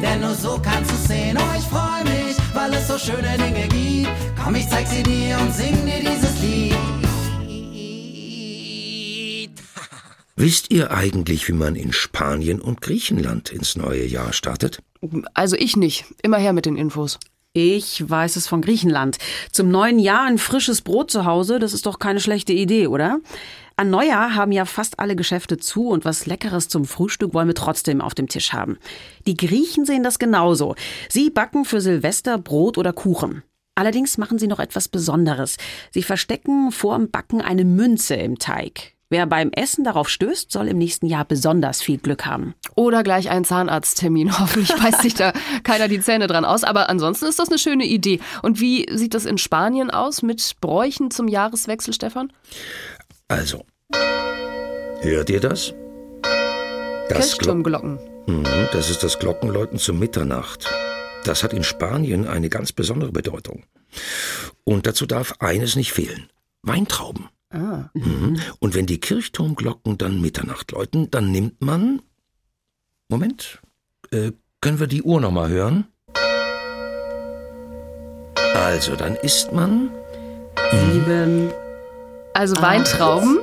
Denn 0.02 0.22
nur 0.22 0.36
so 0.36 0.60
kannst 0.62 0.91
du 0.91 0.95
sehen, 1.08 1.38
oh, 1.38 1.58
ich 1.58 1.66
freu 1.66 2.04
mich, 2.04 2.38
weil 2.54 2.74
es 2.74 2.88
so 2.88 2.98
schöne 2.98 3.38
Dinge 3.38 3.68
gibt. 3.68 4.12
Komm, 4.41 4.56
ich 4.56 4.70
zeig 4.70 4.88
sie 4.88 5.04
dir 5.04 5.38
und 5.39 5.54
sing 5.54 5.86
dir 5.86 6.00
dieses 6.00 6.39
Lied. 6.41 6.87
Wisst 10.40 10.72
ihr 10.72 10.92
eigentlich, 10.92 11.48
wie 11.48 11.54
man 11.54 11.76
in 11.76 11.92
Spanien 11.92 12.62
und 12.62 12.80
Griechenland 12.80 13.50
ins 13.50 13.76
neue 13.76 14.06
Jahr 14.06 14.34
startet? 14.34 14.84
Also 15.34 15.56
ich 15.56 15.76
nicht. 15.76 16.06
Immer 16.22 16.38
her 16.38 16.54
mit 16.54 16.68
den 16.68 16.78
Infos. 16.78 17.18
Ich 17.54 18.08
weiß 18.08 18.36
es 18.36 18.48
von 18.48 18.62
Griechenland. 18.62 19.18
Zum 19.52 19.72
neuen 19.72 19.98
Jahr 19.98 20.26
ein 20.26 20.38
frisches 20.38 20.84
Brot 20.84 21.10
zu 21.10 21.26
Hause, 21.26 21.58
das 21.58 21.74
ist 21.74 21.88
doch 21.88 21.98
keine 21.98 22.20
schlechte 22.20 22.54
Idee, 22.54 22.86
oder? 22.86 23.20
An 23.78 23.90
Neujahr 23.90 24.36
haben 24.36 24.52
ja 24.52 24.66
fast 24.66 25.00
alle 25.00 25.16
Geschäfte 25.16 25.58
zu 25.58 25.88
und 25.88 26.06
was 26.06 26.28
Leckeres 26.28 26.70
zum 26.70 26.86
Frühstück 26.86 27.34
wollen 27.34 27.48
wir 27.48 27.56
trotzdem 27.56 28.00
auf 28.00 28.14
dem 28.14 28.28
Tisch 28.28 28.54
haben. 28.54 28.78
Die 29.26 29.38
Griechen 29.38 29.88
sehen 29.88 30.04
das 30.04 30.20
genauso. 30.20 30.76
Sie 31.10 31.32
backen 31.32 31.66
für 31.66 31.82
Silvester 31.82 32.38
Brot 32.38 32.78
oder 32.78 32.94
Kuchen. 32.94 33.42
Allerdings 33.74 34.20
machen 34.20 34.38
sie 34.38 34.48
noch 34.48 34.60
etwas 34.60 34.88
Besonderes. 34.88 35.58
Sie 35.90 36.04
verstecken 36.04 36.72
vorm 36.72 37.10
Backen 37.10 37.42
eine 37.42 37.66
Münze 37.66 38.14
im 38.14 38.38
Teig. 38.38 38.97
Wer 39.10 39.26
beim 39.26 39.51
Essen 39.51 39.86
darauf 39.86 40.10
stößt, 40.10 40.51
soll 40.51 40.68
im 40.68 40.78
nächsten 40.78 41.05
Jahr 41.05 41.24
besonders 41.24 41.82
viel 41.82 41.97
Glück 41.97 42.26
haben. 42.26 42.55
Oder 42.76 43.03
gleich 43.03 43.30
einen 43.30 43.45
Zahnarzttermin. 43.45 44.38
Hoffentlich 44.39 44.78
beißt 44.78 45.01
sich 45.01 45.14
da 45.14 45.32
keiner 45.64 45.88
die 45.88 46.01
Zähne 46.01 46.28
dran 46.28 46.43
aus. 46.43 46.66
Aber 46.66 46.89
ansonsten 46.89 47.26
ist 47.26 47.39
das 47.39 47.47
eine 47.47 47.58
schöne 47.58 47.86
Idee. 47.86 48.20
Und 48.41 48.60
wie 48.60 48.86
sieht 48.91 49.14
das 49.14 49.26
in 49.26 49.38
Spanien 49.38 49.91
aus 49.91 50.24
mit 50.24 50.58
Bräuchen 50.60 51.10
zum 51.10 51.30
Jahreswechsel, 51.30 51.93
Stefan? 51.93 52.34
Also, 53.30 53.66
hört 55.01 55.30
ihr 55.30 55.39
das? 55.39 55.74
Das, 57.08 57.38
Glock 57.38 57.64
Kirchturmglocken. 57.64 57.99
Mhm, 58.28 58.45
das 58.74 58.89
ist 58.89 59.03
das 59.03 59.20
Glockenläuten 59.20 59.80
zur 59.80 59.95
Mitternacht. 59.95 60.68
Das 61.24 61.43
hat 61.43 61.53
in 61.53 61.64
Spanien 61.64 62.28
eine 62.28 62.49
ganz 62.49 62.74
besondere 62.74 63.14
Bedeutung. 63.14 63.64
Und 64.66 64.86
dazu 64.86 65.05
darf 65.05 65.36
eines 65.39 65.78
nicht 65.78 65.93
fehlen. 65.93 66.30
Weintrauben. 66.62 67.30
Ah. 67.50 67.89
Mhm. 67.93 68.39
Und 68.60 68.76
wenn 68.76 68.86
die 68.86 69.00
Kirchturmglocken 69.00 69.98
dann 69.98 70.20
Mitternacht 70.22 70.72
läuten, 70.72 71.10
dann 71.12 71.32
nimmt 71.32 71.62
man. 71.62 72.02
Moment. 73.10 73.62
Äh, 74.12 74.32
können 74.62 74.80
wir 74.80 74.88
die 74.88 75.04
Uhr 75.04 75.22
nochmal 75.22 75.50
hören? 75.50 75.88
Also, 78.56 78.95
dann 78.95 79.16
isst 79.16 79.54
man. 79.54 79.89
Sieben, 80.91 81.52
Also 82.34 82.62
Weintrauben. 82.62 83.39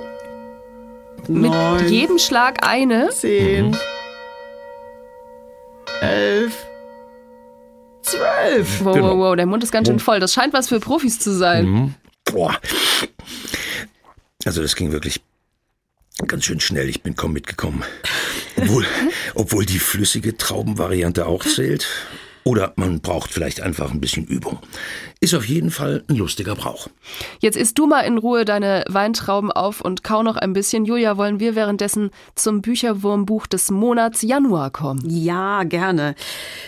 Mit 1.29 1.51
neun, 1.53 1.89
jedem 1.89 2.19
Schlag 2.19 2.67
eine. 2.67 3.09
zehn, 3.11 3.75
elf, 6.03 6.67
zwölf. 8.03 8.85
Wow, 8.85 8.95
Genau. 8.95 9.09
wow, 9.13 9.19
wow, 9.19 9.37
der 9.37 9.47
Mund 9.47 9.63
ist 9.65 9.73
ganz 9.73 9.89
schön 9.89 10.01
voll. 10.01 10.21
Das 10.21 10.35
scheint 10.35 10.53
was 10.53 10.69
für 10.69 10.81
Profis 10.81 11.19
zu 11.19 11.33
sein. 11.33 11.65
Mhm. 11.67 11.95
Boah. 12.27 12.55
Also, 14.45 14.63
das 14.63 14.77
ging 14.77 14.93
wirklich 14.93 15.21
ganz 16.27 16.45
schön 16.45 16.61
schnell. 16.61 16.89
Ich 16.89 17.03
bin 17.03 17.17
kaum 17.17 17.33
mitgekommen. 17.33 17.83
Obwohl, 18.57 18.87
obwohl 19.35 19.67
die 19.67 19.79
flüssige 19.79 20.37
Traubenvariante 20.37 21.27
auch 21.27 21.45
zählt. 21.45 21.89
Oder 22.45 22.75
man 22.77 23.01
braucht 23.01 23.31
vielleicht 23.33 23.63
einfach 23.63 23.91
ein 23.91 24.01
bisschen 24.01 24.27
Übung. 24.27 24.59
Ist 25.21 25.35
auf 25.35 25.47
jeden 25.47 25.71
Fall 25.71 26.05
ein 26.09 26.17
lustiger 26.17 26.55
Brauch. 26.55 26.89
Jetzt 27.41 27.57
isst 27.57 27.79
du 27.79 27.87
mal 27.87 28.03
in 28.03 28.19
Ruhe 28.19 28.45
deine 28.45 28.85
Weintrauben 28.89 29.51
auf 29.51 29.81
und 29.81 30.05
kau 30.05 30.23
noch 30.23 30.37
ein 30.37 30.53
bisschen. 30.53 30.85
Julia, 30.85 31.17
wollen 31.17 31.41
wir 31.41 31.55
währenddessen 31.55 32.11
zum 32.35 32.61
Bücherwurmbuch 32.61 33.47
des 33.47 33.71
Monats 33.71 34.21
Januar 34.21 34.71
kommen? 34.71 35.03
Ja, 35.09 35.63
gerne. 35.63 36.15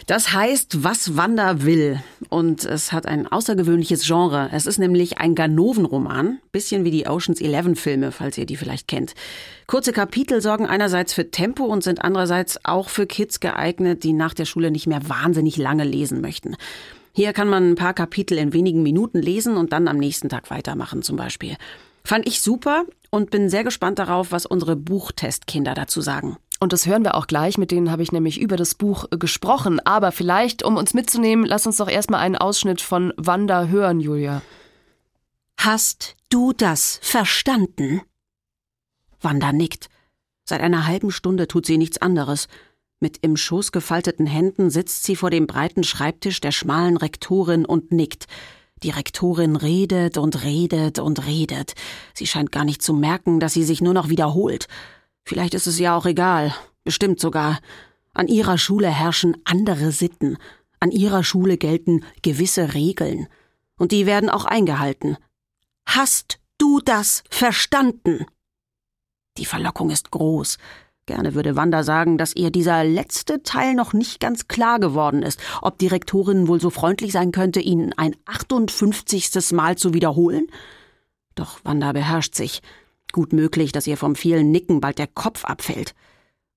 Das 0.07 0.33
heißt, 0.33 0.83
was 0.83 1.19
Wanda 1.19 1.63
will. 1.63 2.03
Und 2.31 2.65
es 2.65 2.93
hat 2.93 3.05
ein 3.05 3.27
außergewöhnliches 3.27 4.07
Genre. 4.07 4.49
Es 4.53 4.65
ist 4.65 4.79
nämlich 4.79 5.19
ein 5.19 5.35
Ganoven-Roman. 5.35 6.39
Bisschen 6.53 6.85
wie 6.85 6.91
die 6.91 7.07
Oceans 7.07 7.43
11 7.43 7.79
Filme, 7.79 8.13
falls 8.13 8.39
ihr 8.39 8.47
die 8.47 8.57
vielleicht 8.57 8.89
kennt. 8.89 9.15
Kurze 9.67 9.93
Kapitel 9.93 10.41
sorgen 10.41 10.67
einerseits 10.67 11.13
für 11.13 11.31
Tempo 11.31 11.65
und 11.65 11.83
sind 11.83 12.03
andererseits 12.03 12.65
auch 12.65 12.89
für 12.89 13.07
Kids 13.07 13.41
geeignet, 13.41 14.05
die 14.05 14.13
nach 14.13 14.33
der 14.33 14.45
Schule 14.45 14.71
nicht 14.71 14.87
mehr 14.87 15.09
wahnsinnig 15.09 15.57
lange 15.57 15.83
lesen 15.83 16.21
möchten. 16.21 16.57
Hier 17.13 17.33
kann 17.33 17.49
man 17.49 17.73
ein 17.73 17.75
paar 17.75 17.95
Kapitel 17.95 18.39
in 18.39 18.53
wenigen 18.53 18.83
Minuten 18.83 19.21
lesen 19.21 19.57
und 19.57 19.73
dann 19.73 19.89
am 19.89 19.97
nächsten 19.97 20.29
Tag 20.29 20.51
weitermachen 20.51 21.03
zum 21.03 21.17
Beispiel. 21.17 21.57
Fand 22.05 22.29
ich 22.29 22.41
super 22.41 22.85
und 23.11 23.31
bin 23.31 23.49
sehr 23.49 23.65
gespannt 23.65 23.99
darauf, 23.99 24.31
was 24.31 24.47
unsere 24.47 24.77
Buchtestkinder 24.77 25.75
dazu 25.75 26.01
sagen. 26.01 26.37
Und 26.61 26.73
das 26.73 26.87
hören 26.87 27.03
wir 27.03 27.17
auch 27.17 27.27
gleich, 27.27 27.59
mit 27.59 27.71
denen 27.71 27.91
habe 27.91 28.03
ich 28.03 28.13
nämlich 28.13 28.41
über 28.41 28.57
das 28.57 28.75
Buch 28.75 29.07
äh, 29.11 29.19
gesprochen. 29.19 29.81
Aber 29.81 30.13
vielleicht, 30.13 30.63
um 30.63 30.77
uns 30.77 30.95
mitzunehmen, 30.95 31.45
lass 31.45 31.67
uns 31.67 31.79
doch 31.79 31.89
erstmal 31.89 32.21
einen 32.21 32.37
Ausschnitt 32.37 32.81
von 32.81 33.13
Wanda 33.17 33.67
hören, 33.67 34.01
Julia. 34.01 34.43
Hast 35.59 36.17
du 36.29 36.53
das 36.53 37.01
verstanden? 37.03 38.03
Wanda 39.21 39.53
nickt. 39.53 39.89
Seit 40.45 40.61
einer 40.61 40.87
halben 40.87 41.11
Stunde 41.11 41.49
tut 41.49 41.67
sie 41.67 41.79
nichts 41.79 41.99
anderes. 41.99 42.49
Mit 43.01 43.19
im 43.23 43.37
Schoß 43.37 43.73
gefalteten 43.73 44.27
Händen 44.27 44.71
sitzt 44.71 45.05
sie 45.05 45.17
vor 45.17 45.31
dem 45.31 45.47
breiten 45.47 45.85
Schreibtisch 45.85 46.41
der 46.41 46.53
schmalen 46.53 46.97
Rektorin 46.97 47.67
und 47.67 47.93
nickt. 47.93 48.27
Die 48.83 48.91
Rektorin 48.91 49.57
redet 49.57 50.19
und 50.19 50.45
redet 50.45 50.99
und 50.99 51.27
redet. 51.27 51.75
Sie 52.15 52.27
scheint 52.27 52.53
gar 52.53 52.65
nicht 52.65 52.83
zu 52.83 52.95
merken, 52.95 53.41
dass 53.41 53.55
sie 53.55 53.65
sich 53.65 53.81
nur 53.81 53.95
noch 53.95 54.09
wiederholt. 54.09 54.69
Vielleicht 55.25 55.55
ist 55.55 55.67
es 55.67 55.79
ja 55.79 55.97
auch 55.97 56.07
egal. 56.07 56.55
Bestimmt 56.85 57.21
sogar. 57.21 57.59
An 58.15 58.29
ihrer 58.29 58.59
Schule 58.59 58.89
herrschen 58.89 59.37
andere 59.45 59.93
Sitten. 59.93 60.39
An 60.79 60.91
ihrer 60.91 61.25
Schule 61.25 61.57
gelten 61.57 62.05
gewisse 62.23 62.75
Regeln. 62.75 63.27
Und 63.79 63.93
die 63.93 64.07
werden 64.07 64.31
auch 64.31 64.45
eingehalten. 64.45 65.17
Hast 65.87 66.39
du 66.59 66.81
das 66.81 67.25
verstanden? 67.31 68.27
Die 69.39 69.45
Verlockung 69.45 69.91
ist 69.91 70.11
groß. 70.11 70.59
Gerne 71.07 71.35
würde 71.35 71.55
Wanda 71.55 71.85
sagen, 71.85 72.19
dass 72.19 72.35
ihr 72.35 72.51
dieser 72.51 72.83
letzte 72.83 73.43
Teil 73.45 73.75
noch 73.75 73.93
nicht 73.93 74.19
ganz 74.19 74.49
klar 74.49 74.81
geworden 74.81 75.23
ist, 75.23 75.41
ob 75.63 75.79
die 75.79 75.87
Rektorin 75.87 76.49
wohl 76.49 76.61
so 76.61 76.71
freundlich 76.71 77.13
sein 77.13 77.31
könnte, 77.31 77.61
ihn 77.61 77.93
ein 77.97 78.17
58. 78.25 79.53
Mal 79.53 79.77
zu 79.79 79.95
wiederholen. 79.95 80.49
Doch 81.37 81.61
Wanda 81.63 81.93
beherrscht 81.93 82.35
sich. 82.35 82.61
Gut 83.13 83.33
möglich, 83.33 83.71
dass 83.71 83.87
ihr 83.87 83.97
vom 83.97 84.17
vielen 84.17 84.51
Nicken 84.51 84.81
bald 84.81 84.99
der 84.99 85.07
Kopf 85.07 85.45
abfällt. 85.45 85.95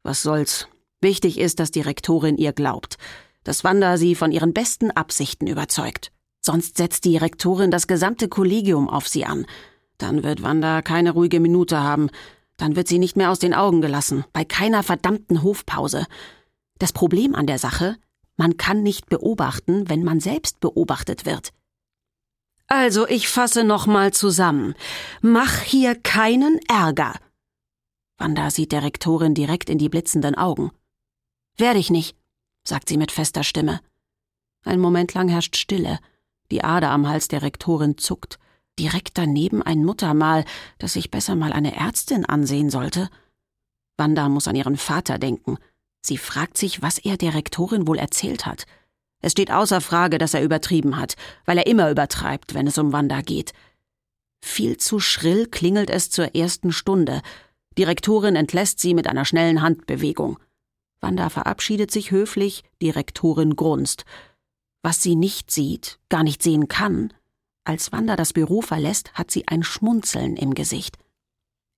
Was 0.01 0.23
soll's? 0.23 0.67
Wichtig 0.99 1.37
ist, 1.37 1.59
dass 1.59 1.69
die 1.69 1.81
Rektorin 1.81 2.37
ihr 2.37 2.51
glaubt, 2.51 2.97
dass 3.43 3.63
Wanda 3.63 3.97
sie 3.97 4.15
von 4.15 4.31
ihren 4.31 4.53
besten 4.53 4.89
Absichten 4.91 5.47
überzeugt. 5.47 6.11
Sonst 6.41 6.77
setzt 6.77 7.05
die 7.05 7.17
Rektorin 7.17 7.69
das 7.69 7.87
gesamte 7.87 8.27
Kollegium 8.27 8.89
auf 8.89 9.07
sie 9.07 9.25
an. 9.25 9.45
Dann 9.97 10.23
wird 10.23 10.41
Wanda 10.41 10.81
keine 10.81 11.11
ruhige 11.11 11.39
Minute 11.39 11.83
haben. 11.83 12.09
Dann 12.59 12.75
wird 12.75 12.89
sie 12.89 12.99
nicht 12.99 13.15
mehr 13.15 13.31
aus 13.31 13.39
den 13.39 13.53
Augen 13.53 13.81
gelassen, 13.81 14.25
bei 14.33 14.43
keiner 14.43 14.83
verdammten 14.83 15.41
Hofpause. 15.41 16.05
Das 16.77 16.93
Problem 16.93 17.33
an 17.33 17.47
der 17.47 17.57
Sache, 17.57 17.97
man 18.35 18.57
kann 18.57 18.83
nicht 18.83 19.07
beobachten, 19.07 19.89
wenn 19.89 20.03
man 20.03 20.19
selbst 20.19 20.59
beobachtet 20.59 21.25
wird. 21.25 21.53
Also, 22.67 23.07
ich 23.07 23.29
fasse 23.29 23.63
nochmal 23.63 24.13
zusammen. 24.13 24.75
Mach 25.21 25.61
hier 25.61 25.95
keinen 25.95 26.59
Ärger. 26.67 27.15
Wanda 28.17 28.51
sieht 28.51 28.73
der 28.73 28.83
Rektorin 28.83 29.33
direkt 29.33 29.69
in 29.69 29.77
die 29.77 29.89
blitzenden 29.89 30.35
Augen. 30.35 30.71
Werde 31.57 31.79
ich 31.79 31.89
nicht, 31.89 32.17
sagt 32.67 32.89
sie 32.89 32.97
mit 32.97 33.11
fester 33.11 33.43
Stimme. 33.43 33.79
Ein 34.65 34.81
Moment 34.81 35.13
lang 35.13 35.29
herrscht 35.29 35.55
Stille. 35.55 35.99
Die 36.51 36.63
Ader 36.63 36.91
am 36.91 37.07
Hals 37.07 37.29
der 37.29 37.41
Rektorin 37.41 37.97
zuckt. 37.97 38.37
Direkt 38.79 39.17
daneben 39.17 39.61
ein 39.61 39.83
Muttermal, 39.83 40.45
das 40.77 40.93
sich 40.93 41.11
besser 41.11 41.35
mal 41.35 41.51
eine 41.51 41.75
Ärztin 41.75 42.23
ansehen 42.23 42.69
sollte. 42.69 43.09
Wanda 43.97 44.29
muss 44.29 44.47
an 44.47 44.55
ihren 44.55 44.77
Vater 44.77 45.19
denken. 45.19 45.57
Sie 46.01 46.17
fragt 46.17 46.57
sich, 46.57 46.81
was 46.81 46.97
er 46.97 47.17
der 47.17 47.33
Rektorin 47.33 47.87
wohl 47.87 47.97
erzählt 47.97 48.45
hat. 48.45 48.65
Es 49.21 49.33
steht 49.33 49.51
außer 49.51 49.81
Frage, 49.81 50.17
dass 50.17 50.33
er 50.33 50.43
übertrieben 50.43 50.95
hat, 50.95 51.17
weil 51.43 51.57
er 51.57 51.67
immer 51.67 51.91
übertreibt, 51.91 52.53
wenn 52.53 52.67
es 52.67 52.77
um 52.77 52.93
Wanda 52.93 53.19
geht. 53.19 53.51
Viel 54.41 54.77
zu 54.77 55.01
schrill 55.01 55.47
klingelt 55.47 55.89
es 55.89 56.09
zur 56.09 56.33
ersten 56.33 56.71
Stunde. 56.71 57.21
Die 57.77 57.83
Rektorin 57.83 58.37
entlässt 58.37 58.79
sie 58.79 58.93
mit 58.93 59.07
einer 59.07 59.25
schnellen 59.25 59.61
Handbewegung. 59.61 60.39
Wanda 61.01 61.27
verabschiedet 61.27 61.91
sich 61.91 62.11
höflich, 62.11 62.63
die 62.81 62.91
Rektorin 62.91 63.57
grunzt. 63.57 64.05
Was 64.83 65.03
sie 65.03 65.17
nicht 65.17 65.51
sieht, 65.51 65.99
gar 66.07 66.23
nicht 66.23 66.41
sehen 66.41 66.69
kann, 66.69 67.11
als 67.63 67.91
Wanda 67.91 68.15
das 68.15 68.33
Büro 68.33 68.61
verlässt, 68.61 69.13
hat 69.13 69.31
sie 69.31 69.47
ein 69.47 69.63
Schmunzeln 69.63 70.35
im 70.35 70.53
Gesicht. 70.53 70.97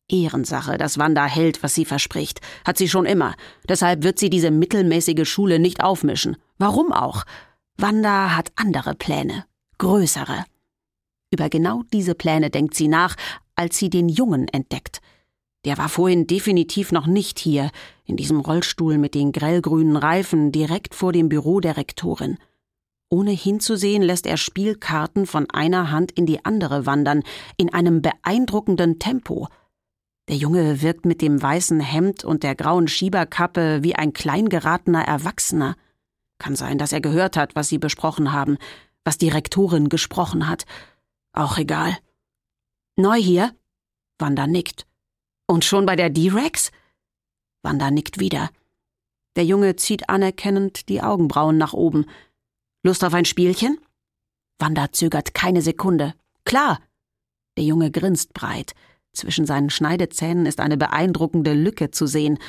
Ehrensache, 0.09 0.77
dass 0.77 0.97
Wanda 0.97 1.25
hält, 1.25 1.63
was 1.63 1.73
sie 1.73 1.85
verspricht. 1.85 2.41
Hat 2.65 2.77
sie 2.77 2.89
schon 2.89 3.05
immer. 3.05 3.35
Deshalb 3.67 4.03
wird 4.03 4.19
sie 4.19 4.29
diese 4.29 4.51
mittelmäßige 4.51 5.27
Schule 5.27 5.59
nicht 5.59 5.83
aufmischen. 5.83 6.37
Warum 6.57 6.91
auch? 6.91 7.23
Wanda 7.77 8.35
hat 8.35 8.51
andere 8.55 8.93
Pläne. 8.93 9.45
Größere. 9.77 10.45
Über 11.31 11.49
genau 11.49 11.83
diese 11.93 12.13
Pläne 12.13 12.49
denkt 12.49 12.75
sie 12.75 12.87
nach, 12.87 13.15
als 13.55 13.77
sie 13.77 13.89
den 13.89 14.09
Jungen 14.09 14.47
entdeckt. 14.49 15.01
Der 15.63 15.77
war 15.77 15.89
vorhin 15.89 16.27
definitiv 16.27 16.91
noch 16.91 17.07
nicht 17.07 17.39
hier, 17.39 17.71
in 18.05 18.17
diesem 18.17 18.39
Rollstuhl 18.39 18.97
mit 18.97 19.15
den 19.15 19.31
grellgrünen 19.31 19.95
Reifen 19.95 20.51
direkt 20.51 20.95
vor 20.95 21.13
dem 21.13 21.29
Büro 21.29 21.59
der 21.59 21.77
Rektorin. 21.77 22.37
Ohne 23.13 23.31
hinzusehen, 23.31 24.01
lässt 24.01 24.25
er 24.25 24.37
Spielkarten 24.37 25.25
von 25.25 25.49
einer 25.49 25.91
Hand 25.91 26.11
in 26.13 26.25
die 26.25 26.45
andere 26.45 26.85
wandern, 26.85 27.23
in 27.57 27.73
einem 27.73 28.01
beeindruckenden 28.01 28.99
Tempo. 28.99 29.49
Der 30.29 30.37
Junge 30.37 30.81
wirkt 30.81 31.05
mit 31.05 31.21
dem 31.21 31.41
weißen 31.41 31.81
Hemd 31.81 32.23
und 32.23 32.43
der 32.43 32.55
grauen 32.55 32.87
Schieberkappe 32.87 33.83
wie 33.83 33.95
ein 33.95 34.13
kleingeratener 34.13 35.03
Erwachsener. 35.03 35.75
Kann 36.39 36.55
sein, 36.55 36.77
dass 36.77 36.93
er 36.93 37.01
gehört 37.01 37.35
hat, 37.35 37.53
was 37.53 37.67
sie 37.67 37.79
besprochen 37.79 38.31
haben, 38.31 38.57
was 39.03 39.17
die 39.17 39.29
Rektorin 39.29 39.89
gesprochen 39.89 40.47
hat. 40.47 40.65
Auch 41.33 41.57
egal. 41.57 41.97
Neu 42.95 43.17
hier? 43.17 43.53
Wanda 44.19 44.47
nickt. 44.47 44.87
Und 45.47 45.65
schon 45.65 45.85
bei 45.85 45.97
der 45.97 46.09
D-Rex? 46.09 46.71
Wanda 47.61 47.91
nickt 47.91 48.21
wieder. 48.21 48.51
Der 49.35 49.43
Junge 49.43 49.75
zieht 49.75 50.09
anerkennend 50.09 50.87
die 50.87 51.01
Augenbrauen 51.01 51.57
nach 51.57 51.73
oben. 51.73 52.05
Lust 52.83 53.03
auf 53.03 53.13
ein 53.13 53.25
Spielchen? 53.25 53.77
Wanda 54.59 54.91
zögert 54.91 55.33
keine 55.33 55.61
Sekunde. 55.61 56.13
Klar. 56.45 56.79
Der 57.57 57.63
Junge 57.63 57.91
grinst 57.91 58.33
breit. 58.33 58.73
Zwischen 59.13 59.45
seinen 59.45 59.69
Schneidezähnen 59.69 60.45
ist 60.45 60.59
eine 60.59 60.77
beeindruckende 60.77 61.53
Lücke 61.53 61.91
zu 61.91 62.07
sehen. 62.07 62.39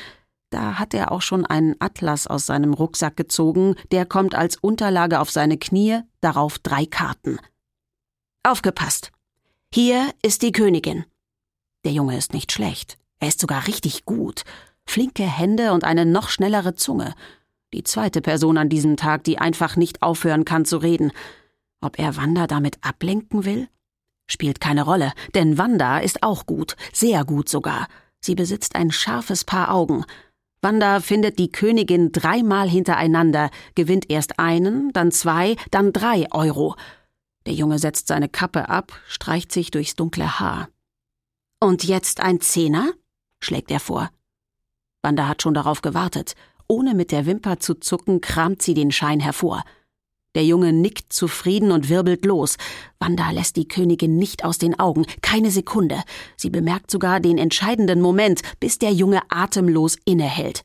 Da 0.51 0.79
hat 0.79 0.95
er 0.95 1.13
auch 1.13 1.23
schon 1.23 1.45
einen 1.47 1.75
Atlas 1.81 2.27
aus 2.27 2.47
seinem 2.47 2.75
Rucksack 2.75 3.17
gezogen, 3.17 3.75
der 3.91 4.07
kommt 4.07 4.35
als 4.35 4.57
Unterlage 4.57 5.19
auf 5.19 5.31
seine 5.31 5.59
Knie, 5.59 6.01
darauf 6.21 6.59
drei 6.59 6.87
Karten. 6.87 7.39
Aufgepasst. 8.43 9.11
Hier 9.75 10.11
ist 10.23 10.43
die 10.43 10.53
Königin. 10.53 11.05
Der 11.85 11.93
Junge 11.93 12.17
ist 12.17 12.33
nicht 12.33 12.53
schlecht. 12.53 12.99
Er 13.19 13.29
ist 13.29 13.41
sogar 13.41 13.67
richtig 13.67 14.05
gut. 14.05 14.45
Flinke 14.85 15.25
Hände 15.25 15.73
und 15.73 15.85
eine 15.85 16.05
noch 16.05 16.29
schnellere 16.29 16.75
Zunge. 16.75 17.15
Die 17.73 17.85
zweite 17.85 18.21
Person 18.21 18.59
an 18.59 18.69
diesem 18.69 18.97
Tag, 18.97 19.25
die 19.25 19.39
einfach 19.39 19.77
nicht 19.77 20.03
aufhören 20.03 20.45
kann 20.45 20.65
zu 20.65 20.77
reden. 20.77 21.11
Ob 21.81 21.99
er 21.99 22.17
Wanda 22.17 22.47
damit 22.47 22.79
ablenken 22.83 23.45
will? 23.45 23.69
Spielt 24.27 24.61
keine 24.61 24.85
Rolle, 24.85 25.13
denn 25.35 25.59
Wanda 25.59 25.99
ist 25.99 26.23
auch 26.23 26.47
gut, 26.47 26.77
sehr 26.93 27.25
gut 27.25 27.49
sogar. 27.49 27.89
Sie 28.21 28.35
besitzt 28.35 28.77
ein 28.77 28.91
scharfes 28.91 29.45
Paar 29.45 29.73
Augen. 29.75 30.05
Wanda 30.61 31.01
findet 31.01 31.39
die 31.39 31.51
Königin 31.51 32.13
dreimal 32.13 32.69
hintereinander, 32.69 33.51
gewinnt 33.75 34.09
erst 34.11 34.39
einen, 34.39 34.93
dann 34.93 35.11
zwei, 35.11 35.57
dann 35.71 35.93
drei 35.93 36.31
Euro. 36.31 36.77
Der 37.47 37.55
Junge 37.55 37.81
setzt 37.81 38.07
seine 38.07 38.29
Kappe 38.29 38.69
ab, 38.69 38.93
streicht 39.09 39.51
sich 39.51 39.73
durchs 39.73 39.97
dunkle 39.97 40.39
Haar. 40.39 40.69
Und 41.59 41.85
jetzt 41.85 42.21
ein 42.21 42.41
Zehner? 42.41 42.93
schlägt 43.41 43.73
er 43.73 43.81
vor. 43.81 44.11
Wanda 45.03 45.27
hat 45.27 45.43
schon 45.43 45.55
darauf 45.55 45.83
gewartet. 45.83 46.35
Ohne 46.73 46.95
mit 46.95 47.13
der 47.13 47.27
Wimper 47.27 47.61
zu 47.61 47.75
zucken, 47.75 48.23
kramt 48.23 48.63
sie 48.63 48.73
den 48.73 48.93
Schein 48.93 49.21
hervor. 49.21 49.63
Der 50.35 50.43
Junge 50.43 50.73
nickt 50.73 51.13
zufrieden 51.13 51.71
und 51.71 51.91
wirbelt 51.91 52.25
los. 52.25 52.57
Wanda 52.99 53.31
lässt 53.31 53.57
die 53.57 53.69
Königin 53.69 54.17
nicht 54.17 54.43
aus 54.43 54.57
den 54.57 54.81
Augen, 54.81 55.05
keine 55.21 55.51
Sekunde. 55.51 56.03
Sie 56.35 56.49
bemerkt 56.49 56.91
sogar 56.91 57.21
den 57.21 57.37
entscheidenden 57.37 58.01
Moment, 58.01 58.41
bis 58.59 58.79
der 58.79 58.91
Junge 58.91 59.21
atemlos 59.29 59.99
innehält. 60.07 60.65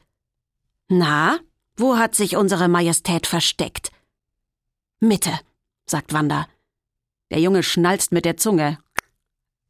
Na, 0.88 1.40
wo 1.76 1.98
hat 1.98 2.16
sich 2.16 2.38
unsere 2.38 2.70
Majestät 2.70 3.28
versteckt? 3.28 3.92
Mitte, 5.02 5.38
sagt 5.88 6.14
Wanda. 6.14 6.48
Der 7.32 7.42
Junge 7.42 7.64
schnalzt 7.64 8.14
mit 8.14 8.24
der 8.24 8.38
Zunge. 8.38 8.80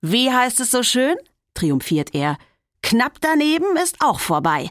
Wie 0.02 0.32
heißt 0.32 0.60
es 0.60 0.70
so 0.70 0.84
schön? 0.84 1.16
triumphiert 1.56 2.14
er. 2.14 2.38
Knapp 2.84 3.18
daneben 3.22 3.76
ist 3.76 3.96
auch 4.02 4.20
vorbei. 4.20 4.70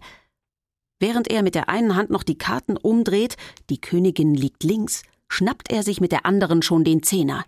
Während 0.99 1.29
er 1.29 1.43
mit 1.43 1.55
der 1.55 1.69
einen 1.69 1.95
Hand 1.95 2.11
noch 2.11 2.23
die 2.23 2.39
Karten 2.39 2.77
umdreht, 2.77 3.37
die 3.69 3.81
Königin 3.81 4.35
liegt 4.35 4.65
links, 4.65 5.03
schnappt 5.29 5.71
er 5.71 5.83
sich 5.83 6.01
mit 6.01 6.13
der 6.13 6.25
anderen 6.25 6.63
schon 6.63 6.85
den 6.85 7.03
Zehner. 7.03 7.45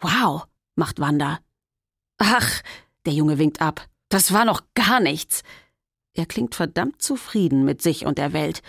Wow, 0.00 0.46
macht 0.74 1.00
Wanda. 1.00 1.40
Ach, 2.18 2.62
der 3.04 3.12
Junge 3.12 3.38
winkt 3.38 3.60
ab. 3.60 3.86
Das 4.08 4.32
war 4.32 4.44
noch 4.44 4.62
gar 4.74 5.00
nichts. 5.00 5.42
Er 6.14 6.26
klingt 6.26 6.54
verdammt 6.54 7.02
zufrieden 7.02 7.64
mit 7.64 7.82
sich 7.82 8.06
und 8.06 8.18
der 8.18 8.32
Welt. 8.32 8.62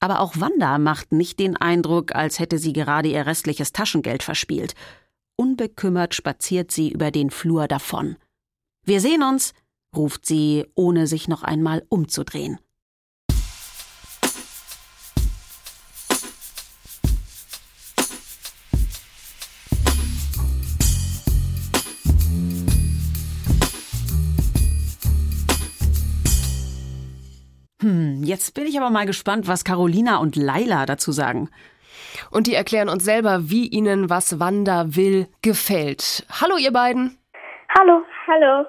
Aber 0.00 0.20
auch 0.20 0.38
Wanda 0.38 0.78
macht 0.78 1.12
nicht 1.12 1.38
den 1.38 1.56
Eindruck, 1.56 2.14
als 2.14 2.38
hätte 2.38 2.58
sie 2.58 2.74
gerade 2.74 3.08
ihr 3.08 3.24
restliches 3.24 3.72
Taschengeld 3.72 4.22
verspielt. 4.22 4.74
Unbekümmert 5.36 6.14
spaziert 6.14 6.70
sie 6.70 6.90
über 6.90 7.10
den 7.10 7.30
Flur 7.30 7.68
davon. 7.68 8.16
Wir 8.84 9.00
sehen 9.00 9.22
uns, 9.22 9.54
ruft 9.96 10.26
sie, 10.26 10.66
ohne 10.74 11.06
sich 11.06 11.26
noch 11.26 11.42
einmal 11.42 11.86
umzudrehen. 11.88 12.58
Jetzt 28.34 28.52
bin 28.52 28.66
ich 28.66 28.76
aber 28.76 28.90
mal 28.90 29.06
gespannt, 29.06 29.46
was 29.46 29.64
Carolina 29.64 30.18
und 30.18 30.34
Laila 30.34 30.86
dazu 30.86 31.12
sagen. 31.12 31.50
Und 32.32 32.48
die 32.48 32.54
erklären 32.54 32.88
uns 32.88 33.04
selber, 33.04 33.48
wie 33.50 33.68
ihnen 33.68 34.10
was 34.10 34.40
Wanda 34.40 34.96
will 34.96 35.28
gefällt. 35.40 36.26
Hallo 36.40 36.56
ihr 36.56 36.72
beiden. 36.72 37.16
Hallo. 37.78 38.02
Hallo. 38.26 38.66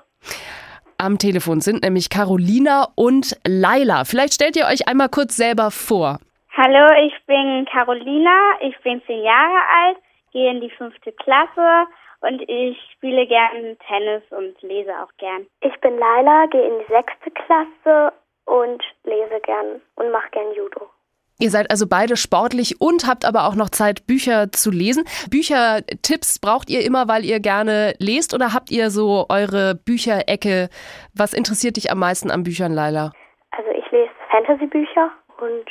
Am 1.00 1.18
Telefon 1.18 1.62
sind 1.62 1.84
nämlich 1.84 2.12
Carolina 2.12 2.90
und 2.96 3.36
Laila. 3.44 4.06
Vielleicht 4.06 4.36
stellt 4.36 4.56
ihr 4.56 4.68
euch 4.68 4.88
einmal 4.88 5.10
kurz 5.10 5.36
selber 5.36 5.72
vor. 5.72 6.20
Hallo, 6.56 6.86
ich 7.08 7.16
bin 7.26 7.66
Carolina, 7.72 8.38
ich 8.62 8.78
bin 8.84 9.02
zehn 9.08 9.24
Jahre 9.24 9.60
alt, 9.80 9.98
gehe 10.32 10.50
in 10.52 10.62
die 10.62 10.70
fünfte 10.70 11.12
Klasse 11.12 11.88
und 12.22 12.42
ich 12.48 12.78
spiele 12.94 13.26
gern 13.28 13.78
Tennis 13.88 14.24
und 14.30 14.62
lese 14.62 14.94
auch 15.02 15.12
gern. 15.18 15.48
Ich 15.62 15.76
bin 15.82 15.98
Laila, 15.98 16.46
gehe 16.52 16.68
in 16.68 16.80
die 16.80 16.94
sechste 16.94 17.32
Klasse 17.32 18.14
und 18.46 18.84
lese 19.04 19.40
gern 19.44 19.82
und 19.96 20.12
mache 20.12 20.30
gern 20.32 20.54
Judo. 20.56 20.90
Ihr 21.38 21.50
seid 21.50 21.70
also 21.70 21.86
beide 21.86 22.16
sportlich 22.16 22.80
und 22.80 23.08
habt 23.08 23.26
aber 23.26 23.46
auch 23.46 23.56
noch 23.56 23.70
Zeit, 23.70 24.08
Bücher 24.08 24.54
zu 24.54 24.72
lesen. 24.72 25.04
Büchertipps 25.30 26.40
braucht 26.40 26.70
ihr 26.70 26.86
immer, 26.86 27.10
weil 27.10 27.26
ihr 27.26 27.42
gerne 27.42 27.94
lest 28.00 28.34
oder 28.34 28.54
habt 28.54 28.72
ihr 28.72 28.90
so 28.90 29.26
eure 29.28 29.76
Bücherecke? 29.76 30.70
Was 31.14 31.34
interessiert 31.34 31.76
dich 31.76 31.92
am 31.92 32.00
meisten 32.00 32.32
an 32.32 32.44
Büchern, 32.44 32.72
Laila? 32.72 33.12
Also 33.52 33.70
ich 33.72 33.90
lese 33.92 34.12
Fantasy-Bücher 34.32 35.12
und 35.42 35.68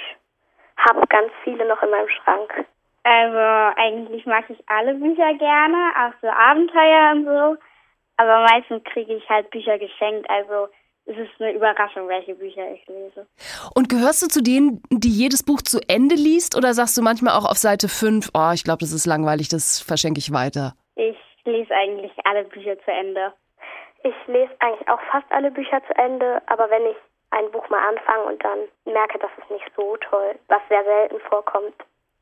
habe 0.86 1.06
ganz 1.08 1.32
viele 1.44 1.66
noch 1.66 1.82
in 1.82 1.90
meinem 1.90 2.08
Schrank. 2.08 2.66
Also 3.04 3.78
eigentlich 3.80 4.26
mag 4.26 4.44
ich 4.50 4.58
alle 4.66 4.94
Bücher 4.94 5.32
gerne, 5.34 5.92
auch 5.96 6.12
so 6.20 6.28
Abenteuer 6.28 7.12
und 7.12 7.24
so. 7.24 7.56
Aber 8.16 8.46
meistens 8.50 8.84
kriege 8.84 9.14
ich 9.14 9.28
halt 9.30 9.50
Bücher 9.50 9.78
geschenkt, 9.78 10.28
also 10.28 10.68
es 11.06 11.16
ist 11.16 11.40
eine 11.40 11.52
Überraschung, 11.52 12.08
welche 12.08 12.34
Bücher 12.34 12.72
ich 12.72 12.86
lese. 12.86 13.26
Und 13.74 13.88
gehörst 13.88 14.22
du 14.22 14.28
zu 14.28 14.42
denen, 14.42 14.82
die 14.90 15.10
jedes 15.10 15.42
Buch 15.42 15.60
zu 15.60 15.80
Ende 15.86 16.14
liest 16.14 16.56
oder 16.56 16.72
sagst 16.72 16.96
du 16.96 17.02
manchmal 17.02 17.34
auch 17.34 17.44
auf 17.44 17.58
Seite 17.58 17.88
5, 17.88 18.30
oh, 18.34 18.50
ich 18.54 18.64
glaube, 18.64 18.80
das 18.80 18.92
ist 18.92 19.06
langweilig, 19.06 19.48
das 19.48 19.80
verschenke 19.80 20.18
ich 20.18 20.32
weiter? 20.32 20.74
Ich 20.96 21.16
lese 21.44 21.74
eigentlich 21.74 22.12
alle 22.24 22.44
Bücher 22.44 22.78
zu 22.84 22.90
Ende. 22.90 23.32
Ich 24.02 24.14
lese 24.26 24.52
eigentlich 24.60 24.88
auch 24.88 25.00
fast 25.10 25.30
alle 25.30 25.50
Bücher 25.50 25.82
zu 25.86 25.96
Ende, 25.96 26.40
aber 26.46 26.70
wenn 26.70 26.86
ich 26.86 26.96
ein 27.30 27.50
Buch 27.50 27.68
mal 27.68 27.86
anfange 27.88 28.24
und 28.24 28.44
dann 28.44 28.58
merke, 28.84 29.18
das 29.18 29.30
ist 29.38 29.50
nicht 29.50 29.64
so 29.76 29.96
toll, 30.08 30.36
was 30.48 30.60
sehr 30.68 30.84
selten 30.84 31.20
vorkommt, 31.28 31.74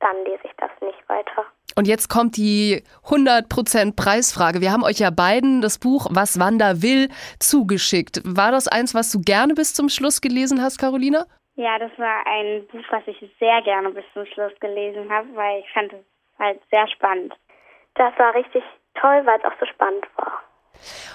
dann 0.02 0.16
lese 0.24 0.42
ich 0.44 0.52
das 0.58 0.70
nicht 0.80 1.08
weiter. 1.08 1.46
Und 1.74 1.88
jetzt 1.88 2.08
kommt 2.08 2.36
die 2.36 2.82
100% 3.06 3.96
Preisfrage. 3.96 4.60
Wir 4.60 4.72
haben 4.72 4.84
euch 4.84 4.98
ja 4.98 5.10
beiden 5.10 5.62
das 5.62 5.78
Buch 5.78 6.08
Was 6.10 6.38
Wanda 6.38 6.82
will 6.82 7.08
zugeschickt. 7.38 8.20
War 8.24 8.50
das 8.50 8.68
eins, 8.68 8.94
was 8.94 9.10
du 9.10 9.20
gerne 9.20 9.54
bis 9.54 9.72
zum 9.72 9.88
Schluss 9.88 10.20
gelesen 10.20 10.60
hast, 10.60 10.78
Carolina? 10.78 11.24
Ja, 11.54 11.78
das 11.78 11.90
war 11.98 12.26
ein 12.26 12.66
Buch, 12.68 12.84
was 12.90 13.02
ich 13.06 13.18
sehr 13.38 13.62
gerne 13.62 13.90
bis 13.90 14.04
zum 14.12 14.26
Schluss 14.26 14.52
gelesen 14.60 15.10
habe, 15.10 15.28
weil 15.34 15.60
ich 15.60 15.70
fand 15.72 15.92
es 15.92 15.98
halt 16.38 16.60
sehr 16.70 16.88
spannend. 16.88 17.34
Das 17.94 18.12
war 18.18 18.34
richtig 18.34 18.64
toll, 18.94 19.22
weil 19.24 19.38
es 19.38 19.44
auch 19.44 19.58
so 19.60 19.66
spannend 19.66 20.06
war. 20.16 20.42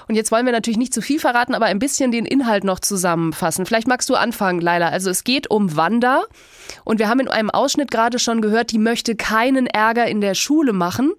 Und 0.08 0.16
jetzt 0.16 0.32
wollen 0.32 0.46
wir 0.46 0.54
natürlich 0.54 0.78
nicht 0.78 0.94
zu 0.94 1.02
viel 1.02 1.20
verraten, 1.20 1.56
aber 1.56 1.66
ein 1.66 1.80
bisschen 1.80 2.12
den 2.12 2.26
Inhalt 2.26 2.64
noch 2.64 2.80
zusammenfassen. 2.80 3.66
Vielleicht 3.66 3.88
magst 3.88 4.10
du 4.10 4.16
anfangen, 4.16 4.62
Laila. 4.62 4.90
Also 4.90 5.10
es 5.10 5.24
geht 5.24 5.50
um 5.50 5.76
Wanda 5.76 6.24
und 6.86 7.00
wir 7.00 7.10
haben 7.10 7.20
in 7.20 7.28
einem 7.28 7.50
Ausschnitt 7.50 7.92
gerade 7.92 8.20
schon 8.20 8.42
gehört, 8.42 8.72
die 8.72 8.80
möchte 8.80 9.16
keinen 9.16 9.68
Ärger 9.68 10.06
in 10.08 10.22
der 10.22 10.34
Schule 10.34 10.74
machen. 10.74 11.16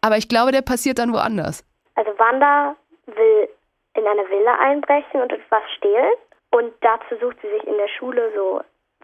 Aber 0.00 0.16
ich 0.16 0.28
glaube, 0.28 0.52
der 0.52 0.62
passiert 0.62 0.98
dann 0.98 1.12
woanders. 1.12 1.64
Also 1.94 2.10
Wanda 2.18 2.76
will 3.06 3.48
in 3.94 4.06
eine 4.06 4.28
Villa 4.28 4.58
einbrechen 4.60 5.22
und 5.22 5.32
etwas 5.32 5.62
stehlen. 5.76 6.12
Und 6.50 6.72
dazu 6.80 7.16
sucht 7.20 7.36
sie 7.42 7.48
sich 7.48 7.64
in 7.66 7.76
der 7.76 7.88
Schule 7.98 8.32
so 8.34 8.60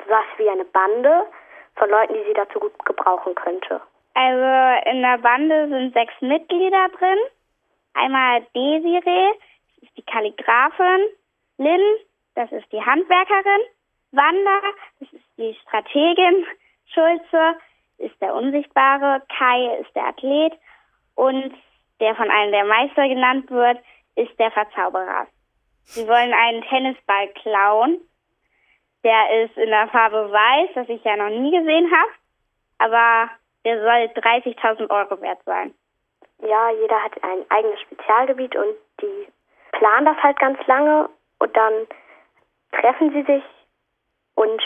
was 0.08 0.24
wie 0.38 0.48
eine 0.48 0.64
Bande 0.64 1.26
von 1.76 1.88
Leuten, 1.90 2.14
die 2.14 2.24
sie 2.26 2.34
dazu 2.34 2.58
gut 2.60 2.72
gebrauchen 2.84 3.34
könnte. 3.34 3.80
Also 4.14 4.90
in 4.90 5.02
der 5.02 5.18
Bande 5.18 5.68
sind 5.68 5.94
sechs 5.94 6.14
Mitglieder 6.20 6.88
drin. 6.98 7.18
Einmal 7.94 8.42
Desiree, 8.54 9.32
das 9.76 9.88
ist 9.88 9.96
die 9.96 10.02
Kalligraphin, 10.02 11.06
Lynn, 11.58 11.98
das 12.34 12.50
ist 12.52 12.70
die 12.72 12.80
Handwerkerin, 12.80 13.62
Wanda, 14.12 14.60
das 15.00 15.12
ist 15.12 15.24
die 15.36 15.56
Strategin, 15.62 16.46
Schulze 16.92 17.56
ist 17.98 18.20
der 18.20 18.34
Unsichtbare, 18.34 19.22
Kai 19.36 19.78
ist 19.80 19.94
der 19.94 20.06
Athlet 20.06 20.52
und 21.14 21.54
der 22.00 22.14
von 22.16 22.30
allen 22.30 22.52
der 22.52 22.64
Meister 22.64 23.08
genannt 23.08 23.50
wird, 23.50 23.78
ist 24.16 24.38
der 24.38 24.50
Verzauberer. 24.50 25.26
Sie 25.84 26.06
wollen 26.06 26.32
einen 26.32 26.62
Tennisball 26.62 27.28
klauen. 27.28 28.00
Der 29.04 29.44
ist 29.44 29.56
in 29.56 29.70
der 29.70 29.88
Farbe 29.88 30.30
weiß, 30.30 30.70
das 30.74 30.88
ich 30.88 31.02
ja 31.04 31.16
noch 31.16 31.28
nie 31.28 31.50
gesehen 31.50 31.90
habe. 31.90 32.10
Aber 32.78 33.30
der 33.64 33.80
soll 33.80 34.22
30.000 34.22 34.90
Euro 34.90 35.20
wert 35.20 35.40
sein. 35.44 35.74
Ja, 36.42 36.70
jeder 36.70 37.02
hat 37.02 37.12
ein 37.22 37.44
eigenes 37.50 37.80
Spezialgebiet 37.82 38.56
und 38.56 38.74
die 39.00 39.28
planen 39.72 40.06
das 40.06 40.16
halt 40.22 40.38
ganz 40.38 40.58
lange 40.66 41.08
und 41.38 41.56
dann 41.56 41.72
treffen 42.72 43.12
sie 43.12 43.22
sich 43.22 43.44
und 44.34 44.60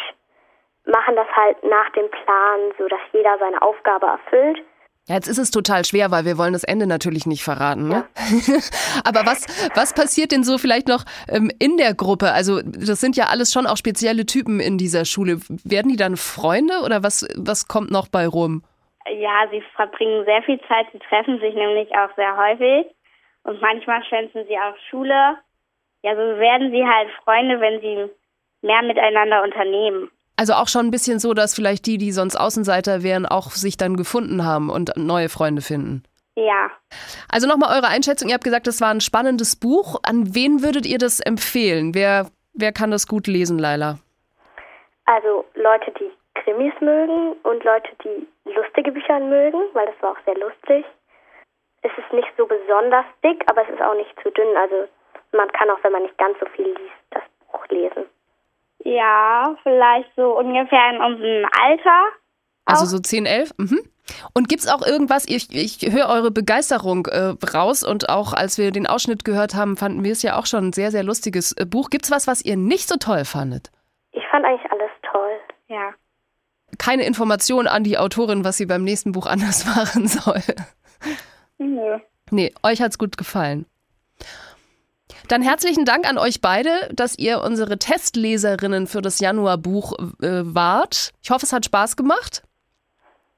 machen 0.86 1.16
das 1.16 1.28
halt 1.34 1.62
nach 1.64 1.90
dem 1.90 2.10
Plan, 2.10 2.60
so 2.78 2.88
dass 2.88 3.00
jeder 3.12 3.36
seine 3.38 3.60
Aufgabe 3.60 4.06
erfüllt. 4.06 4.62
Ja, 5.08 5.14
jetzt 5.14 5.28
ist 5.28 5.38
es 5.38 5.52
total 5.52 5.84
schwer, 5.84 6.10
weil 6.10 6.24
wir 6.24 6.36
wollen 6.36 6.52
das 6.52 6.64
Ende 6.64 6.86
natürlich 6.86 7.26
nicht 7.26 7.44
verraten. 7.44 7.88
Ne? 7.88 8.04
Ja. 8.46 8.54
Aber 9.04 9.24
was, 9.24 9.46
was 9.74 9.92
passiert 9.92 10.32
denn 10.32 10.42
so 10.42 10.58
vielleicht 10.58 10.88
noch 10.88 11.04
ähm, 11.28 11.50
in 11.60 11.76
der 11.76 11.94
Gruppe? 11.94 12.32
Also 12.32 12.60
das 12.62 13.00
sind 13.00 13.16
ja 13.16 13.26
alles 13.26 13.52
schon 13.52 13.66
auch 13.66 13.76
spezielle 13.76 14.26
Typen 14.26 14.58
in 14.58 14.78
dieser 14.78 15.04
Schule. 15.04 15.38
Werden 15.48 15.90
die 15.90 15.96
dann 15.96 16.16
Freunde 16.16 16.80
oder 16.84 17.04
was, 17.04 17.24
was 17.36 17.68
kommt 17.68 17.92
noch 17.92 18.08
bei 18.08 18.26
rum? 18.26 18.64
Ja, 19.12 19.46
sie 19.50 19.62
verbringen 19.74 20.24
sehr 20.24 20.42
viel 20.42 20.60
Zeit. 20.68 20.86
Sie 20.92 20.98
treffen 20.98 21.38
sich 21.40 21.54
nämlich 21.54 21.90
auch 21.96 22.14
sehr 22.16 22.36
häufig. 22.36 22.86
Und 23.44 23.60
manchmal 23.60 24.04
schwänzen 24.04 24.44
sie 24.48 24.58
auch 24.58 24.76
Schule. 24.90 25.36
Ja, 26.02 26.14
so 26.14 26.38
werden 26.38 26.70
sie 26.70 26.84
halt 26.84 27.10
Freunde, 27.24 27.60
wenn 27.60 27.80
sie 27.80 28.10
mehr 28.62 28.82
miteinander 28.82 29.42
unternehmen. 29.42 30.10
Also 30.36 30.52
auch 30.52 30.68
schon 30.68 30.86
ein 30.86 30.90
bisschen 30.90 31.18
so, 31.18 31.32
dass 31.32 31.54
vielleicht 31.54 31.86
die, 31.86 31.96
die 31.96 32.12
sonst 32.12 32.36
Außenseiter 32.36 33.02
wären, 33.02 33.24
auch 33.24 33.50
sich 33.50 33.76
dann 33.76 33.96
gefunden 33.96 34.44
haben 34.44 34.68
und 34.68 34.92
neue 34.96 35.28
Freunde 35.28 35.62
finden. 35.62 36.02
Ja. 36.34 36.70
Also 37.30 37.48
nochmal 37.48 37.74
eure 37.76 37.88
Einschätzung. 37.88 38.28
Ihr 38.28 38.34
habt 38.34 38.44
gesagt, 38.44 38.66
das 38.66 38.80
war 38.80 38.90
ein 38.90 39.00
spannendes 39.00 39.56
Buch. 39.56 39.98
An 40.02 40.34
wen 40.34 40.62
würdet 40.62 40.84
ihr 40.84 40.98
das 40.98 41.20
empfehlen? 41.20 41.94
Wer, 41.94 42.26
wer 42.52 42.72
kann 42.72 42.90
das 42.90 43.06
gut 43.06 43.26
lesen, 43.26 43.58
Laila? 43.58 43.98
Also 45.06 45.46
Leute, 45.54 45.92
die 45.98 46.10
Krimis 46.34 46.74
mögen 46.80 47.32
und 47.42 47.64
Leute, 47.64 47.88
die 48.04 48.26
lustige 48.54 48.92
Bücher 48.92 49.20
mögen, 49.20 49.60
weil 49.72 49.86
das 49.86 50.00
war 50.00 50.12
auch 50.12 50.24
sehr 50.24 50.38
lustig. 50.38 50.84
Es 51.82 51.92
ist 51.96 52.12
nicht 52.12 52.28
so 52.36 52.46
besonders 52.46 53.06
dick, 53.22 53.44
aber 53.48 53.62
es 53.62 53.68
ist 53.68 53.82
auch 53.82 53.94
nicht 53.94 54.14
zu 54.22 54.30
dünn. 54.30 54.56
Also 54.56 54.88
man 55.32 55.50
kann 55.52 55.70
auch, 55.70 55.78
wenn 55.82 55.92
man 55.92 56.02
nicht 56.02 56.18
ganz 56.18 56.38
so 56.38 56.46
viel 56.54 56.66
liest, 56.66 57.02
das 57.10 57.22
Buch 57.52 57.66
lesen. 57.68 58.06
Ja, 58.84 59.56
vielleicht 59.62 60.10
so 60.16 60.38
ungefähr 60.38 60.90
in 60.90 61.00
unserem 61.00 61.46
Alter. 61.60 62.04
Also 62.66 62.84
so 62.86 62.98
10, 62.98 63.26
11? 63.26 63.50
Mhm. 63.58 63.80
Und 64.34 64.48
gibt's 64.48 64.68
auch 64.68 64.86
irgendwas, 64.86 65.26
ich, 65.28 65.48
ich 65.50 65.92
höre 65.92 66.08
eure 66.08 66.30
Begeisterung 66.30 67.06
äh, 67.06 67.34
raus 67.54 67.82
und 67.82 68.08
auch 68.08 68.32
als 68.32 68.58
wir 68.58 68.70
den 68.70 68.86
Ausschnitt 68.86 69.24
gehört 69.24 69.54
haben, 69.54 69.76
fanden 69.76 70.04
wir 70.04 70.12
es 70.12 70.22
ja 70.22 70.38
auch 70.38 70.46
schon 70.46 70.68
ein 70.68 70.72
sehr, 70.72 70.90
sehr 70.90 71.02
lustiges 71.02 71.52
äh, 71.52 71.66
Buch. 71.66 71.90
Gibt's 71.90 72.10
was, 72.10 72.26
was 72.26 72.44
ihr 72.44 72.56
nicht 72.56 72.88
so 72.88 72.96
toll 72.96 73.24
fandet? 73.24 73.70
Ich 74.12 74.26
fand 74.28 74.44
eigentlich 74.44 74.70
alles 74.70 74.90
toll, 75.02 75.40
ja. 75.68 75.92
Keine 76.78 77.04
Information 77.04 77.66
an 77.66 77.84
die 77.84 77.98
Autorin, 77.98 78.44
was 78.44 78.56
sie 78.56 78.66
beim 78.66 78.84
nächsten 78.84 79.12
Buch 79.12 79.26
anders 79.26 79.64
machen 79.76 80.08
soll. 80.08 80.42
Nö. 81.58 81.98
Nee, 82.30 82.52
euch 82.62 82.80
hat's 82.80 82.98
gut 82.98 83.16
gefallen. 83.16 83.66
Dann 85.28 85.42
herzlichen 85.42 85.84
Dank 85.84 86.08
an 86.08 86.18
euch 86.18 86.40
beide, 86.40 86.88
dass 86.92 87.18
ihr 87.18 87.42
unsere 87.42 87.78
Testleserinnen 87.78 88.86
für 88.86 89.02
das 89.02 89.18
Januarbuch 89.18 89.92
äh, 90.20 90.42
wart. 90.44 91.10
Ich 91.22 91.30
hoffe, 91.30 91.46
es 91.46 91.52
hat 91.52 91.64
Spaß 91.64 91.96
gemacht. 91.96 92.42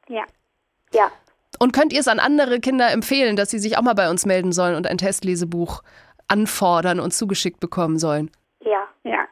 Ja. 0.09 0.25
Ja. 0.93 1.11
Und 1.59 1.73
könnt 1.73 1.93
ihr 1.93 2.01
es 2.01 2.09
an 2.09 2.19
andere 2.19 2.61
Kinder 2.61 2.91
empfehlen, 2.93 3.37
dass 3.37 3.51
sie 3.51 3.59
sich 3.59 3.79
auch 3.79 3.83
mal 3.83 3.95
bei 3.95 4.11
uns 4.11 4.27
melden 4.27 4.53
sollen 4.53 4.77
und 4.77 4.87
ein 4.87 4.99
Testlesebuch 4.99 5.83
anfordern 6.29 7.01
und 7.01 7.13
zugeschickt 7.13 7.61
bekommen 7.61 7.99
sollen? 7.99 8.31
Ja. 8.61 8.87
Ja. 9.05 9.27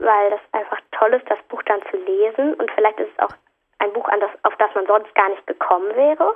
Weil 0.00 0.30
das 0.30 0.40
einfach 0.52 0.80
toll 0.92 1.14
ist, 1.14 1.30
das 1.30 1.38
Buch 1.48 1.62
dann 1.62 1.80
zu 1.90 1.96
lesen 1.96 2.54
und 2.54 2.70
vielleicht 2.72 2.98
ist 2.98 3.10
es 3.16 3.18
auch 3.22 3.34
ein 3.78 3.92
Buch, 3.92 4.08
das, 4.08 4.30
auf 4.42 4.56
das 4.58 4.74
man 4.74 4.86
sonst 4.86 5.14
gar 5.14 5.28
nicht 5.28 5.46
gekommen 5.46 5.94
wäre. 5.94 6.34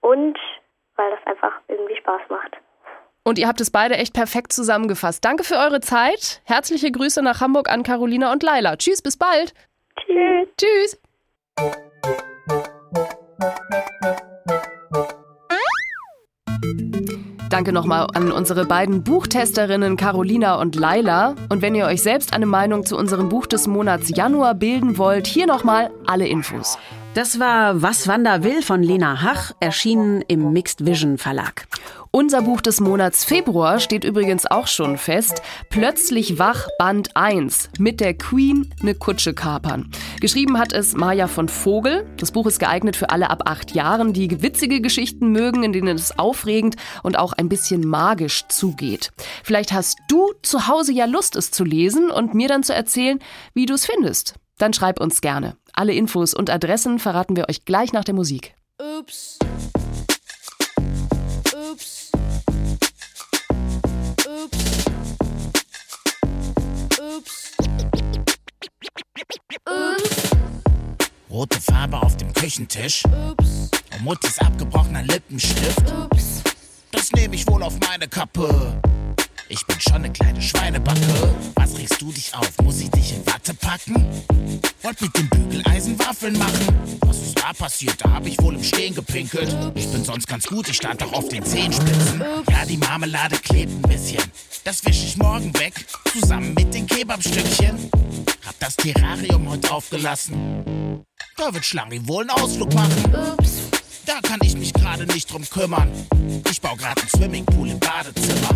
Und 0.00 0.38
weil 0.96 1.10
das 1.10 1.26
einfach 1.26 1.52
irgendwie 1.68 1.96
Spaß 1.96 2.22
macht. 2.28 2.56
Und 3.22 3.38
ihr 3.38 3.48
habt 3.48 3.60
es 3.60 3.70
beide 3.70 3.96
echt 3.96 4.14
perfekt 4.14 4.52
zusammengefasst. 4.52 5.24
Danke 5.24 5.44
für 5.44 5.56
eure 5.56 5.80
Zeit. 5.80 6.40
Herzliche 6.46 6.90
Grüße 6.90 7.22
nach 7.22 7.40
Hamburg 7.40 7.70
an 7.70 7.82
Carolina 7.82 8.32
und 8.32 8.42
Laila. 8.42 8.76
Tschüss, 8.76 9.02
bis 9.02 9.18
bald. 9.18 9.52
Tschüss. 9.96 10.48
Tschüss. 10.56 11.00
Danke 17.50 17.72
nochmal 17.72 18.06
an 18.14 18.30
unsere 18.30 18.64
beiden 18.64 19.02
Buchtesterinnen 19.02 19.96
Carolina 19.96 20.54
und 20.54 20.76
Laila. 20.76 21.34
Und 21.48 21.62
wenn 21.62 21.74
ihr 21.74 21.86
euch 21.86 22.00
selbst 22.00 22.32
eine 22.32 22.46
Meinung 22.46 22.86
zu 22.86 22.96
unserem 22.96 23.28
Buch 23.28 23.46
des 23.46 23.66
Monats 23.66 24.08
Januar 24.14 24.54
bilden 24.54 24.98
wollt, 24.98 25.26
hier 25.26 25.48
nochmal 25.48 25.90
alle 26.06 26.28
Infos. 26.28 26.78
Das 27.12 27.40
war 27.40 27.82
Was 27.82 28.06
Wanda 28.06 28.44
will 28.44 28.62
von 28.62 28.84
Lena 28.84 29.20
Hach, 29.20 29.50
erschienen 29.58 30.22
im 30.28 30.52
Mixed 30.52 30.86
Vision 30.86 31.18
Verlag. 31.18 31.66
Unser 32.12 32.42
Buch 32.42 32.60
des 32.60 32.78
Monats 32.78 33.24
Februar 33.24 33.80
steht 33.80 34.04
übrigens 34.04 34.46
auch 34.46 34.68
schon 34.68 34.96
fest. 34.96 35.42
Plötzlich 35.70 36.38
wach 36.38 36.68
Band 36.78 37.16
1 37.16 37.70
mit 37.80 37.98
der 37.98 38.14
Queen 38.14 38.72
eine 38.80 38.94
Kutsche 38.94 39.34
kapern. 39.34 39.90
Geschrieben 40.20 40.56
hat 40.56 40.72
es 40.72 40.94
Maja 40.94 41.26
von 41.26 41.48
Vogel. 41.48 42.06
Das 42.16 42.30
Buch 42.30 42.46
ist 42.46 42.60
geeignet 42.60 42.94
für 42.94 43.10
alle 43.10 43.28
ab 43.28 43.42
acht 43.44 43.72
Jahren, 43.72 44.12
die 44.12 44.40
witzige 44.40 44.80
Geschichten 44.80 45.32
mögen, 45.32 45.64
in 45.64 45.72
denen 45.72 45.96
es 45.96 46.16
aufregend 46.16 46.76
und 47.02 47.18
auch 47.18 47.32
ein 47.32 47.48
bisschen 47.48 47.84
magisch 47.84 48.46
zugeht. 48.46 49.10
Vielleicht 49.42 49.72
hast 49.72 49.98
du 50.08 50.32
zu 50.42 50.68
Hause 50.68 50.92
ja 50.92 51.06
Lust, 51.06 51.34
es 51.34 51.50
zu 51.50 51.64
lesen 51.64 52.08
und 52.08 52.34
mir 52.34 52.46
dann 52.46 52.62
zu 52.62 52.72
erzählen, 52.72 53.18
wie 53.52 53.66
du 53.66 53.74
es 53.74 53.84
findest. 53.84 54.34
Dann 54.60 54.74
schreib 54.74 55.00
uns 55.00 55.22
gerne. 55.22 55.56
Alle 55.72 55.94
Infos 55.94 56.34
und 56.34 56.50
Adressen 56.50 56.98
verraten 56.98 57.34
wir 57.34 57.48
euch 57.48 57.64
gleich 57.64 57.94
nach 57.94 58.04
der 58.04 58.12
Musik. 58.12 58.54
Ups. 58.78 59.38
Ups. 61.72 62.10
Ups. 64.28 64.60
Ups. 66.98 67.52
Ups. 69.66 70.30
Rote 71.30 71.58
Farbe 71.58 72.02
auf 72.02 72.18
dem 72.18 72.30
Küchentisch. 72.34 73.02
Ups. 73.06 73.70
Und 73.94 74.04
Muttis 74.04 74.38
abgebrochener 74.40 75.04
Lippenstift. 75.04 75.90
Ups. 75.90 76.42
Das 76.92 77.10
nehme 77.12 77.34
ich 77.34 77.46
wohl 77.46 77.62
auf 77.62 77.78
meine 77.88 78.06
Kappe. 78.06 78.78
Ich 79.52 79.66
bin 79.66 79.80
schon 79.80 79.96
eine 79.96 80.12
kleine 80.12 80.40
Schweinebacke. 80.40 81.34
Was 81.56 81.76
regst 81.76 82.00
du 82.00 82.12
dich 82.12 82.32
auf? 82.36 82.48
Muss 82.62 82.78
ich 82.80 82.90
dich 82.90 83.14
in 83.14 83.26
Watte 83.26 83.52
packen? 83.52 84.06
Wollt 84.82 85.00
mit 85.00 85.18
dem 85.18 85.28
Bügeleisen 85.28 85.98
Waffeln 85.98 86.38
machen? 86.38 87.00
Was 87.00 87.16
ist 87.16 87.36
da 87.36 87.52
passiert? 87.52 87.96
Da 87.98 88.12
hab 88.12 88.26
ich 88.26 88.40
wohl 88.40 88.54
im 88.54 88.62
Stehen 88.62 88.94
gepinkelt. 88.94 89.52
Ich 89.74 89.88
bin 89.90 90.04
sonst 90.04 90.28
ganz 90.28 90.46
gut, 90.46 90.68
ich 90.68 90.76
stand 90.76 91.02
doch 91.02 91.12
auf 91.12 91.28
den 91.28 91.44
Zehenspitzen. 91.44 92.22
Ja, 92.48 92.64
die 92.64 92.76
Marmelade 92.76 93.38
klebt 93.38 93.72
ein 93.72 93.82
bisschen. 93.82 94.22
Das 94.62 94.84
wisch 94.84 95.02
ich 95.02 95.16
morgen 95.16 95.52
weg, 95.58 95.74
zusammen 96.12 96.54
mit 96.54 96.72
den 96.72 96.86
Kebabstückchen. 96.86 97.90
Hab 98.46 98.56
das 98.60 98.76
Terrarium 98.76 99.48
heute 99.48 99.72
aufgelassen. 99.72 101.04
Da 101.36 101.52
wird 101.52 101.64
Schlangi 101.64 102.06
wohl 102.06 102.22
einen 102.22 102.30
Ausflug 102.30 102.72
machen. 102.72 103.14
Ups. 103.36 103.54
Da 104.06 104.20
kann 104.22 104.38
ich 104.42 104.56
mich 104.56 104.72
gerade 104.72 105.06
nicht 105.06 105.32
drum 105.32 105.42
kümmern. 105.50 105.90
Ich 106.48 106.60
baue 106.60 106.76
gerade 106.76 107.00
einen 107.00 107.10
Swimmingpool 107.10 107.68
im 107.68 107.80
Badezimmer. 107.80 108.54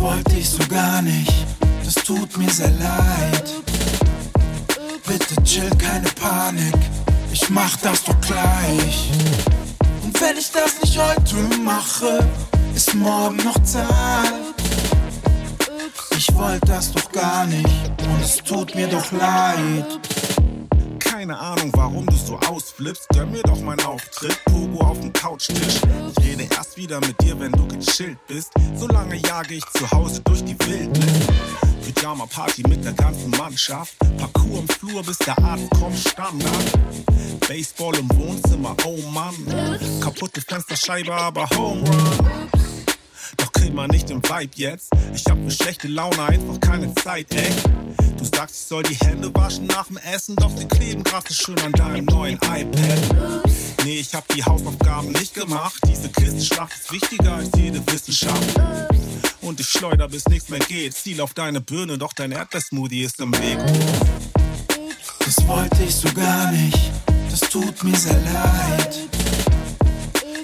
Wollte 0.00 0.36
ich 0.36 0.48
so 0.48 0.66
gar 0.68 1.02
nicht. 1.02 1.46
Das 1.84 1.94
tut 1.94 2.36
mir 2.36 2.50
sehr 2.50 2.70
leid. 2.70 3.52
Bitte 5.06 5.42
chill, 5.44 5.70
keine 5.78 6.08
Panik. 6.10 6.74
Ich 7.32 7.48
mach 7.50 7.76
das 7.78 8.02
doch 8.04 8.20
gleich. 8.20 9.10
Und 10.02 10.20
wenn 10.20 10.36
ich 10.36 10.50
das 10.50 10.80
nicht 10.82 10.98
heute 10.98 11.36
mache, 11.62 12.26
ist 12.74 12.94
morgen 12.94 13.36
noch 13.36 13.62
Zeit. 13.62 14.34
Ich 16.16 16.34
wollte 16.34 16.66
das 16.66 16.92
doch 16.92 17.10
gar 17.12 17.46
nicht 17.46 17.66
und 17.66 18.22
es 18.22 18.36
tut 18.36 18.74
mir 18.74 18.88
doch 18.88 19.10
leid. 19.12 20.00
Keine 21.20 21.38
Ahnung, 21.38 21.70
warum 21.74 22.06
du 22.06 22.16
so 22.16 22.38
ausflippst. 22.48 23.06
Gönn 23.10 23.30
mir 23.30 23.42
doch 23.42 23.60
meinen 23.60 23.84
Auftritt. 23.84 24.42
Pogo 24.46 24.80
auf 24.80 24.98
dem 25.00 25.12
Couchtisch. 25.12 25.82
Ich 26.16 26.24
rede 26.24 26.44
erst 26.56 26.78
wieder 26.78 26.98
mit 27.00 27.20
dir, 27.20 27.38
wenn 27.38 27.52
du 27.52 27.68
gechillt 27.68 28.16
bist. 28.26 28.50
Solange 28.74 29.16
jage 29.16 29.56
ich 29.56 29.66
zu 29.66 29.90
Hause 29.90 30.22
durch 30.22 30.42
die 30.42 30.58
Wildnis. 30.60 31.26
Pyjama 31.84 32.24
Party 32.24 32.62
mit 32.66 32.82
der 32.86 32.94
ganzen 32.94 33.28
Mannschaft. 33.32 33.98
Parcours 34.16 34.60
im 34.60 34.68
Flur, 34.68 35.02
bis 35.02 35.18
der 35.18 35.36
Arzt 35.44 35.68
kommt, 35.78 35.98
Standard. 35.98 36.78
Baseball 37.46 37.98
im 37.98 38.08
Wohnzimmer, 38.18 38.74
oh 38.86 38.96
Mann. 39.12 39.34
Kaputte 40.00 40.40
Fensterscheibe, 40.40 41.12
aber 41.12 41.46
Home 41.50 41.82
Run. 41.82 42.48
Krieg 43.60 43.74
mal 43.74 43.88
nicht 43.88 44.08
den 44.08 44.22
Vibe 44.22 44.52
jetzt. 44.54 44.88
Ich 45.14 45.26
hab 45.26 45.36
für 45.36 45.50
schlechte 45.50 45.86
Laune 45.86 46.22
einfach 46.22 46.58
keine 46.60 46.94
Zeit, 46.94 47.26
ey. 47.34 47.50
Du 48.16 48.24
sagst, 48.24 48.54
ich 48.54 48.66
soll 48.66 48.82
die 48.84 48.94
Hände 48.94 49.30
waschen 49.34 49.66
nach 49.66 49.86
dem 49.86 49.98
Essen, 49.98 50.34
doch 50.36 50.50
sie 50.56 50.66
kleben 50.66 51.04
gerade 51.04 51.30
schön 51.30 51.58
an 51.60 51.72
deinem 51.72 52.06
neuen 52.06 52.36
iPad. 52.36 53.44
Nee, 53.84 53.98
ich 54.00 54.14
hab 54.14 54.26
die 54.28 54.42
Hausaufgaben 54.42 55.12
nicht 55.12 55.34
gemacht. 55.34 55.78
Diese 55.86 56.08
Kistenschlacht 56.08 56.72
ist 56.72 56.90
wichtiger 56.90 57.34
als 57.34 57.50
jede 57.54 57.86
Wissenschaft. 57.92 58.58
Und 59.42 59.60
ich 59.60 59.68
schleuder 59.68 60.08
bis 60.08 60.26
nichts 60.26 60.48
mehr 60.48 60.60
geht. 60.60 60.94
Ziel 60.94 61.20
auf 61.20 61.34
deine 61.34 61.60
Birne, 61.60 61.98
doch 61.98 62.14
dein 62.14 62.32
Erdbeersmoothie 62.32 63.02
ist 63.02 63.20
im 63.20 63.32
Weg. 63.32 63.58
Das 65.18 65.46
wollte 65.46 65.82
ich 65.82 65.94
so 65.94 66.10
gar 66.14 66.50
nicht. 66.50 66.78
Das 67.30 67.40
tut 67.40 67.84
mir 67.84 67.96
sehr 67.96 68.20
leid. 68.20 68.96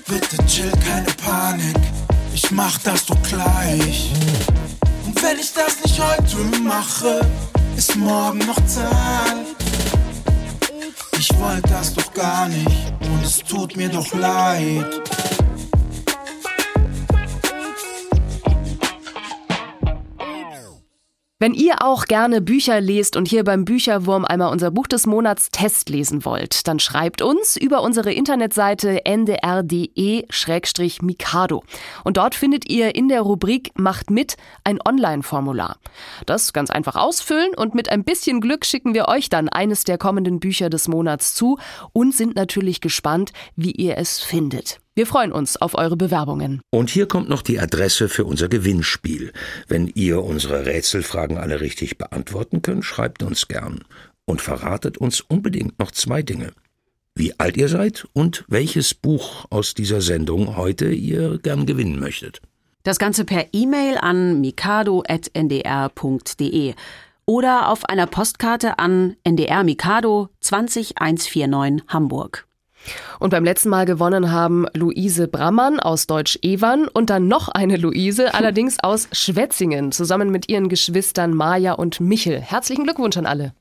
Bitte 0.07 0.37
chill, 0.47 0.73
keine 0.85 1.07
Panik. 1.25 1.77
Ich 2.37 2.51
mach 2.51 2.77
das 2.81 3.07
doch 3.07 3.17
gleich. 3.23 4.13
Und 5.07 5.23
wenn 5.23 5.39
ich 5.39 5.55
das 5.55 5.83
nicht 5.83 5.99
heute 5.99 6.37
mache, 6.63 7.27
ist 7.79 7.97
morgen 7.97 8.41
noch 8.41 8.63
Zeit. 8.67 9.47
Ich 11.19 11.31
wollte 11.39 11.67
das 11.71 11.95
doch 11.95 12.13
gar 12.13 12.47
nicht 12.51 12.93
und 13.01 13.25
es 13.25 13.39
tut 13.39 13.75
mir 13.79 13.89
doch 13.89 14.13
leid. 14.13 14.85
Wenn 21.39 21.53
ihr 21.53 21.83
auch 21.83 22.07
gerne 22.07 22.41
Bücher 22.41 22.81
lest 22.81 23.15
und 23.15 23.29
hier 23.29 23.45
beim 23.45 23.67
Bücherwurm 23.67 24.25
einmal 24.25 24.51
unser 24.51 24.71
Buch 24.71 24.87
des 24.87 25.07
Monats 25.07 25.51
Test 25.51 25.91
lesen 25.91 26.25
wollt, 26.25 26.67
dann 26.67 26.79
schreibt 26.79 27.21
uns 27.21 27.59
über 27.59 27.83
unsere 27.83 28.11
Internetseite 28.11 29.05
ndr.de-mikado. 29.05 31.63
Und 32.05 32.17
dort 32.17 32.35
findet 32.35 32.71
ihr 32.71 32.95
in 32.95 33.09
der 33.09 33.21
Rubrik 33.21 33.79
Macht 33.79 34.09
mit 34.09 34.39
ein 34.65 34.79
Online-Formular. 34.83 35.77
Das 36.25 36.55
ganz 36.55 36.71
einfach 36.71 36.97
ausfüllen 36.97 37.55
und 37.55 37.75
mit 37.75 37.91
ein 37.91 38.03
bisschen 38.03 38.41
Glück 38.41 38.65
schicken 38.65 38.95
wir 38.95 39.09
euch 39.09 39.29
dann 39.29 39.51
eines 39.51 39.85
der 39.85 39.99
kommenden 39.99 40.41
Bücher 40.41 40.71
des 40.71 40.89
Monats 40.89 41.35
zu 41.35 41.59
und 41.93 42.15
sind 42.15 42.35
natürlich 42.35 42.81
gespannt, 42.81 43.35
wie 43.57 43.73
ihr 43.73 43.99
es 43.99 44.21
findet. 44.21 44.79
Wir 44.97 45.07
freuen 45.07 45.31
uns 45.31 45.59
auf 45.59 45.77
eure 45.77 45.99
Bewerbungen. 45.99 46.63
Und 46.71 46.89
hier 46.89 47.07
kommt 47.07 47.29
noch 47.29 47.43
die 47.43 47.61
Adresse 47.61 48.09
für 48.09 48.25
unser 48.25 48.49
Gewinnspiel. 48.49 49.31
Wenn 49.69 49.89
ihr 49.89 50.25
unsere 50.25 50.65
Rätselfragen 50.65 51.37
alle 51.37 51.61
richtig 51.61 51.99
beantworten 51.99 52.63
könnt, 52.63 52.87
schreibt 52.87 53.23
uns 53.23 53.47
gern 53.47 53.85
und 54.25 54.41
verratet 54.41 54.97
uns 54.97 55.21
unbedingt 55.21 55.79
noch 55.79 55.91
zwei 55.91 56.23
Dinge. 56.23 56.53
Wie 57.15 57.39
alt 57.39 57.59
ihr 57.59 57.69
seid 57.69 58.07
und 58.15 58.47
welches 58.49 58.95
Buch 58.95 59.45
aus 59.51 59.75
dieser 59.75 60.01
Sendung 60.01 60.57
heute 60.57 60.89
ihr 60.89 61.37
gern 61.41 61.67
gewinnen 61.67 62.01
möchtet. 62.01 62.41
Das 62.83 62.99
Ganze 62.99 63.27
per 63.27 63.49
E-Mail 63.53 63.99
an 63.99 64.41
mikado.ndr.de 64.41 65.05
oder 67.27 67.69
auf 67.69 67.85
einer 67.85 68.07
Postkarte 68.07 68.79
an 68.79 69.17
NDR 69.25 69.63
Mikado 69.63 70.31
20149 70.41 71.85
Hamburg. 71.89 72.46
Und 73.19 73.31
beim 73.31 73.45
letzten 73.45 73.69
Mal 73.69 73.87
gewonnen 73.87 74.33
haben 74.33 74.67
Luise 74.75 75.29
Brammann 75.29 75.81
aus 75.81 76.07
Deutsch 76.07 76.39
Ewan 76.43 76.89
und 76.89 77.11
dann 77.11 77.29
noch 77.29 77.49
eine 77.49 77.77
Luise, 77.77 78.35
allerdings 78.35 78.79
aus 78.83 79.09
Schwetzingen, 79.13 79.93
zusammen 79.93 80.31
mit 80.31 80.49
ihren 80.49 80.69
Geschwistern 80.69 81.35
Maja 81.35 81.73
und 81.73 82.01
Michel. 82.01 82.41
Herzlichen 82.41 82.85
Glückwunsch 82.85 83.17
an 83.17 83.27
alle. 83.27 83.53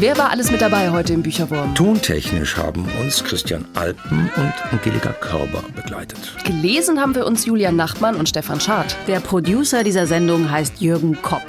Wer 0.00 0.16
war 0.16 0.30
alles 0.30 0.52
mit 0.52 0.60
dabei 0.60 0.90
heute 0.92 1.12
im 1.12 1.22
Bücherwurm? 1.24 1.74
Tontechnisch 1.74 2.56
haben 2.56 2.86
uns 3.00 3.24
Christian 3.24 3.64
Alpen 3.74 4.30
und 4.36 4.52
Angelika 4.70 5.10
Körber 5.10 5.64
begleitet. 5.74 6.36
Gelesen 6.44 7.00
haben 7.00 7.16
wir 7.16 7.26
uns 7.26 7.44
Julian 7.44 7.74
Nachtmann 7.74 8.14
und 8.14 8.28
Stefan 8.28 8.60
Schad. 8.60 8.96
Der 9.08 9.18
Producer 9.18 9.82
dieser 9.82 10.06
Sendung 10.06 10.52
heißt 10.52 10.80
Jürgen 10.80 11.20
Kopp. 11.20 11.42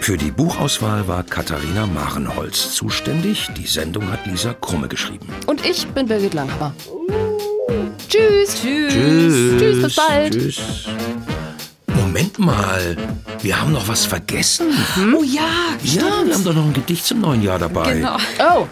Für 0.00 0.16
die 0.16 0.32
Buchauswahl 0.32 1.06
war 1.06 1.22
Katharina 1.22 1.86
Marenholz 1.86 2.74
zuständig. 2.74 3.48
Die 3.56 3.68
Sendung 3.68 4.10
hat 4.10 4.26
Lisa 4.26 4.52
Krumme 4.52 4.88
geschrieben. 4.88 5.28
Und 5.46 5.64
ich 5.64 5.86
bin 5.86 6.08
Birgit 6.08 6.34
Langhammer. 6.34 6.74
Tschüss. 8.08 8.60
Tschüss. 8.60 8.92
Tschüss. 8.92 9.60
Tschüss, 9.60 9.82
bis 9.82 9.94
bald. 9.94 10.32
Tschüss. 10.32 10.88
Moment 12.12 12.38
mal, 12.38 12.94
wir 13.40 13.58
haben 13.58 13.72
noch 13.72 13.88
was 13.88 14.04
vergessen. 14.04 14.66
Hm? 14.96 15.14
Oh 15.14 15.22
ja, 15.22 15.40
Ja, 15.82 16.02
wir 16.22 16.34
haben 16.34 16.44
doch 16.44 16.52
noch 16.52 16.66
ein 16.66 16.74
Gedicht 16.74 17.06
zum 17.06 17.22
neuen 17.22 17.40
Jahr 17.42 17.58
dabei. 17.58 17.94
Genau. 17.94 18.18
Oh, 18.38 18.66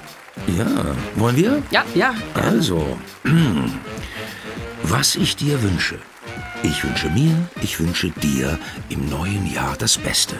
Ja, 0.58 0.66
wollen 1.14 1.36
wir? 1.36 1.62
ja. 1.70 1.82
Ja, 1.94 2.12
Also, 2.34 2.98
was 4.82 5.14
ich 5.16 5.36
dir 5.36 5.62
wünsche. 5.62 5.94
Ich 6.62 6.84
wünsche 6.84 7.08
mir, 7.08 7.34
ich 7.62 7.80
wünsche 7.80 8.10
dir 8.10 8.58
im 8.90 9.08
neuen 9.08 9.50
Jahr 9.50 9.74
das 9.78 9.96
Beste. 9.96 10.36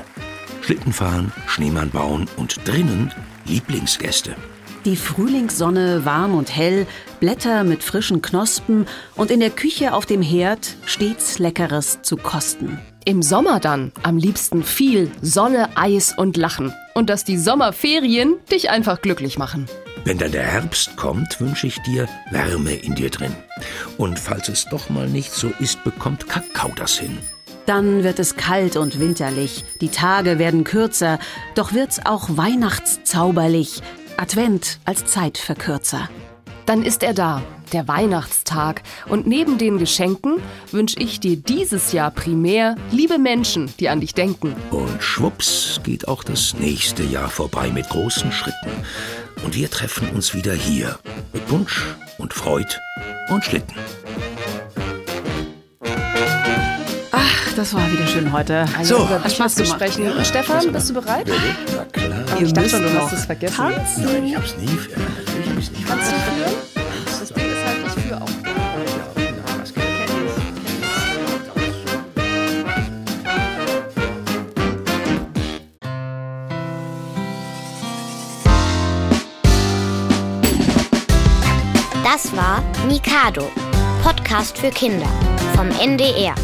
Schlitten 0.61 0.93
fahren, 0.93 1.33
Schneemann 1.47 1.89
bauen 1.89 2.29
und 2.37 2.69
drinnen 2.69 3.15
Lieblingsgäste. 3.47 4.37
Die 4.85 4.97
Frühlingssonne 4.97 6.05
warm 6.05 6.35
und 6.35 6.55
hell, 6.55 6.87
Blätter 7.19 7.65
mit 7.65 7.83
frischen 7.83 8.21
Knospen 8.21 8.87
und 9.17 9.31
in 9.31 9.41
der 9.41 9.51
Küche 9.51 9.95
auf 9.95 10.05
dem 10.05 10.21
Herd 10.21 10.77
stets 10.85 11.39
Leckeres 11.39 12.01
zu 12.03 12.19
kosten. 12.19 12.79
Im 13.07 13.23
Sommer 13.23 13.61
dann 13.61 13.93
am 14.03 14.19
liebsten 14.19 14.63
viel 14.63 15.11
Sonne, 15.23 15.71
Eis 15.75 16.13
und 16.17 16.37
Lachen. 16.37 16.75
Und 16.95 17.09
dass 17.09 17.25
die 17.25 17.39
Sommerferien 17.39 18.37
dich 18.53 18.69
einfach 18.69 19.01
glücklich 19.01 19.39
machen. 19.39 19.67
Wenn 20.05 20.19
dann 20.19 20.33
der 20.33 20.43
Herbst 20.43 20.97
kommt, 20.97 21.41
wünsche 21.41 21.67
ich 21.67 21.79
dir 21.83 22.07
Wärme 22.31 22.75
in 22.75 22.95
dir 22.95 23.09
drin. 23.09 23.35
Und 23.97 24.19
falls 24.19 24.49
es 24.51 24.67
doch 24.67 24.91
mal 24.91 25.09
nicht 25.09 25.33
so 25.33 25.51
ist, 25.61 25.83
bekommt 25.83 26.29
Kakao 26.29 26.73
das 26.77 26.99
hin. 26.99 27.19
Dann 27.65 28.05
wird 28.05 28.19
es 28.19 28.37
kalt 28.37 28.77
und 28.77 29.01
winterlich, 29.01 29.65
die 29.81 29.91
Tage 29.91 30.39
werden 30.39 30.65
kürzer, 30.65 31.19
doch 31.55 31.73
wird's 31.73 32.05
auch 32.05 32.29
weihnachtszauberlich, 32.31 33.83
Advent 34.17 34.79
als 34.85 35.07
Zeitverkürzer. 35.07 36.09
Dann 36.67 36.83
ist 36.83 37.03
er 37.03 37.15
da, 37.15 37.43
der 37.73 37.89
Weihnachtstag. 37.89 38.83
Und 39.09 39.27
neben 39.27 39.59
den 39.59 39.79
Geschenken 39.79 40.41
wünsche 40.71 40.99
ich 40.99 41.21
dir 41.21 41.37
dieses 41.37 41.93
Jahr 41.93 42.11
primär 42.11 42.77
liebe 42.91 43.19
Menschen, 43.19 43.73
die 43.79 43.89
an 43.89 44.01
dich 44.01 44.15
denken. 44.15 44.55
Und 44.71 45.03
schwupps 45.03 45.81
geht 45.83 46.09
auch 46.09 46.25
das 46.25 46.55
nächste 46.55 47.03
Jahr 47.03 47.29
vorbei 47.29 47.71
mit 47.71 47.89
großen 47.89 48.33
Schritten. 48.33 48.71
Und 49.45 49.55
wir 49.55 49.71
treffen 49.71 50.11
uns 50.11 50.35
wieder 50.35 50.53
hier 50.53 50.99
mit 51.33 51.47
Punsch 51.47 51.85
und 52.19 52.33
Freud 52.35 52.69
und 53.29 53.45
Schlitten. 53.45 53.75
das 57.61 57.75
war 57.75 57.93
wieder 57.93 58.07
schön 58.07 58.33
heute. 58.33 58.65
So. 58.83 59.07
hat 59.07 59.31
Spaß 59.31 59.57
zu 59.57 59.67
sprechen. 59.67 60.11
Und 60.11 60.27
Stefan, 60.27 60.73
bist 60.73 60.89
du 60.89 60.95
bereit? 60.95 61.31
Na 61.77 61.85
klar. 61.85 62.25
Oh, 62.35 62.43
ich 62.43 62.53
dachte 62.55 62.71
schon, 62.71 62.83
du 62.83 62.95
hast 62.99 63.13
es 63.13 63.27
vergessen. 63.27 63.57
tanzen. 63.57 64.05
Nein, 64.05 64.25
ich 64.25 64.37
hab's 64.37 64.55
nie. 64.57 64.67
äh, 64.67 64.99
Natürlich 65.27 65.51
hab 65.51 65.59
ich's 65.59 65.71
nie. 65.73 65.85
Kannst 65.87 66.13
Mikado, 82.91 83.49
Podcast 84.03 84.59
für 84.59 84.71
Kinder 84.71 85.07
vom 85.55 85.69
NDR. 85.69 86.35